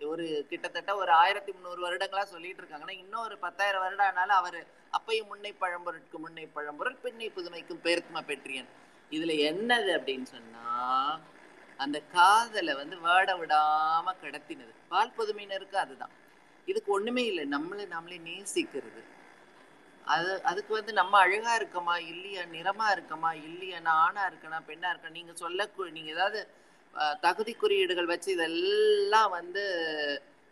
[0.00, 5.30] ஒரு கிட்டத்தட்ட ஒரு ஆயிரத்தி முந்நூறு வருடங்களா சொல்லிட்டு இருக்காங்கன்னா இன்னும் ஒரு பத்தாயிரம் வருடம் ஆனாலும் அவர் அப்பையும்
[5.30, 8.68] முன்னை பழம்பொருட்கு முன்னை பழம்பொருள் பின்னை புதுமைக்கும் பேர்த்தும பெற்றியன்.
[9.10, 10.64] இதுல என்னது அப்படின்னு சொன்னா
[11.76, 14.72] அந்த காதலை வந்து வேட விடாம கடத்தினது.
[14.88, 16.10] பால் புதுமையினருக்கு அதுதான்.
[16.64, 17.44] இதுக்கு ஒண்ணுமே இல்லை.
[17.44, 19.02] நம்மளை நம்மளே நேசிக்கிறது.
[20.04, 25.08] அது அதுக்கு வந்து நம்ம அழகா இருக்கமா இல்லையா நிறமா இருக்கமா இல்லையா நான் ஆணா இருக்கனா பெண்ணா இருக்கா
[25.08, 26.48] நீங்க சொல்ல நீங்க ஏதாவது
[27.20, 29.64] தகுதி குறியீடுகள் வச்சு இதெல்லாம் வந்து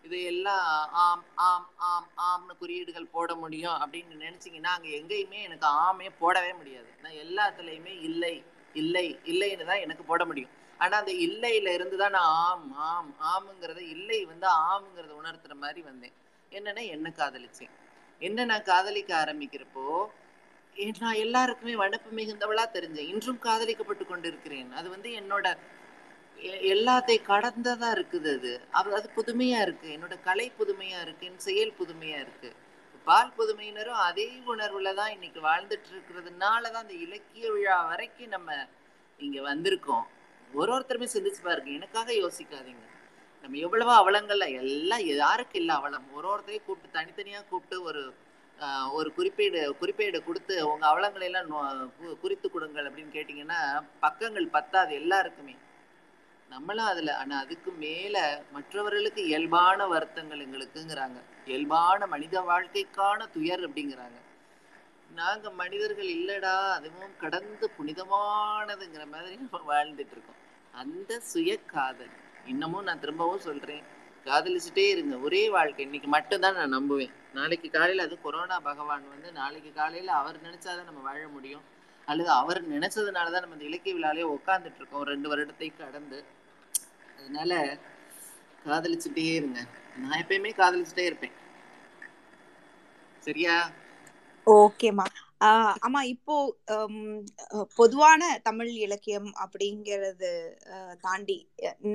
[0.04, 0.66] இதையெல்லாம்
[1.04, 6.90] ஆம் ஆம் ஆம் ஆம்னு குறியீடுகள் போட முடியும் அப்படின்னு நினைச்சீங்கன்னா அங்க எங்கேயுமே எனக்கு ஆமே போடவே முடியாது.
[7.04, 8.34] நான் எல்லாத்துலயுமே இல்லை
[8.74, 10.52] இல்லை இல்லைன்னு தான் எனக்கு போட முடியும்.
[10.80, 16.14] ஆனா அந்த இல்லையில இருந்து தான் நான் ஆம் ஆம் ஆமுங்கிறத இல்லை வந்து ஆமுங்கிறத உணர்த்துற மாதிரி வந்தேன்.
[16.52, 17.72] என்னன்னா என்ன காதலிச்சேன்?
[18.20, 19.86] என்ன நான் காதலிக்க ஆரம்பிக்கிறப்போ
[21.00, 23.08] நான் எல்லாருக்குமே வனப்பு மிகுந்தவளா தெரிஞ்சேன்.
[23.12, 24.70] இன்றும் காதலிக்கப்பட்டு கொண்டிருக்கிறேன்.
[24.72, 25.46] அது வந்து என்னோட
[26.42, 28.60] எ- எல்லாத்தையும் கடந்ததா இருக்குது அது.
[28.70, 29.88] அது புதுமையா இருக்கு.
[29.88, 31.26] என்னோட கலை புதுமையா இருக்கு.
[31.26, 32.54] என் செயல் புதுமையா இருக்கு.
[33.04, 38.52] பால் புதுமையினரும் அதே உணர்வுல தான் இன்னைக்கு வாழ்ந்துட்டு இருக்கிறதுனால தான் அந்த இலக்கிய விழா வரைக்கும் நம்ம
[39.18, 40.02] இங்க வந்திருக்கோம்.
[40.52, 42.84] ஒரு ஒருத்தருமே சிந்திச்சு பாருங்க எனக்காக யோசிக்காதீங்க.
[43.42, 46.12] நம்ம எவ்வளவோ அவலங்கள்ல எல்லாம் யாருக்கு இல்லை அவலம்?
[46.12, 48.14] ஒரு ஒருத்தரையும் கூப்பிட்டு தனித்தனியா கூப்பிட்டு ஒரு
[48.92, 54.94] ஒரு குறிப்பீடு குறிப்பேடு கொடுத்து உங்க அவலங்களை எல்லாம் நோ- கு- குறித்து கொடுங்கள் அப்படின்னு கேட்டீங்கன்னா பக்கங்கள் பத்தாது
[54.94, 55.56] எல்லாருக்குமே.
[56.48, 61.22] நம்மளும் அதுல ஆனா அதுக்கு மேல மற்றவர்களுக்கு இயல்பான வருத்தங்கள் எங்களுக்குங்கிறாங்க.
[61.44, 64.24] இயல்பான மனித வாழ்க்கைக்கான துயர் அப்படிங்கிறாங்க.
[65.14, 70.44] நாங்க மனிதர்கள் இல்லடா அதுவும் கடந்து புனிதமானதுங்கிற மாதிரி நம்ம வாழ்ந்துட்டு இருக்கோம்.
[70.72, 72.10] அந்த சுய காதல்.
[72.46, 73.82] இன்னமும் நான் திரும்பவும் சொல்றேன்.
[74.24, 75.16] காதலிச்சுட்டே இருங்க.
[75.16, 75.84] ஒரே வாழ்க்கை.
[75.84, 77.12] இன்னைக்கு மட்டும்தான் நான் நம்புவேன்.
[77.34, 81.62] நாளைக்கு காலையில அது கொரோனா பகவான் வந்து நாளைக்கு காலையில அவர் நினைச்சாதான் நம்ம வாழ முடியும்.
[82.04, 85.02] அல்லது அவர் நினைச்சதுனாலதான் நம்ம இந்த இலக்கிய விழாலேயே உட்கார்ந்துட்டு இருக்கோம்.
[85.02, 86.24] ரெண்டு வருடத்தை கடந்து.
[87.26, 87.52] அதனால
[88.64, 89.60] காதலிச்சுட்டே இருங்க.
[89.98, 91.36] நான் எப்பயுமே காதலிச்சுட்டே இருப்பேன்.
[93.22, 93.54] சரியா?
[94.46, 95.04] ஓகேமா
[95.40, 96.34] ஆஹ் ஆமா இப்போ
[97.76, 100.30] பொதுவான தமிழ் இலக்கியம் அப்படிங்கறது
[100.74, 101.36] அஹ், தாண்டி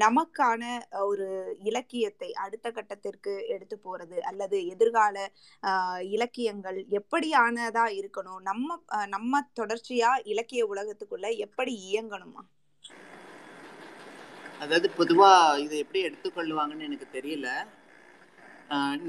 [0.01, 0.61] நமக்கான
[1.03, 1.27] ஒரு
[1.63, 5.15] இலக்கியத்தை அடுத்த கட்டத்திற்கு எடுத்து போறது அல்லது எதிர்கால
[5.63, 8.41] ஆஹ், இலக்கியங்கள் எப்படியானதா இருக்கணும்?
[8.43, 12.43] நம்ம அஹ், நம்ம தொடர்ச்சியா இலக்கிய உலகத்துக்குள்ள எப்படி இயங்கணுமா?
[14.63, 17.47] அதாவது பொதுவாக இதை எப்படி எடுத்துக்கொள்ளுவாங்கன்னு எனக்கு தெரியல.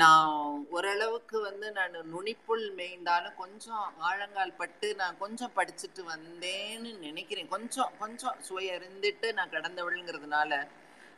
[0.00, 0.30] நான்
[0.76, 7.50] ஓரளவுக்கு வந்து நான் நுனிப்புள் மேய்ந்தாலும் கொஞ்சம் ஆழங்கால் பட்டு நான் கொஞ்சம் படிச்சுட்டு வந்தேன்னு நினைக்கிறேன்.
[7.54, 10.60] கொஞ்சம் கொஞ்சம் சுவையறிந்துட்டு நான் கடந்தவளுங்கிறதுனால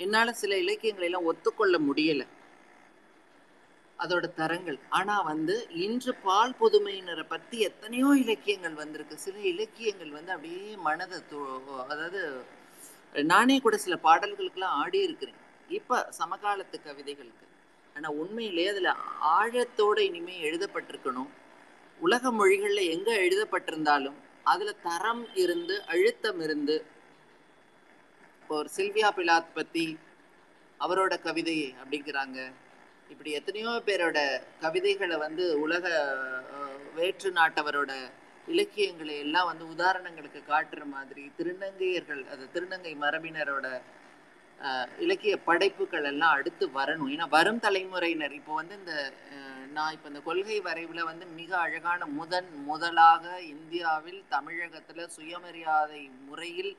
[0.05, 2.26] என்னால் சில இலக்கியங்களை எல்லாம் ஒத்துக்கொள்ள முடியலை.
[3.99, 4.78] அதோட தரங்கள்.
[4.99, 9.16] ஆனால் வந்து இன்று பால் புதுமையினரை பற்றி எத்தனையோ இலக்கியங்கள் வந்திருக்கு.
[9.26, 11.18] சில இலக்கியங்கள் வந்து அப்படியே மனதை
[11.93, 12.22] அதாவது
[13.33, 15.41] நானே கூட சில பாடல்களுக்கெல்லாம் ஆடி இருக்கிறேன்.
[15.69, 17.47] இப்போ சமகாலத்து கவிதைகளுக்கு.
[17.97, 18.91] ஆனால் உண்மையிலே அதில்
[19.39, 21.31] ஆழத்தோட இனிமே எழுதப்பட்டிருக்கணும்.
[22.01, 24.19] உலக மொழிகளில் எங்கே எழுதப்பட்டிருந்தாலும்
[24.53, 26.77] அதில் தரம் இருந்து அழுத்தம் இருந்து
[28.41, 29.87] இப்போ ஒரு சில்வியா பிலாத் பற்றி
[30.81, 32.39] அவரோட கவிதை அப்படிங்கிறாங்க.
[33.12, 34.19] இப்படி எத்தனையோ பேரோட
[34.65, 35.85] கவிதைகளை வந்து உலக
[36.95, 37.93] வேற்று நாட்டவரோட
[38.53, 43.67] இலக்கியங்களை எல்லாம் வந்து உதாரணங்களுக்கு காட்டுற மாதிரி திருநங்கையர்கள் அது திருநங்கை மரபினரோட
[45.05, 47.11] இலக்கிய படைப்புகள் எல்லாம் அடுத்து வரணும்.
[47.15, 48.35] ஏன்னா வரும் தலைமுறையினர்.
[48.41, 48.95] இப்போ வந்து இந்த
[49.77, 53.25] நான் இப்போ இந்த கொள்கை வரைவில் வந்து மிக அழகான முதன் முதலாக
[53.55, 56.73] இந்தியாவில் தமிழகத்தில் சுயமரியாதை முறையில்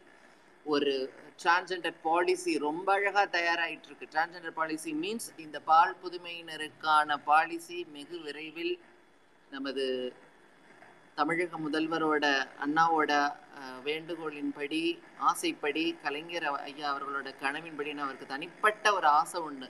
[0.66, 0.94] ஒரு
[1.42, 8.74] டிரான்ஸ்ஜெண்டர் பாலிசி ரொம்ப அழகாக தயாராகிட்டு இருக்கு டிரான்ஸ்ஜெண்டர் பாலிசி மீன்ஸ் இந்த பால் புதுமையினருக்கான பாலிசி மிகு விரைவில்
[9.52, 9.86] நமது
[11.18, 12.26] தமிழக முதல்வரோட
[12.64, 13.12] அண்ணாவோட
[13.88, 14.82] வேண்டுகோளின்படி
[15.30, 19.68] ஆசைப்படி கலைஞர் ஐயா அவர்களோட கனவின்படின்னு அவருக்கு தனிப்பட்ட ஒரு ஆசை உண்டு.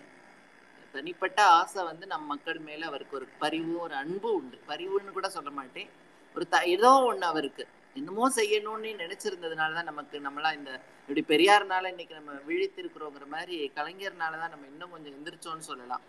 [0.96, 4.58] தனிப்பட்ட ஆசை வந்து நம் மக்கள் மேல அவருக்கு ஒரு பரிவு ஒரு அன்பு உண்டு.
[4.72, 5.90] பரிவுன்னு கூட சொல்ல மாட்டேன்.
[6.36, 7.64] ஒரு த ஏதோ ஒண்ணு அவருக்கு.
[7.96, 10.72] என்னமோ செய்யணும்னு நினைச்சிருந்ததுனால தான் நமக்கு நம்மளா இந்த
[11.10, 16.04] இப்படி பெரியார்னால இன்னைக்கு நம்ம விழித்திருக்கிறோங்கிற மாதிரி கலைஞர்னால தான் நம்ம இன்னும் கொஞ்சம் எந்திரிச்சோம்னு சொல்லலாம்.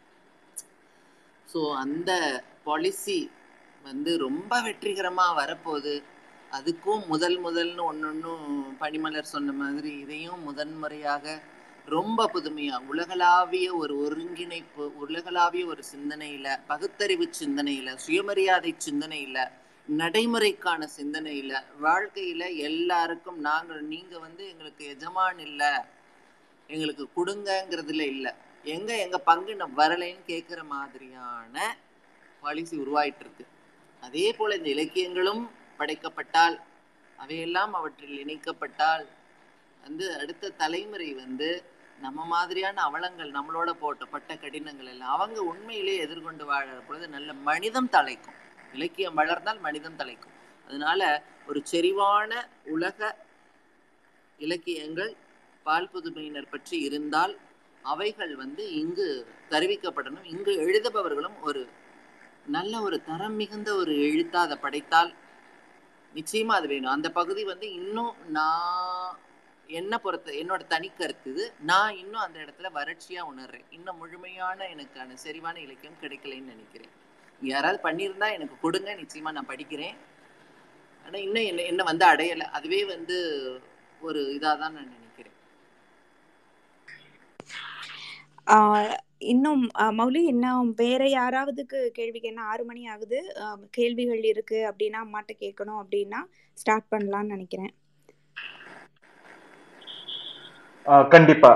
[1.49, 2.11] ஸோ அந்த
[2.68, 3.18] பாலிசி
[3.87, 5.95] வந்து ரொம்ப வெற்றிகரமாக வரப்போகுது.
[6.53, 8.47] அதுக்கும் முதல் முதல்னு ஒன்னொன்னும்
[8.80, 11.43] பனிமலர் சொன்ன மாதிரி இதையும் முதன்முறையாக
[11.89, 19.39] ரொம்ப புதுமையா உலகளாவிய ஒரு ஒருங்கிணைப்பு உலகளாவிய ஒரு சிந்தனையில பகுத்தறிவு சிந்தனையில சுயமரியாதை சிந்தனையில
[19.89, 25.72] நடைமுறைக்கான சிந்தனையில வாழ்க்கையில எல்லாருக்கும் நாங்கள் நீங்க வந்து எங்களுக்கு எஜமான் இல்லை.
[26.70, 28.32] எங்களுக்கு கொடுங்கங்கிறதுல இல்லை.
[28.64, 31.76] எங்க எங்க பங்கு நான் வரலைன்னு கேட்குற மாதிரியான
[32.43, 33.45] பாலிசி உருவாயிட்டு இருக்கு
[34.07, 35.42] அதே போல இந்த இலக்கியங்களும்
[35.78, 36.57] படைக்கப்பட்டால்
[37.18, 39.04] அவையெல்லாம் அவற்றில் இணைக்கப்பட்டால்
[39.84, 41.48] வந்து அடுத்த தலைமுறை வந்து
[42.00, 48.36] நம்ம மாதிரியான அவலங்கள் நம்மளோட போட்டப்பட்ட கடினங்கள் எல்லாம் அவங்க உண்மையிலே எதிர்கொண்டு வாழற பொழுது நல்ல மனிதம் தலைக்கும்.
[48.72, 50.34] இலக்கியம் வளர்ந்தால் மனிதம் தலைக்கும்.
[50.68, 51.00] அதனால
[51.48, 52.32] ஒரு செறிவான
[52.74, 53.00] உலக
[54.38, 55.12] இலக்கியங்கள்
[55.66, 57.34] பால் புதுமையினர் பற்றி இருந்தால்
[57.82, 59.09] அவைகள் வந்து இங்கு
[59.50, 60.26] தருவிக்கப்படணும்.
[60.34, 61.62] இங்கு எழுதுபவர்களும் ஒரு
[62.47, 65.11] நல்ல ஒரு தரம் மிகுந்த ஒரு எழுத்தா அதை படைத்தால்
[66.14, 66.94] நிச்சயமா அது வேணும்.
[66.97, 69.16] அந்த பகுதி வந்து இன்னும் நான்
[69.68, 71.44] என்ன பொறுத்த என்னோட தனி கருத்து இது.
[71.70, 73.66] நான் இன்னும் அந்த இடத்துல வறட்சியா உணர்றேன்.
[73.70, 76.92] இன்னும் முழுமையான எனக்கான செறிவான இலக்கியம் கிடைக்கலைன்னு நினைக்கிறேன்.
[77.42, 79.97] யாராவது பண்ணியிருந்தா எனக்கு கொடுங்க நிச்சயமா நான் படிக்கிறேன்.
[81.07, 82.47] ஆனா இன்னும் என்ன என்ன வந்து அடையலை.
[82.59, 83.16] அதுவே வந்து
[84.01, 85.36] ஒரு இதாக தான் நான் நினைக்கிறேன்.
[89.20, 89.62] இன்னும்
[89.98, 93.18] மௌலி இன்னும் வேற யாராவதுக்கு கேள்விக்கு என்ன ஆறு மணி ஆகுது.
[93.76, 96.20] கேள்விகள் இருக்கு அப்படின்னா அம்மாட்ட கேட்கணும் அப்படின்னா
[96.62, 97.72] ஸ்டார்ட் பண்ணலாம்னு நினைக்கிறேன்.
[101.14, 101.52] கண்டிப்பா.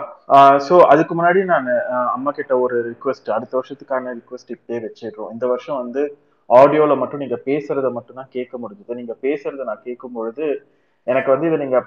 [0.66, 1.68] ஸோ அதுக்கு முன்னாடி நான்
[2.16, 5.30] அம்மா கிட்ட ஒரு ரிக்வெஸ்ட் அடுத்த வருஷத்துக்கான ரிக்வெஸ்ட் இப்படியே வச்சிடுறோம்.
[5.34, 6.02] இந்த வருஷம் வந்து
[6.50, 9.00] ஆடியோவில் மட்டும் நீங்கள் பேசுறத மட்டும் தான் கேட்க முடிஞ்சது.
[9.00, 10.46] நீங்கள் பேசுறத நான் கேட்கும் பொழுது
[11.06, 11.86] எனக்கு வந்து இதை நீங்கள்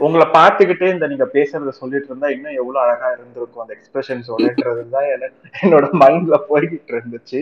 [0.00, 5.08] உங்களை பார்த்துக்கிட்டே இந்த நீங்க பேசுறத சொல்லிட்டு இருந்தா இன்னும் எவ்வளவு அழகா இருந்திருக்கும் அந்த எக்ஸ்பிரஷன்ஸோடன்றது தான்
[5.64, 7.40] என்னோட மைண்ட்ல போய்கிட்டு இருந்துச்சு.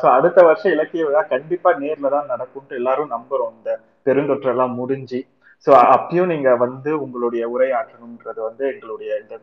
[0.00, 3.54] ஸோ அடுத்த வருஷம் இலக்கிய விழா கண்டிப்பா நேர்ல தான் நடக்கும்ட்டு எல்லாரும் நம்புறோம்.
[3.58, 3.72] இந்த
[4.06, 5.20] பெருந்தொற்றெல்லாம் முடிஞ்சு.
[5.66, 9.36] ஸோ அப்பயும் நீங்க வந்து உங்களுடைய உரையாற்றணுன்றது வந்து எங்களுடைய இந்த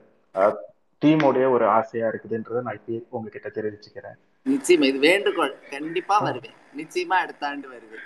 [1.02, 4.18] டீமோடைய ஒரு ஆசையா இருக்குதுன்றதை நான் இப்பயே உங்ககிட்ட தெரிவிச்சுக்கிறேன்.
[4.46, 5.54] நிச்சயமா இது வேண்டுகோள்.
[5.76, 6.58] கண்டிப்பா வருவேன்.
[6.82, 8.04] நிச்சயமா அடுத்த ஆண்டு வருவேன்.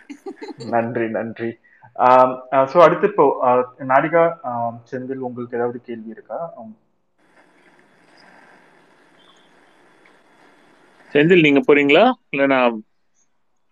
[0.76, 1.50] நன்றி நன்றி.
[2.72, 3.26] ஸோ அடுத்து இப்போ
[3.90, 6.40] நாடிகா ஆஹ் செந்தில் உங்களுக்கு ஏதாவது கேள்வி இருக்கா?
[6.58, 6.76] ஆம்.
[11.16, 12.04] செந்தில் நீங்க போறீங்களா?
[12.30, 12.78] இல்ல நான்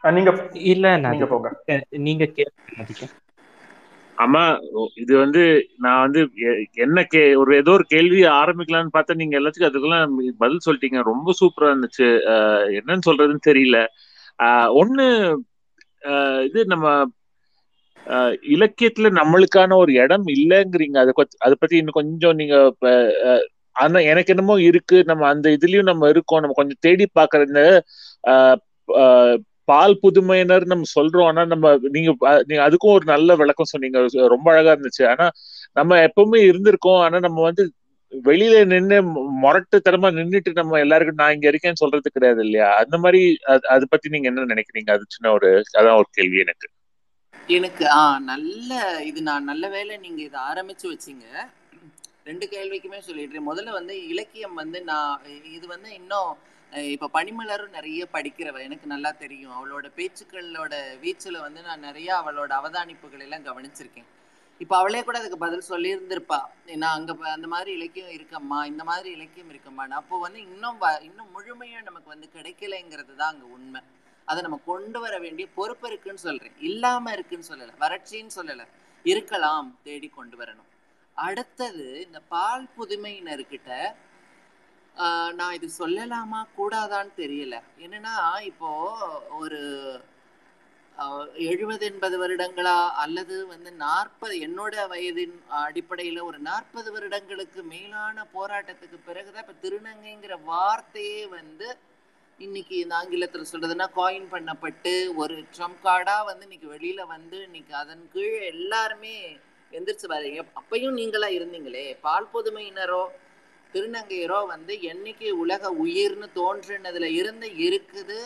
[0.04, 0.32] நீங்க
[0.72, 1.50] இல்ல நான் நீங்க போங்க.
[2.06, 3.10] நீங்க கேட்க
[4.18, 4.42] ஆமா
[4.96, 5.42] இது வந்து
[5.84, 6.56] நான் வந்து எ-
[6.86, 11.02] என்ன கே ஒரு ஏதோ ஒரு கேள்வி ஆரம்பிக்கலாம்னு பார்த்தா நீங்க எல்லாத்துக்கும் அதுக்கெல்லாம் பதில் சொல்லிட்டீங்க.
[11.12, 12.08] ரொம்ப சூப்பரா இருந்துச்சு.
[12.80, 13.80] என்னன்னு சொல்றதுன்னு தெரியல.
[14.40, 15.06] அஹ் ஒண்ணு
[16.04, 16.88] அஹ் இது நம்ம
[18.50, 20.98] இலக்கியத்துல நம்மளுக்கான ஒரு இடம் இல்லைங்கிறீங்க.
[20.98, 22.90] அதை அதை பத்தி இன்னும் கொஞ்சம் நீங்க இப்ப,
[23.24, 25.04] அஹ், ஆனா எனக்கு என்னமோ இருக்கு.
[25.04, 26.40] நம்ம அந்த இதுலயும் நம்ம இருக்கோம்.
[26.40, 27.84] நம்ம கொஞ்சம் தேடி பாக்குற இந்த
[29.64, 31.26] பால் புதுமையினர் நம்ம சொல்றோம்.
[31.26, 34.28] ஆனா நம்ம நீங்க நீங்க அதுக்கும் ஒரு நல்ல விளக்கம் சொன்னீங்க.
[34.28, 35.08] ரொம்ப அழகா இருந்துச்சு.
[35.08, 35.30] ஆனா
[35.74, 37.00] நம்ம எப்பவுமே இருந்திருக்கோம்.
[37.00, 37.72] ஆனா நம்ம வந்து
[38.24, 39.04] வெளியில நின்று
[39.42, 42.76] முரட்டுத்தனமா நின்னுட்டு நம்ம எல்லாருக்கும் நான் இங்க இருக்கேன்னு சொல்றது கிடையாது இல்லையா?
[42.76, 44.92] அந்த மாதிரி அது- அதை பத்தி நீங்க என்ன நினைக்கிறீங்க?
[44.92, 46.70] அது சின்ன ஒரு அதான் ஒரு கேள்வி எனக்கு.
[47.48, 51.50] எனக்கு ஆ நல்ல இது நான் நல்ல வேளை நீங்க இதை ஆரம்பிச்சு வச்சீங்க.
[52.24, 53.46] ரெண்டு கேள்விக்குமே சொல்லிடுறேன்.
[53.48, 56.38] முதல்ல வந்து இலக்கியம் வந்து நான் இது வந்து இன்னும்
[56.72, 59.52] இப்போ இப்ப பனிமலரும் நிறைய படிக்கிறவ எனக்கு நல்லா தெரியும்.
[59.52, 64.06] அவளோட பேச்சுக்களோட வீச்சுல வந்து நான் நிறைய அவளோட அவதானிப்புகள் எல்லாம் கவனிச்சிருக்கேன்.
[64.58, 66.42] இப்ப அவளே கூட அதுக்கு பதில் சொல்லியிருந்திருப்பா.
[66.76, 69.98] நான் அங்க அந்த மாதிரி இலக்கியம் இருக்கம்மா இந்த மாதிரி இலக்கியம் இருக்கம்மான்னு.
[70.02, 73.82] அப்போ வந்து இன்னும் வ- இன்னும் முழுமையா நமக்கு வந்து கிடைக்கலைங்கிறது தான் அங்க உண்மை.
[74.28, 76.56] அதை நம்ம கொண்டு வர வேண்டிய பொறுப்பு இருக்குன்னு சொல்றேன்.
[76.62, 77.76] இல்லாம இருக்குன்னு சொல்லல.
[77.80, 78.64] வறட்சின்னு சொல்லல.
[79.06, 80.70] இருக்கலாம் தேடி கொண்டு வரணும்.
[81.16, 83.72] அடுத்தது இந்த பால் புதுமையினர்கிட்ட
[84.96, 87.56] ஆஹ், நான் இது சொல்லலாமா கூடாதான்னு தெரியல.
[87.84, 88.14] என்னன்னா
[88.44, 88.70] இப்போ
[89.40, 89.60] ஒரு
[91.46, 99.44] எழுபது எண்பது வருடங்களா அல்லது வந்து நாற்பது என்னோட வயதின் அடிப்படையில ஒரு நாற்பது வருடங்களுக்கு மேலான போராட்டத்துக்கு பிறகுதான்
[99.46, 101.68] இப்போ திருநங்கைங்கிற வார்த்தையே வந்து
[102.40, 108.04] இன்னைக்கு இந்த ஆங்கிலத்தில் சொல்றதுன்னா காயின் பண்ணப்பட்டு ஒரு ட்ரம்ப் கார்டா வந்து இன்னைக்கு வெளியில வந்து இன்னைக்கு அதன்
[108.14, 109.14] கீழ் எல்லாருமே
[109.72, 111.86] எந்திரிச்சு வரீங்க அப்பையும் நீங்களா இருந்தீங்களே?
[112.02, 113.02] பால் புதுமையினரோ
[113.74, 118.20] திருநங்கையரோ வந்து என்னைக்கு உலக உயிர்னு தோன்றினதுல இருந்து இருக்குது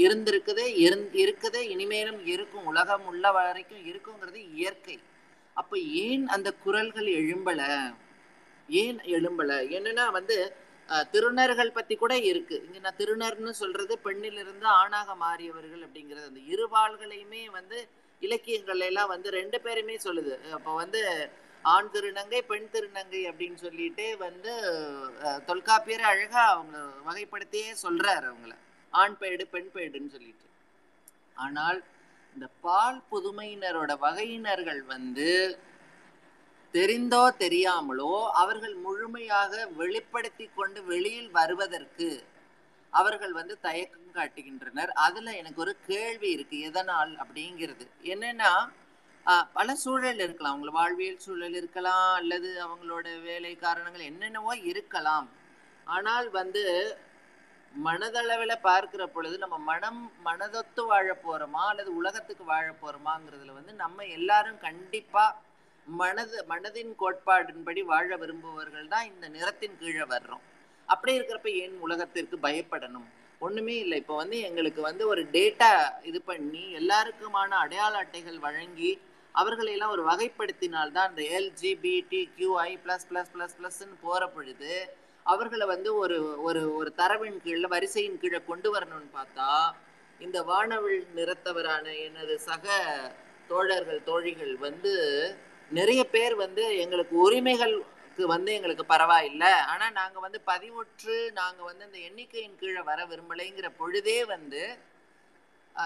[0.00, 4.96] இருந்திருக்குது இருந் இருக்குது இனிமேலும் இருக்கும் உலகம் உள்ள வரைக்கும் இருக்குங்கிறது இயற்கை.
[5.56, 7.60] அப்ப ஏன் அந்த குரல்கள் எழும்பல?
[8.68, 9.50] ஏன் எழும்பல?
[9.76, 10.36] என்னன்னா வந்து
[11.14, 12.56] திருநர்கள் பத்தி கூட இருக்கு.
[12.66, 16.28] இங்க நான் திருநர்னு சொல்றது பெண்ணிலிருந்து ஆணாக மாறியவர்கள் அப்படிங்கிறது.
[16.30, 17.78] அந்த இருவாள்களையுமே வந்து
[18.22, 20.34] இலக்கியங்கள் எல்லாம் வந்து ரெண்டு பேருமே சொல்லுது.
[20.56, 21.00] அப்போ வந்து
[21.74, 24.52] ஆண் திருநங்கை பெண் திருநங்கை அப்படின்னு சொல்லிட்டு வந்து
[25.46, 26.78] தொல்காப்பியர் அழகா அவங்க
[27.08, 28.54] வகைப்படுத்தியே சொல்றாரு அவங்கள.
[28.92, 30.46] ஆண் பேடு பெண் பேடுன்னு சொல்லிட்டு.
[31.44, 31.78] ஆனால்
[32.36, 35.28] இந்த பால் புதுமையினரோட வகையினர்கள் வந்து
[36.76, 42.08] தெரிந்தோ தெரியாமலோ அவர்கள் முழுமையாக வெளிப்படுத்தி கொண்டு வெளியில் வருவதற்கு
[42.92, 44.90] அவர்கள் வந்து தயக்கம் காட்டுகின்றனர்.
[45.04, 47.84] அதுல எனக்கு ஒரு கேள்வி இருக்கு எதனால் அப்படிங்கிறது.
[48.14, 48.50] என்னன்னா
[49.56, 50.52] பல சூழல் இருக்கலாம்.
[50.54, 55.26] அவங்கள வாழ்வியல் சூழல் இருக்கலாம் அல்லது அவங்களோட வேலை காரணங்கள் என்னென்னவோ இருக்கலாம்.
[55.86, 56.62] ஆனால் வந்து
[57.74, 64.62] மனதளவில் பார்க்கிற பொழுது நம்ம மனம் மனதொத்து வாழ போறோமா அல்லது உலகத்துக்கு வாழ போறோமாங்கிறதுல வந்து நம்ம எல்லாரும்
[64.68, 65.34] கண்டிப்பாக
[65.88, 70.44] மனது மனதின் கோட்பாடின்படி வாழ விரும்புபவர்கள் தான் இந்த நிறத்தின் கீழே வர்றோம்.
[70.88, 73.08] அப்படி இருக்கிறப்ப ஏன் உலகத்திற்கு பயப்படணும்?
[73.40, 73.96] ஒண்ணுமே இல்லை.
[74.02, 75.70] இப்போ வந்து எங்களுக்கு வந்து ஒரு டேட்டா
[76.10, 78.90] இது பண்ணி எல்லாருக்குமான அடையாள அட்டைகள் வழங்கி
[79.34, 84.72] அவர்களை எல்லாம் ஒரு வகைப்படுத்தினால் தான் இந்த LGBT QI plus plus plus பிளஸ்ன்னு போகிற பொழுது
[85.26, 86.18] அவர்களை வந்து ஒரு
[86.48, 89.48] ஒரு ஒரு தரவின் கீழே வரிசையின் கீழே கொண்டு வரணும்னு பார்த்தா
[90.20, 92.66] இந்த வானவில் நிறத்தவரான எனது சக
[93.50, 94.94] தோழர்கள் தோழிகள் வந்து
[95.70, 99.52] நிறைய பேர் வந்து எங்களுக்கு உரிமைகளுக்கு வந்து எங்களுக்கு பரவாயில்லை.
[99.72, 104.62] ஆனா நாங்க வந்து பதிவுற்று நாங்க வந்து அந்த எண்ணிக்கையின் கீழே வர விரும்பலைங்கிற பொழுதே வந்து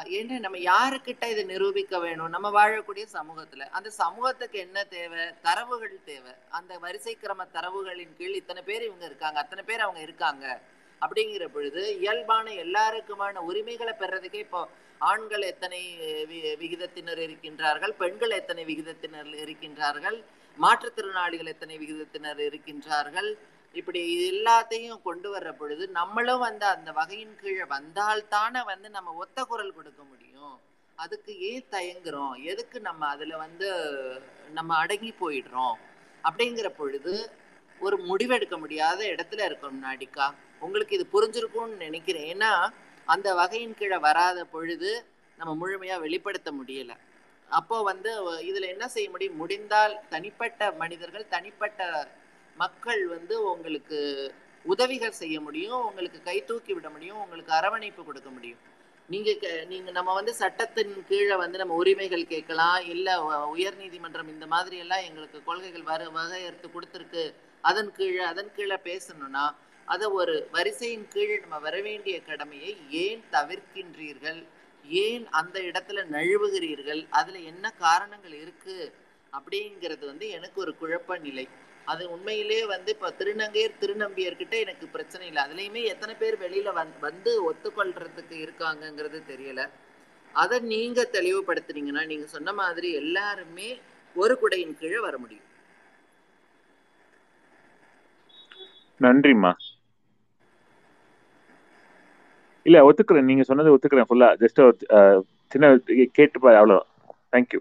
[0.05, 2.29] என்ன நம்ம யாருக்கிட்ட இதை நிரூபிக்க வேணும்?
[2.29, 3.63] நம்ம வாழக்கூடிய சமூகத்துல.
[3.71, 5.25] அந்த சமூகத்துக்கு என்ன தேவை?
[5.43, 6.33] தரவுகள் தேவை.
[6.51, 10.61] அந்த வரிசை கிரம தரவுகளின் கீழ் இத்தனை பேர் இவங்க இருக்காங்க அத்தனை பேர் அவங்க இருக்காங்க.
[11.03, 14.69] அப்படிங்கிற பொழுது இயல்பான எல்லாருக்குமான உரிமைகளை பெறதுக்கே இப்போ
[15.01, 17.91] ஆண்கள் எத்தனை வி- விகிதத்தினர் இருக்கின்றார்கள்?
[17.91, 20.25] பெண்கள் எத்தனை விகிதத்தினர் இருக்கின்றார்கள்?
[20.63, 23.35] மாற்றுத்திறனாளிகள் எத்தனை விகிதத்தினர் இருக்கின்றார்கள்?
[23.73, 29.75] இப்படி எல்லாத்தையும் கொண்டு வர்ற பொழுது நம்மளும் வந்து அந்த வகையின் கீழே வந்தால்தானே வந்து நம்ம ஒத்த குரல்
[29.75, 30.61] கொடுக்க முடியும்.
[30.95, 32.43] அதுக்கு ஏன் தயங்குறோம்?
[32.43, 33.73] எதுக்கு நம்ம அதுல வந்து
[34.53, 35.75] நம்ம அடங்கி போயிடுறோம்?
[36.25, 37.31] அப்படிங்கிற பொழுது
[37.81, 42.39] ஒரு முடிவெடுக்க முடியாத இடத்துல இருக்கோம் நாடிக்கா உங்களுக்கு இது புரிஞ்சிருக்கும்னு நினைக்கிறேன்.
[42.39, 42.69] ஏன்னா
[43.07, 44.91] அந்த வகையின் கீழே வராத பொழுது
[45.39, 46.93] நம்ம முழுமையா வெளிப்படுத்த முடியல.
[47.51, 48.11] அப்போ வந்து
[48.49, 49.37] இதுல என்ன செய்ய முடியும்?
[49.37, 51.81] முடிந்தால் தனிப்பட்ட மனிதர்கள் தனிப்பட்ட
[52.57, 53.99] மக்கள் வந்து உங்களுக்கு
[54.65, 58.61] உதவிகள் செய்ய முடியும் உங்களுக்கு கை தூக்கி விட முடியும் உங்களுக்கு அரவணைப்பு கொடுக்க முடியும்.
[59.09, 63.09] நீங்க நீங்கள் நீங்க நம்ம வந்து சட்டத்தின் கீழே வந்து நம்ம உரிமைகள் கேட்கலாம் இல்ல
[63.55, 67.25] உயர் நீதிமன்றம் இந்த மாதிரி எல்லாம் எங்களுக்கு கொள்கைகள் வர வகையறுத்து கொடுத்துருக்கு
[67.61, 69.45] அதன் கீழே அதன் கீழே பேசணும்னா
[69.93, 72.73] அதை ஒரு வரிசையின் கீழ் நம்ம வர வேண்டிய கடமையை
[73.05, 74.41] ஏன் தவிர்க்கின்றீர்கள்?
[75.05, 77.03] ஏன் அந்த இடத்துல நழுவுகிறீர்கள்?
[77.19, 78.93] அதில் என்ன காரணங்கள் இருக்குது
[79.37, 81.47] அப்படிங்கிறது வந்து எனக்கு ஒரு குழப்ப நிலை
[81.93, 85.43] அது உண்மையிலேயே வந்து இப்போ திருநங்கையர் திருநம்பியர்கிட்ட எனக்கு பிரச்சனை இல்லை.
[85.47, 89.65] அதுலேயுமே எத்தனை பேர் வெளியில் வந் வந்து ஒத்துக்கொள்றதுக்கு இருக்காங்கங்கிறது தெரியலை.
[90.35, 93.69] அதை நீங்கள் தெளிவுபடுத்துனீங்கன்னா நீங்கள் சொன்ன மாதிரி எல்லாருமே
[94.17, 95.49] ஒரு குடையின் கீழே வர முடியும்.
[99.07, 99.53] நன்றிம்மா.
[102.67, 103.29] இல்ல ஒத்துக்கிறேன்.
[103.31, 104.61] நீங்க சொன்னதை ஒத்துக்கிறேன் ஃபுல்லா ஜஸ்ட்
[105.53, 105.75] சின்ன
[106.19, 106.79] கேட்டு பாரு அவ்வளோ
[107.35, 107.61] தேங்க்யூ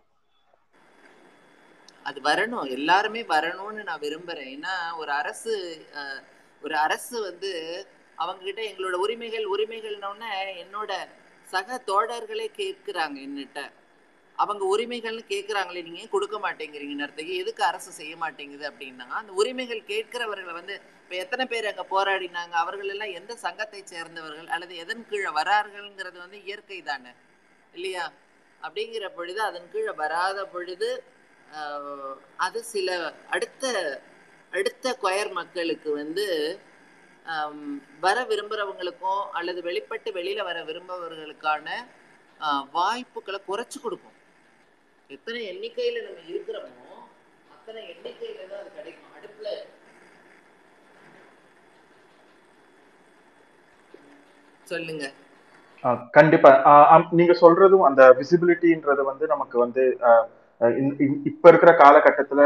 [2.10, 2.68] அது வரணும்.
[2.78, 4.52] எல்லாருமே வரணும்னு நான் விரும்புறேன்.
[4.56, 5.54] ஏன்னா ஒரு அரசு
[6.62, 7.52] ஒரு அரசு வந்து
[8.18, 10.32] அவங்க கிட்ட எங்களோட உரிமைகள் உரிமைகள்னோடனே
[10.64, 10.92] என்னோட
[11.54, 13.60] சக தோழர்களே கேட்குறாங்க என்னட்ட.
[14.42, 19.82] அவங்க உரிமைகள்னு கேட்குறாங்களே நீங்கள் ஏன் கொடுக்க மாட்டேங்கிறீங்க நேரத்துக்கு எதுக்கு அரசு செய்ய மாட்டேங்குது அப்படின்னா அந்த உரிமைகள்
[19.92, 22.54] கேட்கிறவர்களை வந்து இப்போ எத்தனை பேர் அங்கே போராடினாங்க?
[22.64, 24.50] அவர்கள் எல்லாம் எந்த சங்கத்தை சேர்ந்தவர்கள்?
[24.56, 27.12] அல்லது எதன் கீழே வரார்கள்ங்கிறது வந்து இயற்கை தானே
[27.74, 28.06] இல்லையா?
[28.62, 30.90] அப்படிங்கிற பொழுது அதன் கீழே வராத பொழுது
[32.46, 32.98] அது சில
[33.36, 33.74] அடுத்த
[34.58, 36.26] அடுத்த கொயர் மக்களுக்கு வந்து
[38.06, 41.68] வர விரும்புகிறவங்களுக்கும் அல்லது வெளிப்பட்டு வெளியில் வர விரும்புபவர்களுக்கான
[42.78, 44.16] வாய்ப்புகளை குறைச்சி கொடுக்கும்.
[45.10, 46.98] எத்தனை எண்ணிக்கையில நம்ம இருக்கிறோமோ
[47.56, 49.14] அத்தனை எண்ணிக்கையில தான் அது கிடைக்கும்.
[49.18, 49.48] அடுப்புல
[54.72, 55.06] சொல்லுங்க.
[56.18, 56.50] கண்டிப்பா.
[57.20, 59.84] நீங்க சொல்றதும் அந்த விசிபிலிட்டின்றது வந்து நமக்கு வந்து
[61.30, 62.42] இப்ப இருக்கிற காலகட்டத்துல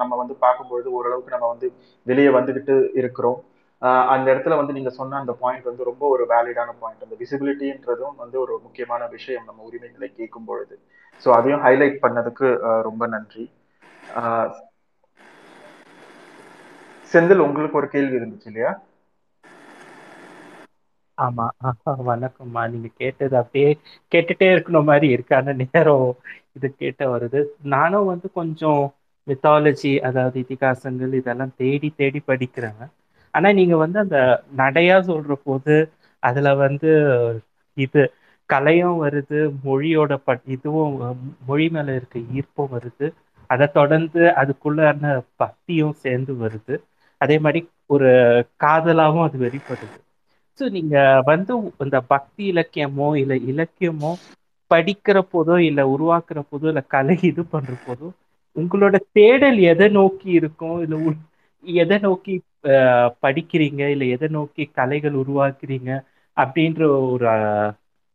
[0.00, 1.68] நம்ம வந்து பார்க்கும்பொழுது ஓரளவுக்கு நம்ம வந்து
[2.06, 3.38] வெளியே வந்துகிட்டு இருக்கிறோம்.
[4.12, 8.36] அந்த இடத்துல வந்து நீங்க சொன்ன அந்த பாயிண்ட் வந்து ரொம்ப ஒரு வேலிடான பாயிண்ட் அந்த விசிபிலிட்டின்றதும் வந்து
[8.40, 10.76] ஒரு முக்கியமான விஷயம் நம்ம உரிமைகளை கேட்கும் பொழுது.
[11.22, 12.48] ஸோ அதையும் ஹைலைட் பண்ணதுக்கு
[12.82, 13.44] ரொம்ப நன்றி.
[14.16, 14.50] ஆஹ்
[17.10, 18.72] செந்தில் உங்களுக்கு ஒரு கேள்வி இருந்துச்சு இல்லையா?
[21.18, 21.44] ஆமா.
[22.06, 22.62] வணக்கம்மா.
[22.70, 23.70] நீங்க கேட்டது அப்படியே
[24.12, 25.40] கேட்டுட்டே இருக்கணும் மாதிரி இருக்கு.
[25.66, 26.06] நேரம்
[26.52, 27.40] இது கேட்ட வருது.
[27.74, 28.82] நானும் வந்து கொஞ்சம்
[29.26, 32.82] மித்தாலஜி அதாவது இதிகாசங்கள் இதெல்லாம் தேடி தேடி படிக்கிறேன்.
[33.34, 34.18] ஆனா நீங்க வந்து அந்த
[34.60, 35.74] நடையா சொல்ற போது
[36.22, 36.90] அதுல வந்து
[37.76, 38.02] இது
[38.50, 40.94] கலையும் வருது மொழியோட ப இதுவும்
[41.48, 43.06] மொழி மேல இருக்க ஈர்ப்பும் வருது.
[43.50, 45.02] அதை தொடர்ந்து அதுக்குள்ளான
[45.40, 46.74] பக்தியும் சேர்ந்து வருது.
[47.20, 48.10] அதே மாதிரி ஒரு
[48.60, 49.98] காதலாவும் அது வெளிப்படுது.
[50.60, 50.96] ஸோ நீங்க
[51.28, 51.52] வந்து
[51.84, 54.12] இந்த பக்தி இலக்கியமோ இல்ல இலக்கியமோ
[54.70, 58.08] படிக்கிற போதோ இல்லை உருவாக்குற போதோ இல்லை கலை இது பண்ற போதோ
[58.56, 60.76] உங்களோட தேடல் எதை நோக்கி இருக்கும்?
[60.84, 60.96] இல்ல
[61.64, 62.34] எதை நோக்கி
[63.22, 65.90] படிக்கிறீங்க இல்லை எதை நோக்கி கலைகள் உருவாக்குறீங்க
[66.36, 66.80] அப்படின்ற
[67.12, 67.28] ஒரு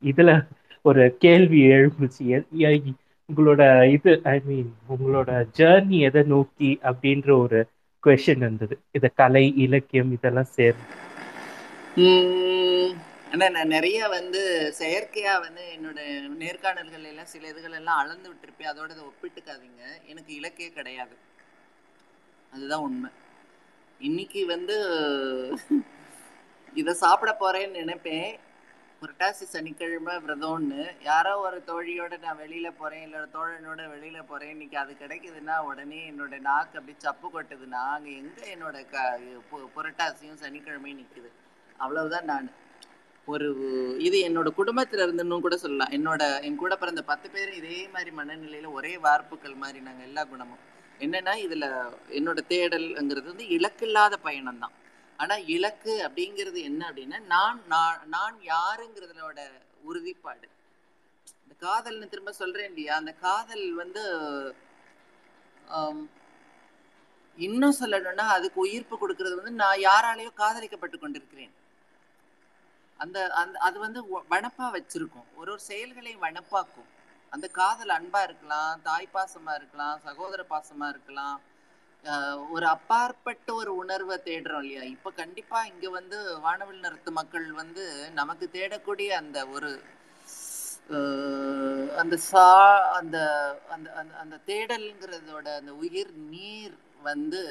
[0.04, 0.32] இதில் இதுல
[0.86, 2.26] ஒரு கேள்வி எழுந்துச்சு
[3.30, 3.64] உங்களோட
[3.96, 7.60] இது ஐ மீன் உங்களோட ஜேர்னி எதை நோக்கி அப்படின்ற ஒரு
[8.04, 10.86] கொஷின் இருந்தது இது கலை இலக்கியம் இதெல்லாம் சேர்ந்து.
[13.34, 14.42] ஆனால் நான் நிறைய வந்து
[14.80, 16.00] செயற்கையாக வந்து என்னோட
[16.42, 18.72] நேர்காணல்கள் எல்லாம் சில இதுகள் எல்லாம் அளந்து விட்டுருப்பேன்.
[18.72, 19.84] அதோட இதை ஒப்பிட்டுக்காதீங்க.
[20.12, 21.16] எனக்கு இலக்கியம் கிடையாது.
[22.54, 23.10] அதுதான் உண்மை.
[24.00, 24.78] இன்னைக்கு வந்து
[26.74, 28.40] இதை சாப்பிட போறேன்னு நினைப்பேன்.
[29.02, 31.04] புரட்டாசி சனிக்கிழமை விரதம்னு.
[31.04, 34.50] யாரோ ஒரு தோழியோட நான் வெளியில போறேன் இல்லை ஒரு தோழனோட வெளியில போறேன்.
[34.50, 39.20] இன்னைக்கு அது கிடைக்குதுன்னா உடனே என்னோட நாக்கு அப்படி சப்பு கொட்டுதுன்னா அங்க எங்க என்னோட க
[39.52, 41.32] பு- புரட்டாசியும் சனிக்கிழமையும் நிக்குது.
[41.78, 42.52] அவ்வளவுதான் நான்.
[43.26, 43.56] ஒரு
[44.00, 45.90] இது என்னோட குடும்பத்துல இருந்துன்னு கூட சொல்லலாம்.
[45.90, 50.69] என்னோட என் கூட பிறந்த பத்து பேர் இதே மாதிரி மனநிலையில ஒரே வார்ப்புகள் மாதிரி நாங்க எல்லா குணமும்.
[51.00, 51.66] என்னன்னா இதுல
[52.18, 54.76] என்னோட தேடல்ங்கிறது வந்து இலக்கில்லாத பயணம் தான்
[55.20, 58.36] ஆனா இலக்கு அப்படிங்கிறது என்ன அப்படின்னா நான் நான் நான்
[59.90, 60.48] உறுதிப்பாடு.
[61.44, 62.94] இந்த காதல்னு திரும்ப சொல்றேன் இல்லையா?
[63.02, 64.04] அந்த காதல் வந்து
[67.38, 71.54] இன்னும் சொல்லணும்னா அதுக்கு உயிர்ப்பு கொடுக்கறது வந்து நான் யாராலேயோ காதலிக்கப்பட்டு கொண்டிருக்கிறேன்.
[73.00, 74.00] அந்த அந்த அது வந்து
[74.34, 75.28] வனப்பா வச்சிருக்கும்.
[75.40, 76.90] ஒரு ஒரு செயல்களையும் வனப்பாக்கும்.
[77.32, 81.38] அந்த காதல் அன்பா இருக்கலாம் தாய் பாசமா இருக்கலாம் சகோதர பாசமா இருக்கலாம்.
[82.04, 84.84] ஆஹ் ஒரு அப்பாற்பட்ட ஒரு உணர்வை தேடுறோம் இல்லையா?
[84.96, 89.72] இப்ப கண்டிப்பா இங்க வந்து வானவில் நிறுத்து மக்கள் வந்து நமக்கு தேடக்கூடிய அந்த ஒரு
[90.90, 91.66] ஆஹ்
[92.02, 92.46] அந்த சா
[93.00, 93.18] அந்த
[93.70, 97.42] அந்த அந்த அந்த தேடல்ங்கிறதோட அந்த உயிர் நீர் வந்து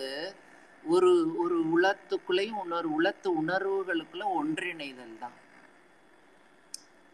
[0.84, 1.10] ஒரு
[1.42, 5.36] ஒரு உளத்துக்குள்ளேயும் இன்னொரு உளத்து உணர்வுகளுக்குள்ள ஒன்றிணைதல் தான்.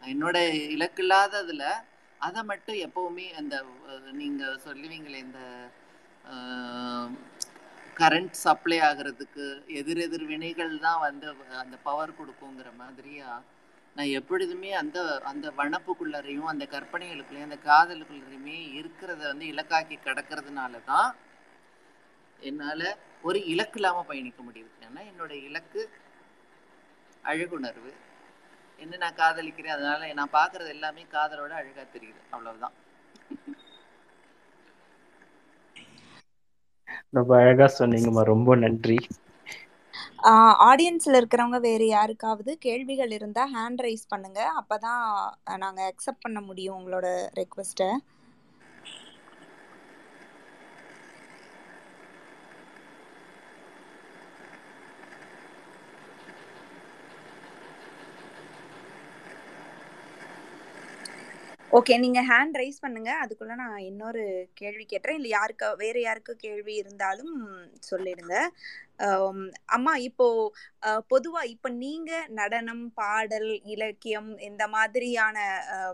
[0.01, 0.37] என்னோட
[0.75, 1.63] இலக்கில்லாததுல
[2.21, 5.41] அதை மட்டும் எப்பவுமே அந்த நீங்கள் நீங்க சொல்லுவீங்களே இந்த
[7.99, 9.43] கரண்ட் சப்ளை ஆகிறதுக்கு
[9.79, 11.27] எதிர் எதிர் வினைகள் தான் வந்து
[11.63, 13.29] அந்த பவர் கொடுக்குங்கிற மாதிரியா?
[13.95, 14.97] நான் எப்பொழுதுமே அந்த
[15.31, 21.09] அந்த வனப்புக்குள்ளறையும் அந்த கற்பனைகளுக்குள்ளேயும் அந்த காதலுக்குள்ளறையுமே இருக்கிறத வந்து இலக்காக்கி கடக்கிறதுனால தான்
[22.39, 22.87] என்னால்
[23.27, 24.71] ஒரு இலக்கு இல்லாமல் பயணிக்க முடியுது.
[24.87, 25.81] ஏன்னா என்னோட இலக்கு
[27.23, 27.93] அழகுணர்வு.
[28.79, 32.19] என்ன நான் காதலிக்கிறேன் அதனால நான் பாக்குறது எல்லாமே காதலோட அழகா தெரியுது.
[32.29, 32.75] அவ்வளவுதான்.
[37.15, 38.23] ரொம்ப அழகா சொன்னீங்கம்மா.
[38.31, 38.97] ரொம்ப நன்றி.
[40.65, 44.39] ஆடியன்ஸ்ல இருக்கிறவங்க வேற யாருக்காவது கேள்விகள் இருந்தா ஹேண்ட் ரைஸ் பண்ணுங்க.
[44.61, 45.03] அப்பதான்
[45.63, 47.07] நாங்க அக்செப்ட் பண்ண முடியும் உங்களோட
[47.39, 47.83] ரெக்வெஸ்ட
[61.77, 63.11] ஓகே நீங்க ஹேண்ட் ரைஸ் பண்ணுங்க.
[63.23, 64.23] அதுக்குள்ள நான் இன்னொரு
[64.53, 67.33] கேள்வி கேட்டுறேன் இல்ல யாருக்கு வேற யாருக்கு கேள்வி இருந்தாலும்
[67.89, 68.35] சொல்லிடுங்க.
[69.75, 70.27] அம்மா இப்போ
[71.09, 75.37] பொதுவா இப்ப நீங்க நடனம் பாடல் இலக்கியம் இந்த மாதிரியான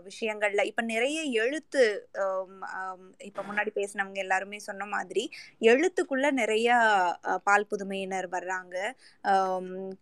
[0.08, 1.84] விஷயங்கள்ல இப்ப நிறைய எழுத்து
[3.28, 5.24] இப்ப முன்னாடி பேசினவங்க எல்லாருமே சொன்ன மாதிரி
[5.64, 6.68] எழுத்துக்குள்ள நிறைய
[7.44, 8.76] பால் புதுமையினர் வர்றாங்க.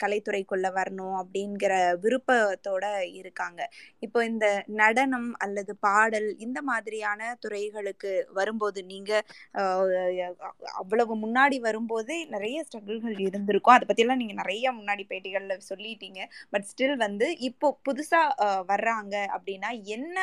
[0.03, 1.73] கலைத்துறைக்குள்ள வரணும் அப்படிங்கிற
[2.05, 2.85] விருப்பத்தோட
[3.21, 3.61] இருக்காங்க.
[4.05, 4.47] இப்போ இந்த
[4.81, 7.09] நடனம் அல்லது பாடல் இந்த மாதிரியான
[7.41, 9.13] துறைகளுக்கு வரும்போது நீங்க
[9.61, 10.35] ஆஹ்
[10.83, 12.59] அவ்வளவு முன்னாடி வரும்போதே நிறைய
[12.91, 13.75] ஸ்ட்ரகிள்கள் இருந்திருக்கும்.
[13.75, 16.21] அதை பத்தியெல்லாம் நீங்க நிறைய முன்னாடி பேட்டிகள்ல சொல்லிட்டீங்க.
[16.53, 18.21] பட் ஸ்டில் வந்து இப்போ புதுசா
[18.73, 20.17] வர்றாங்க அப்படின்னா என்ன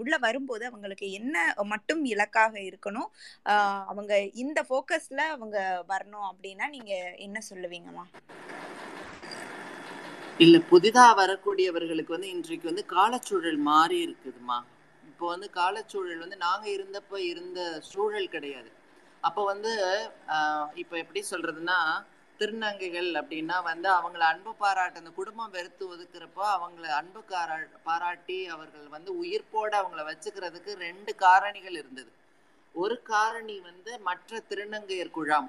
[0.00, 1.36] உள்ள வரும்போது அவங்களுக்கு என்ன
[1.72, 3.08] மட்டும் இலக்காக இருக்கணும்?
[3.52, 4.12] ஆஹ் அவங்க
[4.44, 5.58] இந்த ஃபோக்கஸ்ல அவங்க
[5.88, 6.92] வரணும் அப்படின்னா நீங்க
[7.26, 8.06] என்ன சொல்லுவீங்கம்மா?
[10.38, 14.58] இல்ல புதிதா வரக்கூடியவர்களுக்கு வந்து இன்றைக்கு வந்து காலச்சூழல் மாறி இருக்குதுமா
[15.02, 17.58] இப்போ வந்து காலச்சூழல் வந்து நாங்க இருந்தப்ப இருந்த
[17.90, 18.70] சூழல் கிடையாது.
[19.26, 19.72] அப்போ வந்து
[20.82, 21.78] இப்போ எப்படி சொல்றதுன்னா
[22.40, 27.56] திருநங்கைகள் அப்படின்னா வந்து அவங்கள அன்பு பாராட்டு அந்த குடும்பம் வெறுத்து ஒதுக்குறப்போ அவங்கள அன்பு காரா
[27.88, 32.10] பாராட்டி அவர்கள் வந்து உயிர்ப்போட அவங்கள வச்சுக்கிறதுக்கு ரெண்டு காரணிகள் இருந்தது.
[32.74, 35.48] ஒரு காரணி வந்து மற்ற திருநங்கையர் குழாம்.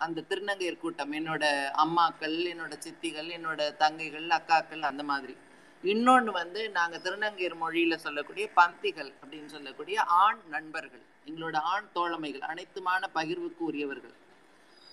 [0.00, 1.44] அந்த திருநங்கையர் கூட்டம் என்னோட
[1.84, 5.34] அம்மாக்கள் என்னோட சித்திகள் என்னோட தங்கைகள் அக்காக்கள் அந்த மாதிரி.
[5.82, 13.02] இன்னொன்று வந்து நாங்கள் திருநங்கையர் மொழியில் சொல்லக்கூடிய பந்திகள் அப்படின்னு சொல்லக்கூடிய ஆண் நண்பர்கள் எங்களோட ஆண் தோழமைகள் அனைத்துமான
[13.14, 14.14] பகிர்வுக்கு உரியவர்கள்.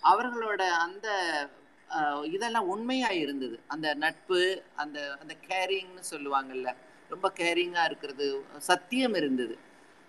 [0.03, 1.07] அவர்களோட அந்த
[2.23, 3.59] இதெல்லாம் உண்மையாக இருந்தது.
[3.67, 6.75] அந்த நட்பு அந்த அந்த கேரிங்னு சொல்லுவாங்கல்ல
[7.09, 9.57] ரொம்ப கேரிங்காக இருக்கிறது சத்தியம் இருந்தது.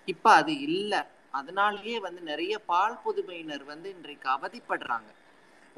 [0.07, 1.01] இப்போ அது இல்லை.
[1.31, 5.09] அதனாலேயே வந்து நிறைய பால் புதுமையினர் வந்து இன்றைக்கு அவதிப்படுறாங்க.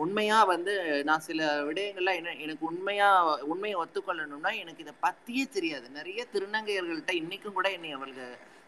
[0.03, 0.73] உண்மையா வந்து
[1.09, 3.09] நான் சில விடயங்கள்ல என்ன எனக்கு உண்மையா
[3.53, 5.87] உண்மையை ஒத்துக்கொள்ளணும்னா எனக்கு இதை பத்தியே தெரியாது.
[5.91, 8.27] நிறைய திருநங்கையர்கள்ட்ட இன்னைக்கும் கூட என்னை அவளுக்கு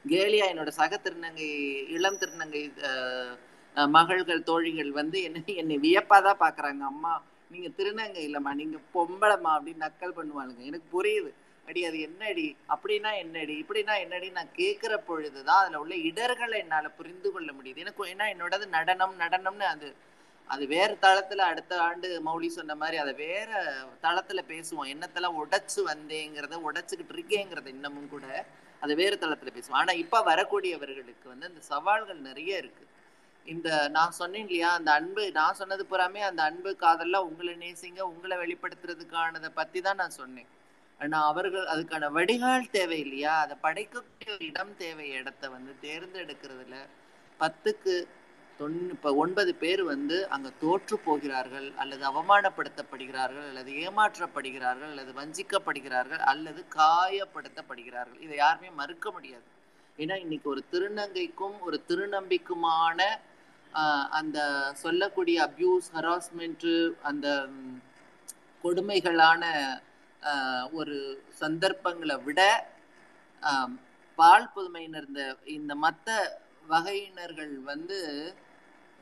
[0.09, 1.49] கேலியா என்னோட சக திருநங்கை
[1.97, 2.63] இளம் திருநங்கை
[3.97, 6.83] மகள்கள் தோழிகள் வந்து என்ன என்னை வியப்பாதான் பாக்குறாங்க.
[6.93, 7.13] அம்மா
[7.51, 10.63] நீங்க திருநங்கை இல்லம்மா நீங்க பொம்பளம்மா அப்படின்னு நக்கல் பண்ணுவாளுங்க.
[10.71, 11.31] எனக்கு புரியுது.
[11.69, 12.47] அடி அது என்னடி?
[12.75, 13.55] அப்படின்னா என்னடி?
[13.63, 14.29] இப்படின்னா என்னடி?
[14.37, 17.83] நான் கேட்குற பொழுதுதான் அதுல உள்ள இடர்களை என்னால புரிந்து கொள்ள முடியுது.
[17.85, 19.89] எனக்கு ஏன்னா என்னோடது நடனம் நடனம்னு அது
[20.55, 23.51] அது வேற தளத்துல அடுத்த ஆண்டு மௌலி சொன்ன மாதிரி அதை வேற
[24.05, 24.91] தளத்துல பேசுவோம்.
[24.95, 28.27] என்னத்தெல்லாம் உடைச்சு வந்தேங்கிறத உடைச்சுக்கிட்டு இருக்கேங்கிறத இன்னமும் கூட
[28.83, 29.81] அதை வேறு தளத்துல பேசுவோம்.
[29.83, 32.85] ஆனா இப்ப வரக்கூடியவர்களுக்கு வந்து அந்த சவால்கள் நிறைய இருக்கு.
[33.47, 38.37] இந்த நான் சொன்னேன் இல்லையா அந்த அன்பு நான் சொன்னது புறாமே அந்த அன்பு காதெல்லாம் உங்களை நேசிங்க உங்களை
[38.45, 40.51] வெளிப்படுத்துறதுக்கானதை பத்தி தான் நான் சொன்னேன்.
[41.01, 43.35] ஆனா அவர்கள் அதுக்கான வடிகால் தேவை இல்லையா?
[43.45, 46.79] அதை படைக்கக்கூடிய இடம் தேவை இடத்த வந்து தேர்ந்தெடுக்கிறதுல
[47.41, 47.95] பத்துக்கு
[48.61, 56.61] தொன் இப்போ ஒன்பது பேர் வந்து அங்கே தோற்று போகிறார்கள் அல்லது அவமானப்படுத்தப்படுகிறார்கள் அல்லது ஏமாற்றப்படுகிறார்கள் அல்லது வஞ்சிக்கப்படுகிறார்கள் அல்லது
[56.77, 58.21] காயப்படுத்தப்படுகிறார்கள்.
[58.27, 59.47] இதை யாருமே மறுக்க முடியாது.
[59.99, 63.01] ஏன்னா இன்னைக்கு ஒரு திருநங்கைக்கும் ஒரு திருநம்பிக்குமான
[64.19, 64.39] அந்த
[64.83, 66.75] சொல்லக்கூடிய அப்யூஸ் ஹராஸ்மெண்ட்டு
[67.11, 67.27] அந்த
[68.65, 69.43] கொடுமைகளான
[70.79, 70.97] ஒரு
[71.43, 72.41] சந்தர்ப்பங்களை விட
[74.19, 75.23] பால் புதுமையினர் இந்த
[75.57, 76.17] இந்த மற்ற
[76.73, 77.99] வகையினர்கள் வந்து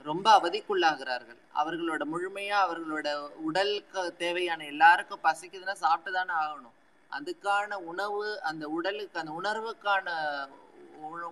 [0.09, 1.39] ரொம்ப அவதிக்குள்ளாகிறார்கள்.
[1.61, 3.09] அவர்களோட முழுமையா அவர்களோட
[3.49, 6.75] உடலுக்கு தேவையான எல்லாருக்கும் பசிக்குதுன்னா சாப்பிட்டு தானே ஆகணும்.
[7.13, 10.09] அதுக்கான உணவு அந்த உடலுக்கு அந்த உணர்வுக்கான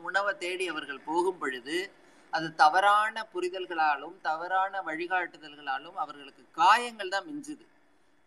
[0.08, 1.76] உணவை தேடி அவர்கள் போகும் பொழுது
[2.32, 7.64] அது தவறான புரிதல்களாலும் தவறான வழிகாட்டுதல்களாலும் அவர்களுக்கு காயங்கள் தான் மிஞ்சுது.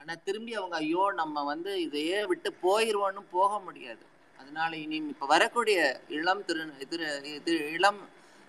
[0.02, 4.04] ஆனால் திரும்பி அவங்க ஐயோ நம்ம வந்து இதையே விட்டு போயிடுவோன்னு போக முடியாது.
[4.40, 5.80] அதனால இனி இப்போ வரக்கூடிய
[6.18, 6.64] இளம் திரு
[7.46, 8.02] திரு இளம்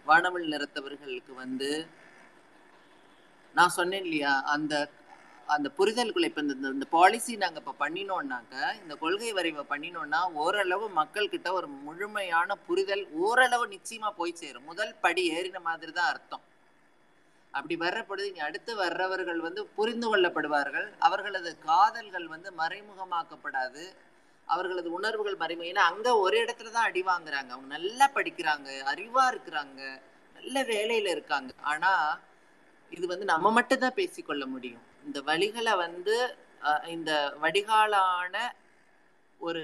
[0.08, 1.70] வானவில் நிறத்தவர்களுக்கு வந்து
[3.56, 4.74] நான் சொன்னேன் இல்லையா அந்த
[5.54, 11.32] அந்த புரிதல்களை இப்போ இந்த இந்த பாலிசி நாங்கள் இப்போ பண்ணினோம்னாக்க இந்த கொள்கை வரைவை பண்ணினோம்னா ஓரளவு மக்கள்
[11.32, 14.68] கிட்ட ஒரு முழுமையான புரிதல் ஓரளவு நிச்சயமா போய் சேரும்.
[14.70, 16.44] முதல் படி ஏறின மாதிரி தான் அர்த்தம்.
[17.54, 20.88] அப்படி வர்ற பொழுது இனி அடுத்து வர்றவர்கள் வந்து புரிந்து கொள்ளப்படுவார்கள்.
[21.08, 23.84] அவர்களது காதல்கள் வந்து மறைமுகமாக்கப்படாது.
[24.54, 27.50] அவர்களது உணர்வுகள் மறைமுக ஏன்னா அங்க ஒரு இடத்துல தான் அடி வாங்குறாங்க.
[27.54, 29.80] அவங்க நல்லா படிக்கிறாங்க அறிவா இருக்கிறாங்க
[30.36, 31.50] நல்ல வேலையில இருக்காங்க.
[31.72, 31.92] ஆனா
[32.96, 34.84] இது வந்து நம்ம மட்டும்தான் பேசிக்கொள்ள முடியும்.
[35.08, 36.16] இந்த வழிகளை வந்து
[36.94, 37.10] இந்த
[37.42, 38.34] வடிகாலான
[39.40, 39.62] ஒரு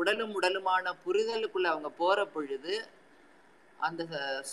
[0.00, 2.74] உடலும் உடலுமான புரிதலுக்குள்ள அவங்க போற பொழுது
[3.80, 4.02] அந்த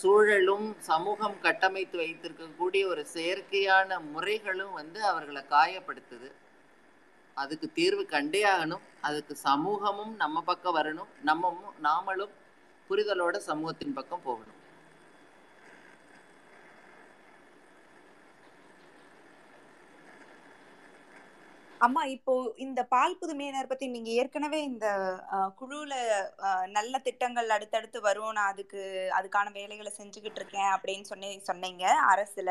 [0.00, 6.28] சூழலும் சமூகம் கட்டமைத்து வைத்திருக்கக்கூடிய ஒரு செயற்கையான முறைகளும் வந்து அவர்களை காயப்படுத்துது.
[7.44, 8.84] அதுக்கு தீர்வு கண்டே ஆகணும்.
[9.00, 11.10] அதுக்கு சமூகமும் நம்ம பக்கம் வரணும்.
[11.26, 12.34] நம்மமும் நாமளும்
[12.88, 14.57] புரிதலோட சமூகத்தின் பக்கம் போகணும்.
[21.86, 22.32] அம்மா இப்போ
[22.64, 24.86] இந்த பால் புதுமையினர் பத்தி நீங்க ஏற்கனவே இந்த
[25.60, 25.92] குழுல
[26.76, 28.32] நல்ல திட்டங்கள் அடுத்தடுத்து வரும்.
[28.38, 28.80] நான் அதுக்கு
[29.18, 32.50] அதுக்கான வேலைகளை செஞ்சுக்கிட்டு இருக்கேன் அப்படின்னு சொன்னி சொன்னீங்க அரசுல.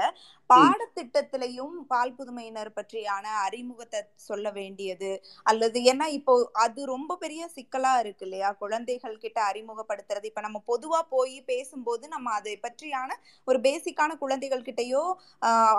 [0.50, 5.12] பாடத்திட்டத்திலையும் பால் புதுமையினர் பற்றியான அறிமுகத்தை சொல்ல வேண்டியது
[5.52, 6.36] அல்லது ஏன்னா இப்போ
[6.66, 8.52] அது ரொம்ப பெரிய சிக்கலா இருக்கு இல்லையா?
[8.64, 10.26] குழந்தைகள் கிட்ட அறிமுகப்படுத்துறது.
[10.32, 13.12] இப்ப நம்ம பொதுவா போய் பேசும்போது நம்ம அதை பற்றியான
[13.48, 15.04] ஒரு பேசிக்கான குழந்தைகள் கிட்டயோ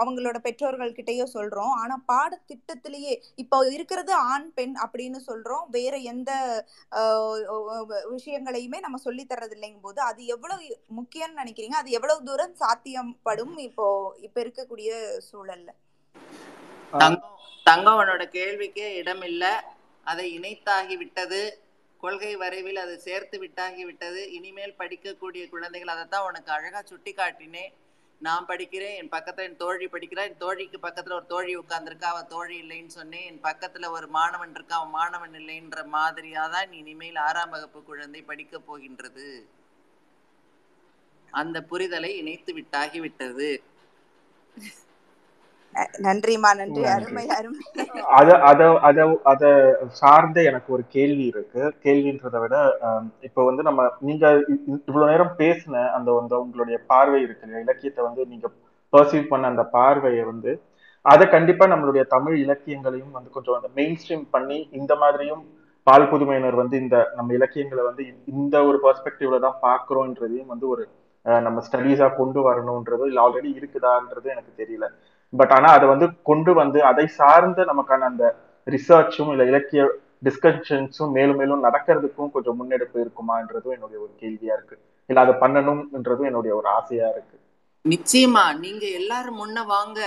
[0.03, 1.75] அவங்களோட பெற்றோர்கள் கிட்டயோ சொல்றோம்.
[1.83, 5.65] ஆனா பாடத்திட்டத்திலேயே இப்போ இருக்கிறது ஆண் பெண் அப்படின்னு சொல்றோம்.
[5.77, 6.31] வேற எந்த
[8.15, 10.63] விஷயங்களையுமே நம்ம சொல்லி தர்றது இல்லைங்கும் போது அது எவ்வளவு
[10.99, 11.77] முக்கியம்னு நினைக்கிறீங்க?
[11.83, 13.87] அது எவ்வளவு தூரம் சாத்தியப்படும் இப்போ
[14.27, 14.91] இப்ப இருக்கக்கூடிய
[15.29, 15.71] சூழல்ல?
[17.67, 19.45] தங்கவனோட கேள்விக்கே இடம் இல்ல.
[20.07, 21.41] அதை இணைத்தாகி விட்டது.
[22.01, 24.21] கொள்கை வரைவில் அதை சேர்த்து விட்டாகி விட்டது.
[24.39, 27.73] இனிமேல் படிக்கக்கூடிய குழந்தைகள் அதைத்தான் உனக்கு அழகா சுட்டி காட்டினேன்
[28.21, 32.57] நான் படிக்கிறேன் என் பக்கத்துல என் தோழி படிக்கிறா என் தோழிக்கு பக்கத்துல ஒரு தோழி உட்கார்ந்துருக்கா அவன் தோழி
[32.63, 38.23] இல்லைன்னு சொன்னேன் என் பக்கத்துல ஒரு மாணவன் இருக்கா அவன் மாணவன் இல்லைன்ற மாதிரியாதான் இனிமேல் ஆறாம் வகுப்பு குழந்தை
[38.23, 39.29] படிக்க போகின்றது.
[41.33, 43.01] அந்த புரிதலை இணைத்து விட்டாகி
[46.05, 46.83] நன்றிம்மா நன்றி.
[46.93, 47.61] அருமை அருமை.
[48.19, 48.99] அத அத அத
[49.33, 49.43] அத
[49.99, 51.63] சார்ந்த எனக்கு ஒரு கேள்வி இருக்கு.
[51.85, 52.57] கேள்வின்றதை விட
[53.29, 54.25] இப்போ வந்து நம்ம நீங்க
[54.83, 57.37] இவ்வளவு நேரம் பேசின அந்த வந்து உங்களுடைய பார்வை இருக்கு?
[57.65, 58.49] இலக்கியத்தை வந்து நீங்க
[58.93, 60.53] பர்சீவ் பண்ண அந்த பார்வையை வந்து
[61.05, 65.43] அதை கண்டிப்பா நம்மளுடைய தமிழ் இலக்கியங்களையும் வந்து கொஞ்சம் அந்த மெயின் ஸ்ட்ரீம் பண்ணி இந்த மாதிரியும்
[65.87, 68.03] பால் புதுமையினர் வந்து இந்த நம்ம இலக்கியங்களை வந்து
[68.35, 70.83] இந்த ஒரு பெர்ஸ்பெக்டிவ்ல தான் பாக்குறோன்றதையும் வந்து ஒரு
[71.27, 74.87] அஹ், நம்ம ஸ்டடீஸா கொண்டு வரணுன்றது இல்லை ஆல்ரெடி இருக்குதான்றது எனக்கு தெரியல.
[75.33, 78.25] பட் ஆனா அதை வந்து கொண்டு வந்து அதை சார்ந்த நமக்கான அந்த
[78.67, 79.83] ரிசர்ச்சும் இல்ல இலக்கிய
[80.25, 84.79] டிஸ்கஷன்ஸும் மேலும் மேலும் நடக்கிறதுக்கும் கொஞ்சம் முன்னெடுப்பு இருக்குமான்றதும் என்னுடைய ஒரு கேள்வியா இருக்கு.
[85.07, 87.37] இல்ல அதை பண்ணணும்ன்றதும் என்னுடைய ஒரு ஆசையா இருக்கு.
[87.85, 88.59] நிச்சயமா.
[88.59, 90.01] நீங்க எல்லாரும் முன்ன வாங்க.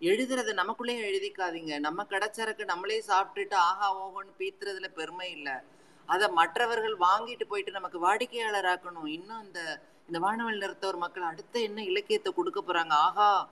[0.00, 1.78] எழுதுறத நமக்குள்ளேயே எழுதிக்காதீங்க.
[1.78, 5.64] நம்ம கிடைச்சறக்கு நம்மளே சாப்பிட்டுட்டு ஆஹா ஓஹோன்னு பீத்துறதுல பெருமை இல்ல.
[6.06, 9.60] அதை மற்றவர்கள் வாங்கிட்டு போயிட்டு நமக்கு வாடிக்கையாளர் ஆக்கணும் இன்னும் இந்த
[10.06, 12.90] இந்த நிறுத்த நிறுத்தவர் மக்கள் அடுத்த என்ன இலக்கியத்தை கொடுக்க போறாங்க?
[12.90, 13.48] ஆஹா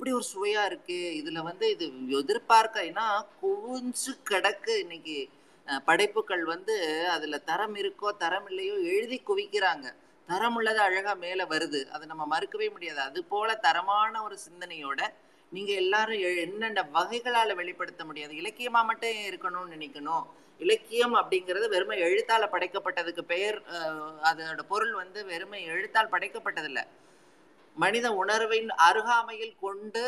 [0.00, 0.96] இப்படி ஒரு சுவையா இருக்கு.
[1.18, 1.84] இதுல வந்து இது
[2.18, 3.06] எதிர்பார்க்க ஏன்னா
[3.40, 5.16] குவிஞ்சு கிடக்கு இன்னைக்கு.
[5.84, 6.74] படைப்புகள் வந்து
[7.08, 9.86] அதுல தரம் இருக்கோ தரம் இல்லையோ எழுதி குவிக்கிறாங்க.
[10.28, 11.80] தரம் உள்ளது அழகா மேல வருது.
[11.88, 13.00] அதை நம்ம மறுக்கவே முடியாது.
[13.00, 15.00] அது போல தரமான ஒரு சிந்தனையோட
[15.52, 20.24] நீங்க எல்லாரும் எ- என்னென்ன வகைகளால வெளிப்படுத்த முடியாது இலக்கியமா மட்டும் இருக்கணும்னு நினைக்கணும்.
[20.60, 26.86] இலக்கியம் அப்படிங்கிறது வெறுமை எழுத்தால படைக்கப்பட்டதுக்கு பெயர் அஹ், அதோட பொருள் வந்து வெறுமை எழுத்தால் படைக்கப்பட்டதில்லை.
[27.82, 30.04] மனித உணர்வின் அருகாமையில் கொண்டு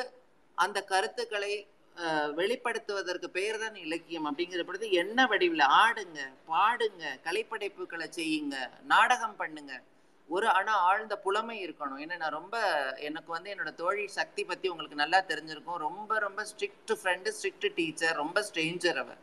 [0.59, 1.53] அந்த கருத்துக்களை
[2.39, 6.21] வெளிப்படுத்துவதற்கு பெயர் தான் இலக்கியம் அப்படிங்கிற பொழுது என்ன வடிவில் ஆடுங்க
[6.53, 8.57] பாடுங்க கலைப்படைப்புகளை செய்யுங்க
[8.93, 9.73] நாடகம் பண்ணுங்க.
[10.29, 12.01] ஒரு ஆனா ஆழ்ந்த புலமை இருக்கணும்.
[12.05, 12.57] ஏன்னா நான் ரொம்ப
[13.09, 15.81] எனக்கு வந்து என்னோட தோழி சக்தி பத்தி உங்களுக்கு நல்லா தெரிஞ்சிருக்கும்.
[15.87, 19.21] ரொம்ப ரொம்ப ஸ்ட்ரிக்ட் ஃப்ரெண்டு ஸ்ட்ரிக்ட் டீச்சர் ரொம்ப ஸ்ட்ரேஞ்சர் அவர்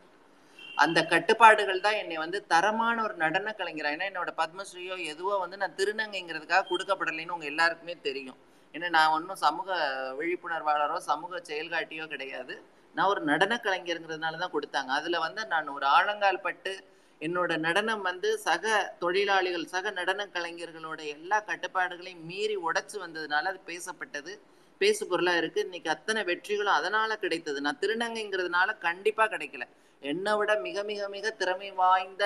[0.84, 3.88] அந்த கட்டுப்பாடுகள் தான் என்னை வந்து தரமான ஒரு நடன கலைஞர்.
[3.94, 8.38] ஏன்னா என்னோட பத்மஸ்ரீயோ எதுவோ வந்து நான் திருநங்கைங்கிறதுக்காக கொடுக்கப்படலைன்னு உங்க எல்லாருக்குமே தெரியும்.
[8.74, 9.78] ஏன்னா நான் ஒன்றும் சமூக
[10.18, 12.54] விழிப்புணர்வாளரோ சமூக செயல்காட்டியோ கிடையாது.
[12.96, 14.90] நான் ஒரு நடன கலைஞருங்கிறதுனால தான் கொடுத்தாங்க.
[14.98, 16.72] அதுல வந்து நான் ஒரு ஆழங்கால் பட்டு
[17.20, 18.64] என்னோட நடனம் வந்து சக
[19.02, 24.32] தொழிலாளிகள் சக நடன கலைஞர்களோட எல்லா கட்டுப்பாடுகளையும் மீறி உடைச்சு வந்ததுனால அது பேசப்பட்டது.
[24.80, 25.60] பேசு பொருளா இருக்கு.
[25.66, 27.58] இன்னைக்கு அத்தனை வெற்றிகளும் அதனால கிடைத்தது.
[27.66, 29.66] நான் திருநங்கைங்கிறதுனால கண்டிப்பா கிடைக்கல.
[30.02, 32.24] என்னை விட மிக மிக மிக திறமை வாய்ந்த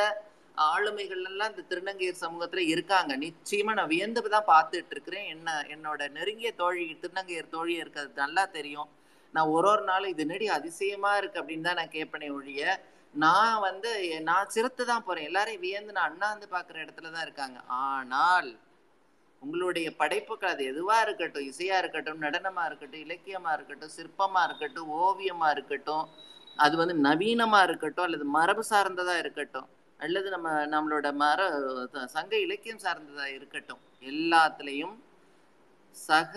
[0.71, 3.13] ஆளுமைகள் எல்லாம் இந்த திருநங்கையர் சமூகத்துல இருக்காங்க.
[3.27, 8.91] நிச்சயமா நான் வியந்து தான் பார்த்துட்டு இருக்கிறேன் என்ன என்னோட நெருங்கிய தோழி திருநங்கையர் தோழி இருக்கிறது நல்லா தெரியும்.
[9.35, 12.75] நான் ஒரு ஒரு நாளும் இது நெடி அதிசயமா இருக்கு அப்படின்னு தான் நான் கேட்பனே ஒழிய
[13.15, 13.91] நான் வந்து
[14.29, 15.29] நான் சிறுத்து தான் போறேன்.
[15.31, 17.59] எல்லாரையும் வியந்து நான் அண்ணாந்து பாக்குற இடத்துல தான் இருக்காங்க.
[17.87, 18.51] ஆனால்
[19.43, 26.05] உங்களுடைய படைப்புகள் அது எதுவா இருக்கட்டும் இசையா இருக்கட்டும் நடனமா இருக்கட்டும் இலக்கியமா இருக்கட்டும் சிற்பமா இருக்கட்டும் ஓவியமா இருக்கட்டும்
[26.57, 29.69] அது வந்து நவீனமா இருக்கட்டும் அல்லது மரபு சார்ந்ததா இருக்கட்டும்
[30.01, 31.41] அல்லது நம்ம நம்மளோட மர
[32.09, 34.95] சங்க இலக்கியம் சார்ந்ததா இருக்கட்டும் எல்லாத்துலேயும்
[35.95, 36.37] சக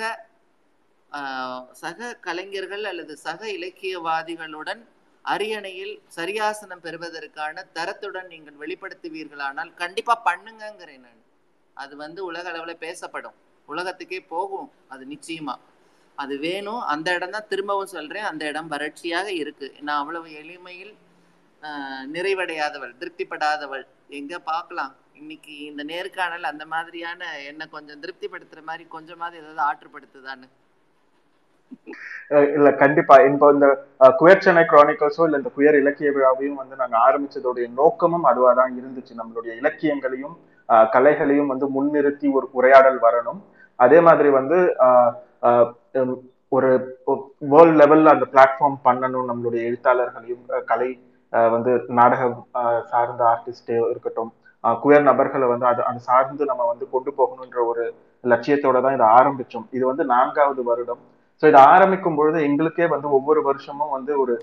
[1.74, 4.82] சக கலைஞர்கள் அல்லது சக இலக்கியவாதிகளுடன்
[5.26, 11.22] அரியணையில் சரியாசனம் பெறுவதற்கான தரத்துடன் நீங்கள் வெளிப்படுத்துவீர்களானால் கண்டிப்பா பண்ணுங்கங்கிறேன் நான்.
[11.78, 13.38] அது வந்து உலக அளவுல பேசப்படும்.
[13.70, 14.70] உலகத்துக்கே போகும்.
[14.88, 15.56] அது நிச்சயமா.
[16.18, 16.82] அது வேணும்.
[16.94, 18.28] அந்த இடம் தான் திரும்பவும் சொல்றேன்.
[18.30, 19.68] அந்த இடம் வறட்சியாக இருக்கு.
[19.82, 20.94] நான் அவ்வளவு எளிமையில்
[21.64, 23.84] ஆஹ், நிறைவடையாதவள் திருப்திப்படாதவள்.
[24.18, 24.92] எங்க பார்க்கலாம்?
[25.16, 27.22] இன்னைக்கு இந்த நேர்காணல் அந்த மாதிரியான
[27.52, 30.48] என்ன கொஞ்சம் திருப்திப்படுத்துற மாதிரி கொஞ்சமாவது ஏதாவது ஆற்றுப்படுத்துதான்னு.
[32.58, 33.16] இல்ல கண்டிப்பா.
[33.30, 33.68] இப்போ இந்த
[34.20, 39.14] குயர் சென்னை கிரானிக்கல்ஸோ இல்ல இந்த குயர் இலக்கிய விழாவையும் வந்து நாங்க ஆரம்பிச்சதோடைய நோக்கமும் அதுவாதான் இருந்துச்சு.
[39.20, 40.36] நம்மளுடைய இலக்கியங்களையும்
[40.96, 43.42] கலைகளையும் வந்து முன்னிறுத்தி ஒரு உரையாடல் வரணும்.
[43.80, 44.58] அதே மாதிரி வந்து
[46.56, 46.70] ஒரு
[47.52, 50.90] வேர்ல்ட் லெவல்ல அந்த பிளாட்ஃபார்ம் பண்ணணும் நம்மளுடைய எழுத்தாளர்களையும் கலை
[51.56, 52.38] வந்து நாடகம்
[52.92, 54.32] சார்ந்த ஆர்டிஸ்டே இருக்கட்டும்
[54.64, 57.84] குயர் நபர்களை வந்து அது அது சார்ந்து நம்ம வந்து கொண்டு போகணுன்ற ஒரு
[58.24, 59.66] லட்சியத்தோட தான் இதை ஆரம்பிச்சோம்.
[59.78, 61.02] இது வந்து நான்காவது வருடம்.
[61.44, 64.36] ஸோ இதை ஆரம்பிக்கும் பொழுது எங்களுக்கே வந்து ஒவ்வொரு வருஷமும் வந்து ஒரு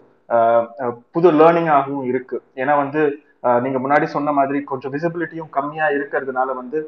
[1.14, 2.38] புது லேர்னிங்காகவும் இருக்கு.
[2.60, 3.02] ஏன்னா வந்து
[3.64, 6.80] நீங்க முன்னாடி சொன்ன மாதிரி கொஞ்சம் விசிபிலிட்டியும் கம்மியா இருக்கிறதுனால வந்து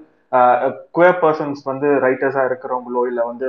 [0.97, 3.49] குயர் பர்சன்ஸ் வந்து ரைட்டர்ஸா இருக்கிறவங்களோ இல்லை வந்து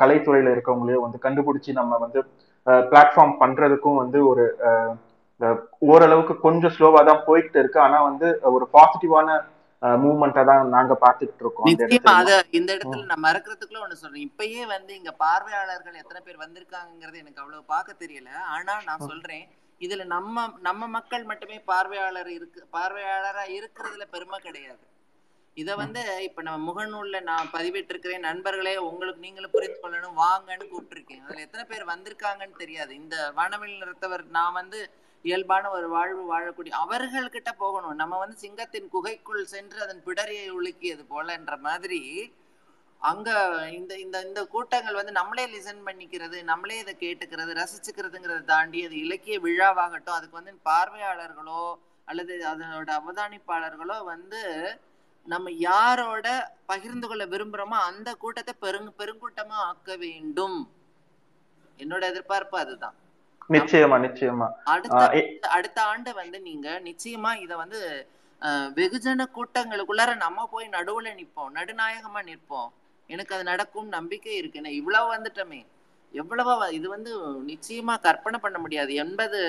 [0.00, 2.22] கலைத்துறையில இருக்கவங்களையோ வந்து கண்டுபிடிச்சி நம்ம வந்து
[2.90, 4.44] பிளாட்ஃபார்ம் பண்றதுக்கும் வந்து ஒரு
[5.92, 7.78] ஓரளவுக்கு கொஞ்சம் ஸ்லோவா தான் போயிட்டு இருக்கு.
[7.84, 8.26] ஆனா வந்து
[8.56, 9.38] ஒரு பாசிட்டிவான
[10.02, 11.68] மூவ்மெண்ட்டை தான் நாங்க பார்த்துட்டு இருக்கோம்.
[12.14, 14.26] அத இந்த இடத்துல நான் மறக்கிறதுக்குள்ள ஒண்ணு சொல்றேன்.
[14.28, 18.30] இப்பயே வந்து இங்க பார்வையாளர்கள் எத்தனை பேர் வந்திருக்காங்கிறது எனக்கு அவ்வளவு பார்க்க தெரியல.
[18.56, 19.46] ஆனா நான் சொல்றேன்
[19.80, 24.82] இதுல நம்ம நம்ம மக்கள் மட்டுமே பார்வையாளர் இருக்கு பார்வையாளரா இருக்கிறதுல பெருமை கிடையாது.
[25.60, 28.26] இத வந்து இப்ப நம்ம முகநூல்ல நான் பதிவிட்டிருக்கிறேன்.
[28.28, 30.18] நண்பர்களே உங்களுக்கு நீங்களும் புரிந்து கொள்ளணும்.
[30.24, 31.22] வாங்கன்னு கூப்பிட்டிருக்கேன்.
[31.24, 32.92] அதுல எத்தனை பேர் வந்திருக்காங்கன்னு தெரியாது.
[33.02, 34.80] இந்த வானவில் நிறுத்தவர் நான் வந்து
[35.24, 37.98] இயல்பான ஒரு வாழ்வு வாழக்கூடிய அவர்கள்கிட்ட போகணும்.
[38.02, 42.02] நம்ம வந்து சிங்கத்தின் குகைக்குள் சென்று அதன் பிடரியை உலுக்கியது போலன்ற மாதிரி
[43.02, 43.28] அங்க
[43.78, 49.36] இந்த இந்த இந்த கூட்டங்கள் வந்து நம்மளே லிசன் பண்ணிக்கிறது நம்மளே இதை கேட்டுக்கிறது ரசிச்சுக்கிறதுங்கிறத தாண்டி அது இலக்கிய
[49.46, 51.62] விழாவாகட்டும் அதுக்கு வந்து பார்வையாளர்களோ
[52.08, 54.42] அல்லது அதனோட அவதானிப்பாளர்களோ வந்து
[55.26, 56.26] நம்ம யாரோட
[56.70, 60.58] பகிர்ந்து கொள்ள விரும்புறோமோ அந்த கூட்டத்தை பெருங் பெருங்கூட்டமா ஆக்க வேண்டும்.
[61.78, 62.96] என்னோட எதிர்பார்ப்பு அதுதான்.
[63.56, 64.48] நிச்சயமா நிச்சயமா.
[64.74, 65.02] அடுத்த
[65.58, 67.80] அடுத்த ஆண்டு வந்து நீங்க நிச்சயமா இத வந்து
[68.78, 71.50] வெகுஜன கூட்டங்களுக்குள்ளார நம்ம போய் நடுவுல நிப்போம்.
[71.58, 72.70] நடுநாயகமா நிற்போம்.
[73.10, 74.64] எனக்கு அது நடக்கும் நம்பிக்கை இருக்கு.
[74.64, 75.60] நான் இவ்வளவு வந்துட்டோமே.
[76.14, 77.12] எவ்வளவோ இது வந்து
[77.50, 78.92] நிச்சயமா கற்பனை பண்ண முடியாது.
[78.94, 79.40] எண்பது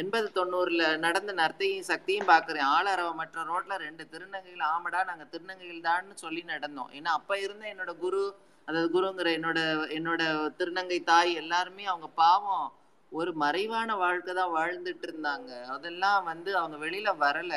[0.00, 6.14] எண்பது தொண்ணூறுல நடந்த நர்த்தையும் சக்தியும் பாக்குறேன் ஆளரவ மற்ற ரோட்ல ரெண்டு திருநங்கைகள் ஆமடா நாங்க திருநங்கைகள் தான்னு
[6.24, 6.90] சொல்லி நடந்தோம்.
[6.98, 8.22] ஏன்னா அப்ப இருந்த என்னோட குரு
[8.68, 9.60] அதாவது குருங்கிற என்னோட
[9.96, 10.22] என்னோட
[10.58, 12.66] திருநங்கை தாய் எல்லாருமே அவங்க பாவம்
[13.12, 15.50] ஒரு மறைவான வாழ்க்கை தான் வாழ்ந்துட்டு இருந்தாங்க.
[15.74, 17.54] அதெல்லாம் வந்து அவங்க வெளியில வரல.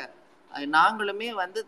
[0.78, 1.60] நாங்களுமே வந்து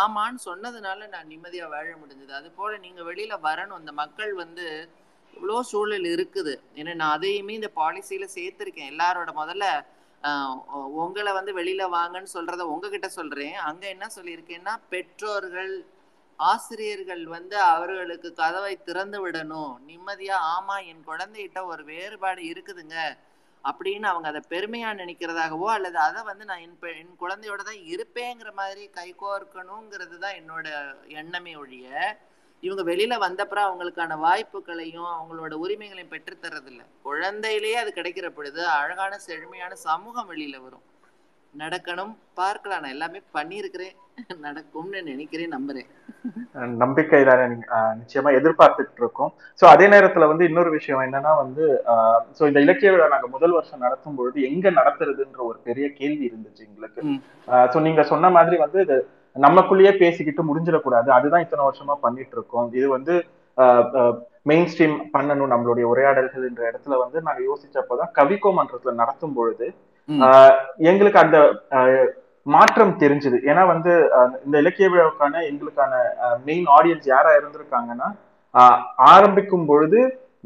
[0.00, 2.32] ஆமான்னு சொன்னதுனால நான் நிம்மதியா வாழ முடிஞ்சது.
[2.40, 3.80] அது போல நீங்க வெளியில வரணும்.
[3.82, 4.66] இந்த மக்கள் வந்து
[5.34, 6.54] இவ்வளோ சூழல் இருக்குது.
[6.78, 8.90] ஏன்னா நான் அதையுமே இந்த பாலிசியில சேர்த்திருக்கேன்.
[8.94, 9.66] எல்லாரோட முதல்ல
[11.00, 13.54] உங்களை வந்து வெளியில வாங்கன்னு சொல்றத உங்ககிட்ட சொல்றேன்.
[13.66, 15.74] அங்க என்ன சொல்லியிருக்கேன்னா பெற்றோர்கள்
[16.38, 19.74] ஆசிரியர்கள் வந்து அவர்களுக்கு கதவை திறந்து விடணும்.
[19.86, 22.96] நிம்மதியா ஆமா என் குழந்தைகிட்ட ஒரு வேறுபாடு இருக்குதுங்க
[23.64, 28.52] அப்படின்னு அவங்க அதை பெருமையா நினைக்கிறதாகவோ அல்லது அதை வந்து நான் என் பெ- என் குழந்தையோட தான் இருப்பேங்கிற
[28.52, 30.66] மாதிரி கைகோர்க்கணுங்கிறது தான் என்னோட
[31.16, 31.88] எண்ணமே ஒழிய
[32.62, 40.30] இவங்க வெளியில வந்தப்புறம் அவங்களுக்கான வாய்ப்புகளையும் அவங்களோட உரிமைகளையும் பெற்றுத்தரதில்ல குழந்தையிலேயே அது கிடைக்கிற பொழுது அழகான செழுமையான சமூகம்
[40.32, 40.84] வெளியில வரும்.
[41.54, 42.82] நடக்கணும் பார்க்கலாம்.
[42.82, 43.94] நான் எல்லாமே பண்ணியிருக்கிறேன்.
[44.46, 45.88] நடக்கும்னு நினைக்கிறேன் நம்புறேன்.
[46.82, 47.44] நம்பிக்கை தானே
[48.00, 49.32] நிச்சயமா எதிர்பார்த்துட்டு இருக்கோம்.
[49.60, 51.64] சோ அதே நேரத்துல வந்து இன்னொரு விஷயம் என்னன்னா வந்து
[52.38, 56.66] சோ இந்த இலக்கிய விழா நாங்க முதல் வருஷம் நடத்தும் பொழுது எங்க நடத்துறதுன்ற ஒரு பெரிய கேள்வி இருந்துச்சு
[56.68, 57.02] எங்களுக்கு.
[57.72, 58.98] சோ நீங்க சொன்ன மாதிரி வந்து இது
[59.44, 61.08] நமக்குள்ளேயே பேசிக்கிட்டு முடிஞ்சிடக்கூடாது.
[61.16, 63.14] அதுதான் இத்தனை வருஷமா பண்ணிட்டு இருக்கோம் இது வந்து
[64.50, 69.66] மெயின் ஸ்ட்ரீம் பண்ணணும் நம்மளுடைய உரையாடல்கள் என்ற இடத்துல வந்து நாங்க யோசிச்சப்பதான் கவிக்கோ மன்றத்துல நடத்தும் பொழுது
[70.90, 71.38] எங்களுக்கு அந்த
[72.46, 73.36] மாற்றம் தெரிஞ்சது.
[73.50, 73.92] ஏன்னா வந்து
[74.46, 75.92] இந்த இலக்கிய விழாவுக்கான எங்களுக்கான
[76.48, 78.08] மெயின் ஆடியன்ஸ் யாரா இருந்திருக்காங்கன்னா
[79.14, 80.00] ஆரம்பிக்கும் பொழுது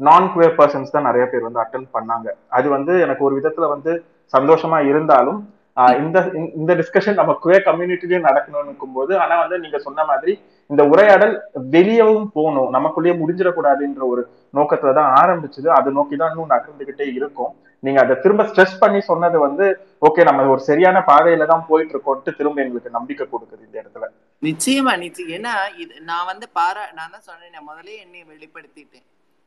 [0.07, 2.27] நான் குவேர் பர்சன்ஸ் தான் நிறைய பேர் வந்து அட்டன் பண்ணாங்க.
[2.57, 3.91] அது வந்து எனக்கு ஒரு விதத்துல வந்து
[4.33, 5.39] சந்தோஷமா இருந்தாலும்
[5.77, 11.41] இந்த இந்த- டிஸ்கஷன் நம்ம குவே கம்யூனிட்டிலயும் நடக்கணும்னுக்கும் போது ஆனா வந்து நீங்க சொன்ன மாதிரி இந்த உரையாடல்
[11.71, 15.67] வெளியவும் போகணும் நமக்குள்ளேயே முடிஞ்சிடக்கூடாதுன்ற ஒரு நோக்கத்துல தான் ஆரம்பிச்சது.
[15.67, 17.55] அதை நோக்கி தான் இன்னும் நகர்ந்துகிட்டே இருக்கும்.
[17.79, 22.35] நீங்க அதை திரும்ப ஸ்ட்ரெஸ் பண்ணி சொன்னது வந்து ஓகே நம்ம ஒரு சரியான பாதையில தான் போயிட்டு இருக்கோம்ட்டு
[22.35, 24.07] திரும்ப எங்களுக்கு நம்பிக்கை கொடுக்குது இந்த இடத்துல.
[24.41, 29.05] நிச்சயமா நிச்சயம் ஏன்னா இது நான் வந்து பாரா நான் தான் சொன்னேன் முதலே என்னை வெளிப்படுத்திட்டேன்.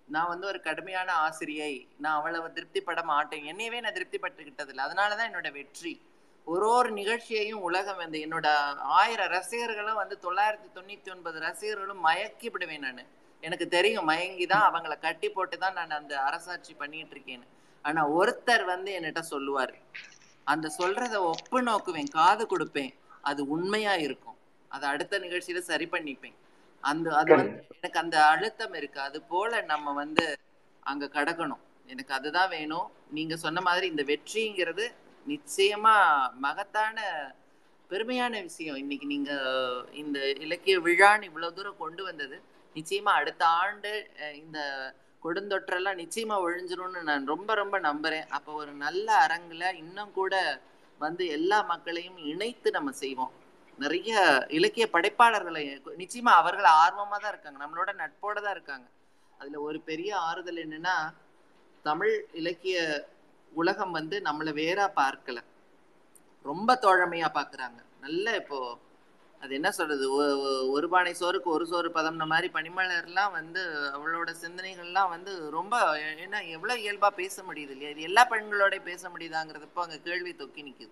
[0.09, 1.87] நான் வந்து ஒரு கடுமையான ஆசிரியை.
[1.99, 3.43] நான் அவ்வளவு திருப்திப்பட மாட்டேன்.
[3.43, 6.01] என்னையவே நான் திருப்திப்பட்டுக்கிட்டது இல்லை அதனாலதான் என்னோட வெற்றி.
[6.47, 8.47] ஒரு ஒரு நிகழ்ச்சியையும் உலகம் வந்து என்னோட
[9.01, 13.07] ஆயிரம் ரசிகர்களும் வந்து தொள்ளாயிரத்தி தொண்ணூத்தி ஒன்பது ரசிகர்களும் மயக்கி விடுவேன் நான்.
[13.43, 17.47] எனக்கு தெரியும் மயங்கி தான் அவங்கள கட்டி போட்டு தான் நான் அந்த அரசாட்சி பண்ணிட்டு இருக்கேன்னு
[17.83, 19.75] ஆனா ஒருத்தர் வந்து என்கிட்ட சொல்லுவார்.
[20.45, 22.93] அந்த சொல்றத ஒப்பு நோக்குவேன் காது கொடுப்பேன்.
[23.21, 24.39] அது உண்மையா இருக்கும்.
[24.69, 26.37] அதை அடுத்த நிகழ்ச்சியில சரி பண்ணிப்பேன்.
[26.81, 29.01] அந்த அது வந்து எனக்கு அந்த அழுத்தம் இருக்கு.
[29.01, 30.39] அது போல நம்ம வந்து
[30.83, 31.63] அங்க கடக்கணும்.
[31.87, 32.87] எனக்கு அதுதான் வேணும்.
[33.11, 34.87] நீங்க சொன்ன மாதிரி இந்த வெற்றிங்கிறது
[35.27, 35.97] நிச்சயமா
[36.45, 36.99] மகத்தான
[37.91, 38.79] பெருமையான விஷயம்.
[38.83, 39.33] இன்னைக்கு நீங்க
[40.03, 42.37] இந்த இலக்கிய விழான்னு இவ்வளவு தூரம் கொண்டு வந்தது.
[42.77, 43.93] நிச்சயமா அடுத்த ஆண்டு
[44.43, 44.59] இந்த
[45.23, 48.27] கொடுந்தொற்றெல்லாம் நிச்சயமா ஒழிஞ்சிரும்னு நான் ரொம்ப ரொம்ப நம்புறேன்.
[48.37, 50.35] அப்போ ஒரு நல்ல அரங்குல இன்னும் கூட
[51.01, 53.33] வந்து எல்லா மக்களையும் இணைத்து நம்ம செய்வோம்.
[53.79, 54.13] நிறைய
[54.59, 55.63] இலக்கிய படைப்பாளர்களை
[56.03, 57.59] நிச்சயமா அவர்கள் ஆர்வமா தான் இருக்காங்க.
[57.65, 58.87] நம்மளோட நட்போட தான் இருக்காங்க.
[59.41, 60.97] அதுல ஒரு பெரிய ஆறுதல் என்னன்னா
[61.85, 62.77] தமிழ் இலக்கிய
[63.55, 65.39] உலகம் வந்து நம்மளை வேறா பார்க்கல.
[66.43, 67.85] ரொம்ப தோழமையா பாக்குறாங்க.
[68.01, 68.79] நல்ல இப்போ
[69.41, 70.13] அது என்ன சொல்றது?
[70.13, 76.45] ஒ- ஒரு பானை சோறுக்கு ஒரு சோறு பதம்ன மாதிரி பனிமலர்லாம் வந்து அவளோட சிந்தனைகள்லாம் வந்து ரொம்ப என்ன
[76.45, 77.89] எவ்வளவு இயல்பா பேச முடியுது இல்லையா?
[77.89, 80.91] இது எல்லா பெண்களோட பேச முடியுதாங்கிறதப்போ அங்க கேள்வி தொக்கி நிக்குது.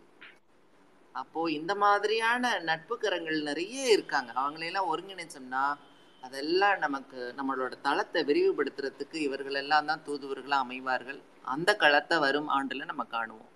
[1.13, 4.33] அப்போ இந்த மாதிரியான நட்புக்கரங்கள் நிறைய இருக்காங்க.
[4.33, 5.75] அவங்களையெல்லாம் ஒருங்கிணைச்சோம்னா
[6.21, 11.23] அதெல்லாம் நமக்கு நம்மளோட தளத்தை விரிவுபடுத்துறதுக்கு இவர்கள் எல்லாம் தான் தூதுவர்களா அமைவார்கள்.
[11.55, 13.49] அந்த களத்தை வரும் ஆண்டுல நம்ம காணுவோம்.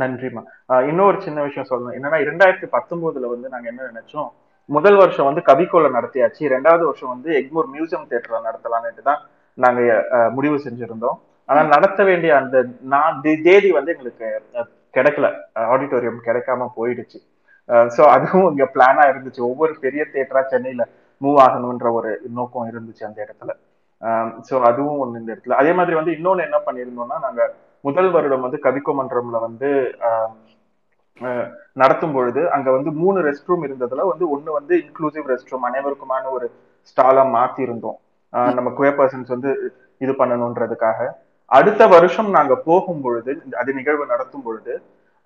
[0.00, 0.42] நன்றிமா
[0.88, 1.96] இன்னொரு சின்ன விஷயம் சொல்லணும்.
[1.98, 4.28] என்னன்னா இரண்டாயிரத்தி பத்தொன்பதுல வந்து நாங்க என்ன நினைச்சோம்?
[4.68, 6.42] முதல் வருஷம் வந்து கவிக்கோல நடத்தியாச்சு.
[6.54, 9.20] ரெண்டாவது வருஷம் வந்து எக்மோர் மியூசியம் தியேட்டர்ல நடத்தலாம்னுட்டு தான்
[9.58, 9.80] நாங்க
[10.36, 11.18] முடிவு செஞ்சிருந்தோம்.
[11.48, 12.56] ஆனா நடத்த வேண்டிய அந்த
[12.94, 14.28] நான் தேதி வந்து எங்களுக்கு
[14.96, 15.28] கிடைக்கல.
[15.72, 17.18] ஆடிட்டோரியம் கிடைக்காம போயிடுச்சு.
[17.96, 19.40] ஸோ அதுவும் இங்க பிளானா இருந்துச்சு.
[19.50, 20.84] ஒவ்வொரு பெரிய தியேட்டரா சென்னையில
[21.20, 23.52] மூவ் ஆகணும்ன்ற ஒரு நோக்கம் இருந்துச்சு அந்த இடத்துல.
[24.46, 25.58] ஸோ அதுவும் ஒண்ணு இந்த இடத்துல.
[25.60, 27.42] அதே மாதிரி வந்து இன்னொன்னு என்ன பண்ணியிருந்தோம்னா நாங்க
[27.84, 29.70] முதல் வருடம் வந்து கவிக்கோ மன்றம்ல வந்து
[31.20, 35.66] ஆஹ், நடத்தும் பொழுது அங்க வந்து மூணு ரெஸ்ட் ரூம் இருந்ததுல வந்து ஒண்ணு வந்து இன்க்ளூசிவ் ரெஸ்ட் ரூம்
[35.68, 36.46] அனைவருக்குமான ஒரு
[36.88, 37.98] ஸ்டாலா மாத்திருந்தோம்
[38.32, 39.50] ஆஹ் நம்ம குவே பர்சன்ஸ் வந்து
[40.00, 40.98] இது பண்ணணுன்றதுக்காக.
[41.50, 44.72] அடுத்த வருஷம் நாங்க போகும் பொழுது அது நிகழ்வு நடத்தும் பொழுது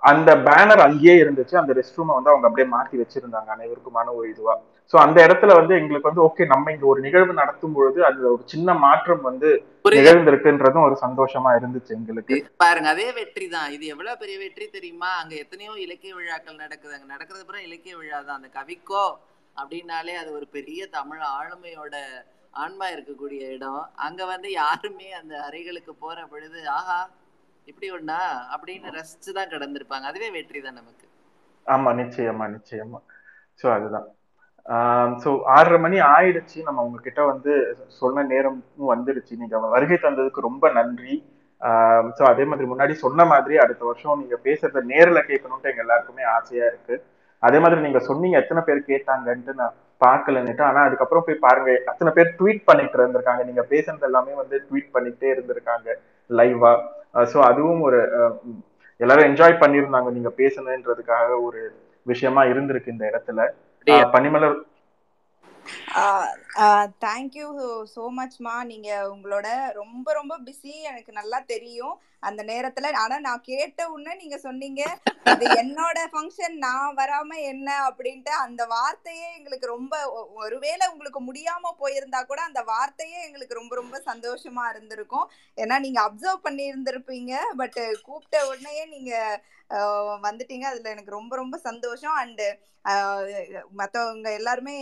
[0.03, 1.55] அந்த பேனர் அங்கேயே இருந்துச்சு.
[1.61, 4.55] அந்த ரெஸ்ட் ரூமை வந்து அவங்க அப்படியே மாத்தி வச்சிருந்தாங்க அனைவருக்குமான ஒரு இதுவா
[4.93, 8.43] சோ அந்த இடத்துல வந்து எங்களுக்கு வந்து ஓகே நம்ம இங்க ஒரு நிகழ்வு நடத்தும் பொழுது அதுல ஒரு
[8.53, 9.49] சின்ன மாற்றம் வந்து
[9.97, 12.37] நிகழ்ந்திருக்குன்றதும் ஒரு சந்தோஷமா இருந்துச்சு எங்களுக்கு.
[12.63, 13.69] பாருங்க அதே வெற்றி தான்.
[13.75, 15.11] இது எவ்வளவு பெரிய வெற்றி தெரியுமா?
[15.23, 16.95] அங்க எத்தனையோ இலக்கிய விழாக்கள் நடக்குது.
[16.97, 18.39] அங்க நடக்கிறது அப்புறம் இலக்கிய விழா தான்.
[18.41, 19.05] அந்த கவிக்கோ
[19.57, 21.95] அப்படின்னாலே அது ஒரு பெரிய தமிழ் ஆளுமையோட
[22.55, 23.83] ஆன்மா இருக்கக்கூடிய இடம்.
[24.07, 27.01] அங்க வந்து யாருமே அந்த அறைகளுக்கு போற பொழுது ஆஹா
[27.71, 28.21] இப்படி ஒண்ணா?
[28.55, 30.07] அப்படின்னு ரசிச்சு தான் கடந்திருப்பாங்க.
[30.11, 31.07] அதுவே வெற்றி தான் நமக்கு.
[31.67, 32.99] ஆமா நிச்சயமா நிச்சயமா.
[33.61, 34.07] சோ அதுதான்.
[35.23, 36.59] ஸோ ஆறரை மணி ஆயிடுச்சு.
[36.69, 37.53] நம்ம உங்ககிட்ட வந்து
[38.01, 39.35] சொன்ன நேரமும் வந்துடுச்சு.
[39.43, 41.15] நீங்க வருகை தந்ததுக்கு ரொம்ப நன்றி.
[42.17, 46.67] ஸோ அதே மாதிரி முன்னாடி சொன்ன மாதிரி அடுத்த வருஷம் நீங்க பேசுறத நேரில் கேட்கணும்ட்டு எங்க எல்லாருக்குமே ஆசையா
[46.71, 46.97] இருக்கு.
[47.43, 50.63] அதே மாதிரி நீங்க சொன்னீங்க எத்தனை பேர் கேட்டாங்கன்ட்டு நான் பார்க்கலன்னுட்டு.
[50.69, 53.43] ஆனா அதுக்கப்புறம் போய் பாருங்க அத்தனை பேர் ட்வீட் பண்ணிட்டு இருந்திருக்காங்க.
[53.51, 55.89] நீங்க பேசுனது எல்லாமே வந்து ட்வீட் பண்ணிட்டே இருந்திருக்காங்க
[56.31, 56.73] லைவா.
[57.15, 57.99] ஸோ அதுவும் ஒரு
[59.01, 60.11] எல்லாரும் என்ஜாய் பண்ணியிருந்தாங்க.
[60.11, 61.61] நீங்க பேசணுன்றதுக்காக ஒரு
[62.07, 63.41] விஷயமா இருந்திருக்கு இந்த இடத்துல.
[64.15, 64.57] பனிமலர்
[67.01, 67.49] தேங்க்யூ
[67.95, 71.97] ஸோ மச்மா நீங்க உங்களோட ரொம்ப ரொம்ப பிஸி எனக்கு நல்லா தெரியும்.
[72.21, 74.83] அந்த நேரத்துல ஆனா நான் கேட்ட உடனே நீங்க சொன்னீங்க
[75.33, 77.69] இது என்னோட ஃபங்க்ஷன் நான் வராம என்ன?
[77.89, 78.33] அப்படின்ட்டு.
[78.45, 83.97] அந்த வார்த்தையே எங்களுக்கு ரொம்ப ஒ- ஒருவேளை உங்களுக்கு முடியாம போயிருந்தா கூட அந்த வார்த்தையே எங்களுக்கு ரொம்ப ரொம்ப
[84.07, 85.27] சந்தோஷமா இருந்திருக்கும்.
[85.59, 89.13] ஏன்னா நீங்க அப்சர்வ் பண்ணி இருந்திருப்பீங்க பட் கூப்பிட்ட உடனேயே நீங்க
[90.27, 90.67] வந்துட்டீங்க.
[90.71, 92.17] அதுல எனக்கு ரொம்ப ரொம்ப சந்தோஷம்.
[92.23, 92.49] அண்டு
[93.81, 94.75] மற்றவங்க எல்லாருமே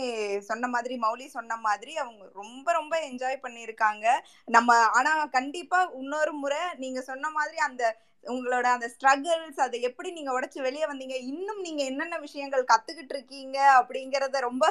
[0.49, 4.05] சொன்ன மாதிரி மௌலி சொன்ன மாதிரி அவங்க ரொம்ப ரொம்ப என்ஜாய் பண்ணியிருக்காங்க.
[4.47, 7.83] நம்ம ஆனா கண்டிப்பா இன்னொரு முறை நீங்க சொன்ன மாதிரி அந்த
[8.25, 11.17] உங்களோட அந்த ஸ்ட்ரகிள்ஸ் அதை எப்படி நீங்க உடைச்சு வெளியே வந்தீங்க?
[11.31, 14.65] இன்னும் நீங்க என்னென்ன விஷயங்கள் கத்துக்கிட்டு இருக்கீங்க அப்படிங்கறத ரொம்ப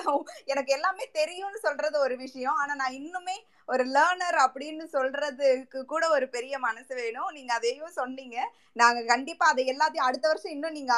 [0.45, 2.59] எனக்கு எல்லாமே தெரியும்னு சொல்றது ஒரு விஷயம்.
[2.63, 3.37] ஆனா நான் இன்னுமே
[3.73, 7.31] ஒரு லேர்னர் அப்படின்னு சொல்றதுக்கு கூட ஒரு பெரிய மனசு வேணும்.
[7.37, 8.37] நீங்க அதையும் சொன்னீங்க.
[8.81, 10.95] நாங்க கண்டிப்பா அதை எல்லாத்தையும் அடுத்த வருஷம் இன்னும் நீங்க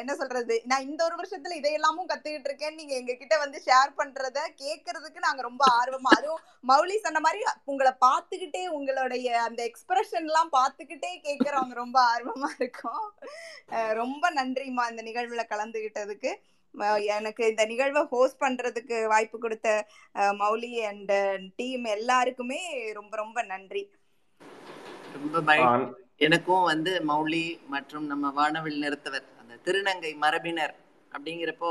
[0.00, 0.56] என்ன சொல்றது?
[0.70, 5.42] நான் இந்த ஒரு வருஷத்துல இதையெல்லாமும் கத்துக்கிட்டு இருக்கேன் நீங்க எங்க கிட்ட வந்து ஷேர் பண்றத கேட்கறதுக்கு நாங்க
[5.48, 6.12] ரொம்ப ஆர்வமா.
[6.18, 13.06] அதுவும் மௌலி சொன்ன மாதிரி உங்களை பார்த்துக்கிட்டே உங்களுடைய அந்த எக்ஸ்பிரஷன் எல்லாம் பார்த்துக்கிட்டே கேட்கறவங்க ரொம்ப ஆர்வமா இருக்கும்.
[14.02, 16.32] ரொம்ப நன்றிம்மா இந்த நிகழ்வுல கலந்துகிட்டதுக்கு.
[17.16, 19.68] எனக்கு இந்த நிகழ்வை ஹோஸ்ட் பண்றதுக்கு வாய்ப்பு கொடுத்த
[20.42, 21.12] மௌலி அண்ட்
[21.56, 22.60] டீம் எல்லாருக்குமே
[22.98, 23.84] ரொம்ப ரொம்ப நன்றி.
[25.16, 25.54] ரொம்ப
[26.26, 27.44] எனக்கும் வந்து மௌலி
[27.74, 30.74] மற்றும் நம்ம வானவில் நிறுத்தவர் அந்த திருநங்கை மரபினர்
[31.12, 31.70] அப்படிங்கிறப்போ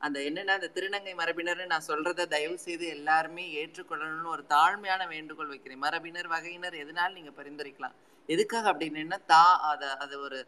[0.00, 5.82] அந்த என்னன்னா அந்த திருநங்கை மரபினர்னு நான் சொல்றத தயவு செய்து எல்லாருமே ஏற்றுக்கொள்ளணும்னு ஒரு தாழ்மையான வேண்டுகோள் வைக்கிறேன்.
[5.84, 7.96] மரபினர் வகையினர் எதனாலும் நீங்க பரிந்துரைக்கலாம்.
[8.28, 10.38] எதுக்காக அப்படின்னா தா அத அது ஒரு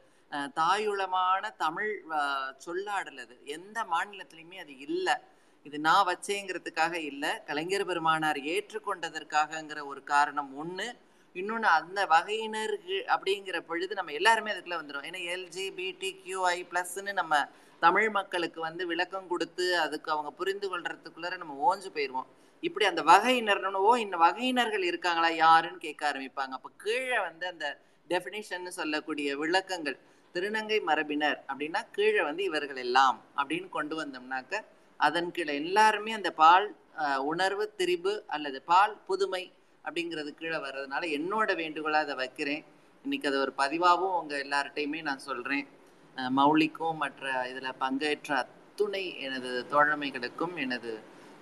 [0.59, 1.93] தாயுளமான தமிழ்
[2.67, 3.35] சொல்லாடல் அது.
[3.57, 5.15] எந்த மாநிலத்திலையுமே அது இல்லை.
[5.67, 7.31] இது நான் வச்சேங்கிறதுக்காக இல்லை.
[7.49, 10.89] கலைஞர் பெருமானார் ஏற்றுக்கொண்டதற்காகங்கிற ஒரு காரணம் ஒண்ணு.
[11.37, 12.75] இன்னொன்று அந்த வகையினர்
[13.15, 17.35] அப்படிங்கிற பொழுது நம்ம எல்லாருமே அதுக்குள்ள வந்துடும் ஏன்னா எல்ஜிபிடி கியூஐ ப்ளஸ்ன்னு நம்ம
[17.83, 22.29] தமிழ் மக்களுக்கு வந்து விளக்கம் கொடுத்து அதுக்கு அவங்க புரிந்து கொள்றதுக்குள்ளார நம்ம ஓஞ்சு போயிடுவோம்
[22.63, 26.55] இப்படி அந்த வகையினர்னு ஓ இந்த வகையினர்கள் இருக்காங்களா யாருன்னு கேட்க ஆரம்பிப்பாங்க.
[26.59, 27.67] அப்போ கீழே வந்து அந்த
[28.11, 29.99] டெஃபினிஷன் சொல்லக்கூடிய விளக்கங்கள்.
[30.35, 34.63] திருநங்கை மரபினர் அப்படின்னா கீழே வந்து இவர்கள் எல்லாம் அப்படின்னு கொண்டு வந்தோம்னாக்க
[35.01, 36.67] அதன் கீழே எல்லாருமே அந்த பால்
[37.25, 39.43] உணர்வு திரிபு அல்லது பால் புதுமை
[39.85, 42.63] அப்படிங்கிறது கீழே வர்றதுனால என்னோட வேண்டுகோளாக அதை வைக்கிறேன்.
[43.05, 45.67] இன்னைக்கு அது ஒரு பதிவாகவும் உங்கள் எல்லார்ட்டையுமே நான் சொல்கிறேன்
[46.39, 50.93] மௌலிக்கும் மற்ற இதில் பங்கேற்ற அத்துணை எனது தோழமைகளுக்கும் எனது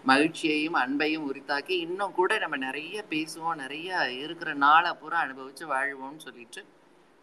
[0.05, 3.91] மகிழ்ச்சியையும் அன்பையும் உரித்தாக்கி இன்னும் கூட நம்ம நிறைய பேசுவோம் நிறைய
[4.25, 6.61] இருக்கிற நாளை பூரா அனுபவித்து வாழ்வோம்னு சொல்லிட்டு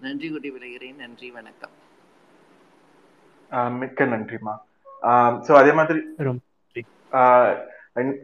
[0.03, 1.75] நன்றி கூட்டி விளைகிறேன் நன்றி வணக்கம்.
[3.51, 4.53] ஆஹ் மிக்க நன்றிமா
[5.45, 5.99] ஸோ அதே மாதிரி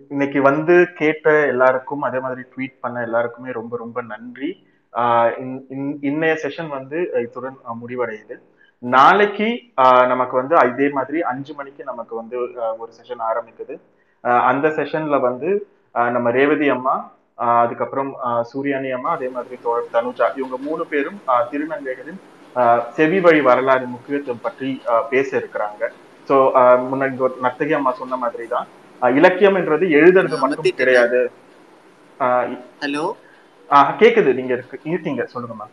[0.10, 4.50] இன்னைக்கு வந்து கேட்ட எல்லாருக்கும் அதே மாதிரி ட்வீட் பண்ண எல்லாருக்குமே ரொம்ப ரொம்ப நன்றி.
[6.10, 8.36] இன்னைய செஷன் வந்து இத்துடன் முடிவடையுது.
[8.84, 9.48] நாளைக்கு
[9.82, 12.36] ஆஹ் நமக்கு வந்து இதே மாதிரி அஞ்சு மணிக்கு நமக்கு வந்து
[12.78, 13.76] ஒரு செஷன் ஆரம்பிக்குது.
[14.24, 15.50] ஆஹ் அந்த செஷன்ல வந்து
[15.96, 16.96] ஆஹ் நம்ம ரேவதி அம்மா
[17.58, 21.20] அதுக்கப்புறம் ஆஹ் சூர்யானி அம்மா அதே மாதிரி தோழர் தனுஜா இவங்க மூணு பேரும்
[21.52, 22.20] திருநங்கைகளின்
[22.98, 24.70] செவி வழி வரலாறு முக்கியத்துவம் பற்றி
[25.12, 25.82] பேச இருக்கிறாங்க.
[26.30, 26.36] ஸோ
[26.90, 27.14] முன்னாடி
[27.46, 28.68] நர்த்தகி அம்மா சொன்ன மாதிரி தான்
[29.02, 30.70] இலக்கியம்ன்றது எழுதுறது மட்டும்.
[30.80, 31.20] கிடையாது.
[32.82, 33.06] ஹலோ?
[34.00, 34.32] கேக்குது.
[34.38, 35.68] நீங்க இருக்கு இருக்கீங்க சொல்லுங்கம்மா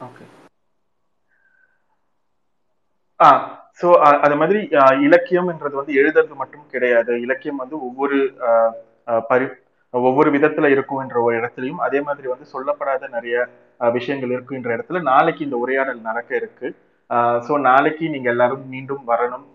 [0.00, 0.26] ஓகே
[3.20, 3.28] ஆ
[3.80, 3.88] ஸோ
[4.24, 4.60] அது மாதிரி
[5.06, 7.12] இலக்கியம்ன்றது வந்து எழுதுறது மட்டும் கிடையாது.
[7.26, 8.18] இலக்கியம் வந்து ஒவ்வொரு
[9.30, 9.46] பரி
[9.94, 13.36] ஒவ்வொரு விதத்துல இருக்கும்ன்ற ஒரு இடத்துலயும் அதே மாதிரி வந்து சொல்லப்படாத நிறைய
[13.96, 16.68] விஷயங்கள் இருக்குன்ற இடத்துல நாளைக்கு இந்த உரையாடல் நடக்க இருக்கு.
[17.46, 19.46] ஸோ நாளைக்கு நீங்க எல்லாரும் மீண்டும் வரணும்.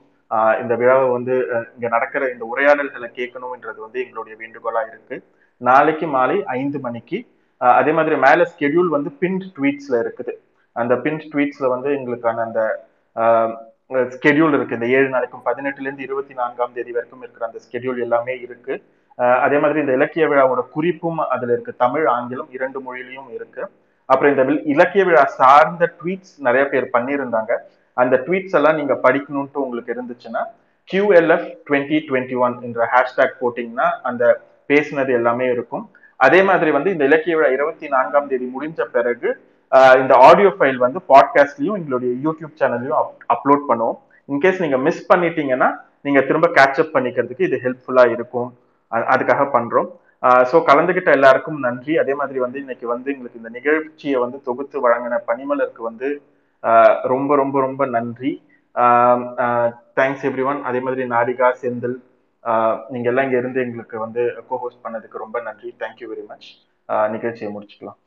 [0.61, 1.35] இந்த விழாவை வந்து
[1.75, 5.15] இங்க நடக்கிற இந்த உரையாடல்களை கேட்கணும்ன்றது வந்து எங்களுடைய வேண்டுகோளா இருக்கு.
[5.61, 7.19] நாளைக்கு மாலை ஐந்து மணிக்கு
[7.61, 10.33] அதே மாதிரி மேல ஸ்கெடியூல் வந்து பின் ட்வீட்ஸ்ல இருக்குது.
[10.75, 12.61] அந்த பின் ட்வீட்ஸ்ல வந்து எங்களுக்கான அந்த
[14.15, 14.77] ஸ்கெடியூல் இருக்கு.
[14.77, 18.73] இந்த ஏழு நாளைக்கும் பதினெட்டுலேருந்து இருபத்தி நான்காம் தேதி வரைக்கும் இருக்கிற அந்த ஸ்கெடியூல் எல்லாமே இருக்கு.
[19.45, 21.73] அதே மாதிரி இந்த இலக்கிய விழாவோட குறிப்பும் அதுல இருக்கு.
[21.83, 23.63] தமிழ் ஆங்கிலம் இரண்டு மொழியிலையும் இருக்கு.
[24.09, 27.53] அப்புறம் இந்த இலக்கிய விழா சார்ந்த ட்வீட்ஸ் நிறைய பேர் பண்ணியிருந்தாங்க.
[28.01, 30.43] அந்த ட்வீட்ஸ் எல்லாம் நீங்க படிக்கணும்ட்டு உங்களுக்கு இருந்துச்சுன்னா
[30.89, 34.23] கியூஎல்எஃப் டுவெண்ட்டி டுவெண்ட்டி ஒன் என்ற ஹேஷ்டேக் போட்டிங்கன்னா அந்த
[34.71, 35.83] பேசினது எல்லாமே இருக்கும்.
[36.27, 39.29] அதே மாதிரி வந்து இந்த இலக்கிய விழா இருபத்தி நான்காம் தேதி முடிஞ்ச பிறகு
[40.01, 42.99] இந்த ஆடியோ ஃபைல் வந்து பாட்காஸ்ட்லயும் எங்களுடைய யூடியூப் சேனல்லையும்
[43.33, 43.97] அப்லோட் பண்ணுவோம்.
[44.29, 45.69] இன்கேஸ் நீங்க மிஸ் பண்ணிட்டீங்கன்னா
[46.05, 48.49] நீங்க திரும்ப கேட்சப் பண்ணிக்கிறதுக்கு இது ஹெல்ப்ஃபுல்லா இருக்கும்.
[49.13, 49.89] அதுக்காக பண்றோம்.
[50.51, 51.93] ஸோ கலந்துகிட்ட எல்லாருக்கும் நன்றி.
[52.03, 56.09] அதே மாதிரி வந்து இன்னைக்கு வந்து எங்களுக்கு இந்த நிகழ்ச்சியை வந்து தொகுத்து வழங்கின பனிமலருக்கு வந்து
[57.13, 58.31] ரொம்ப ரொம்ப ரொம்ப நன்றி.
[59.99, 61.97] தேங்க்ஸ் எவ்ரி ஒன் அதே மாதிரி நாரிகா செந்தில்
[62.93, 65.69] நீங்க எல்லாம் இங்க இருந்து எங்களுக்கு வந்து கோஹோஸ்ட் பண்ணதுக்கு ரொம்ப நன்றி.
[65.83, 66.49] தேங்க்யூ வெரி மச்
[67.15, 67.99] நிகழ்ச்சியை முடிச்சுக்கலாம்.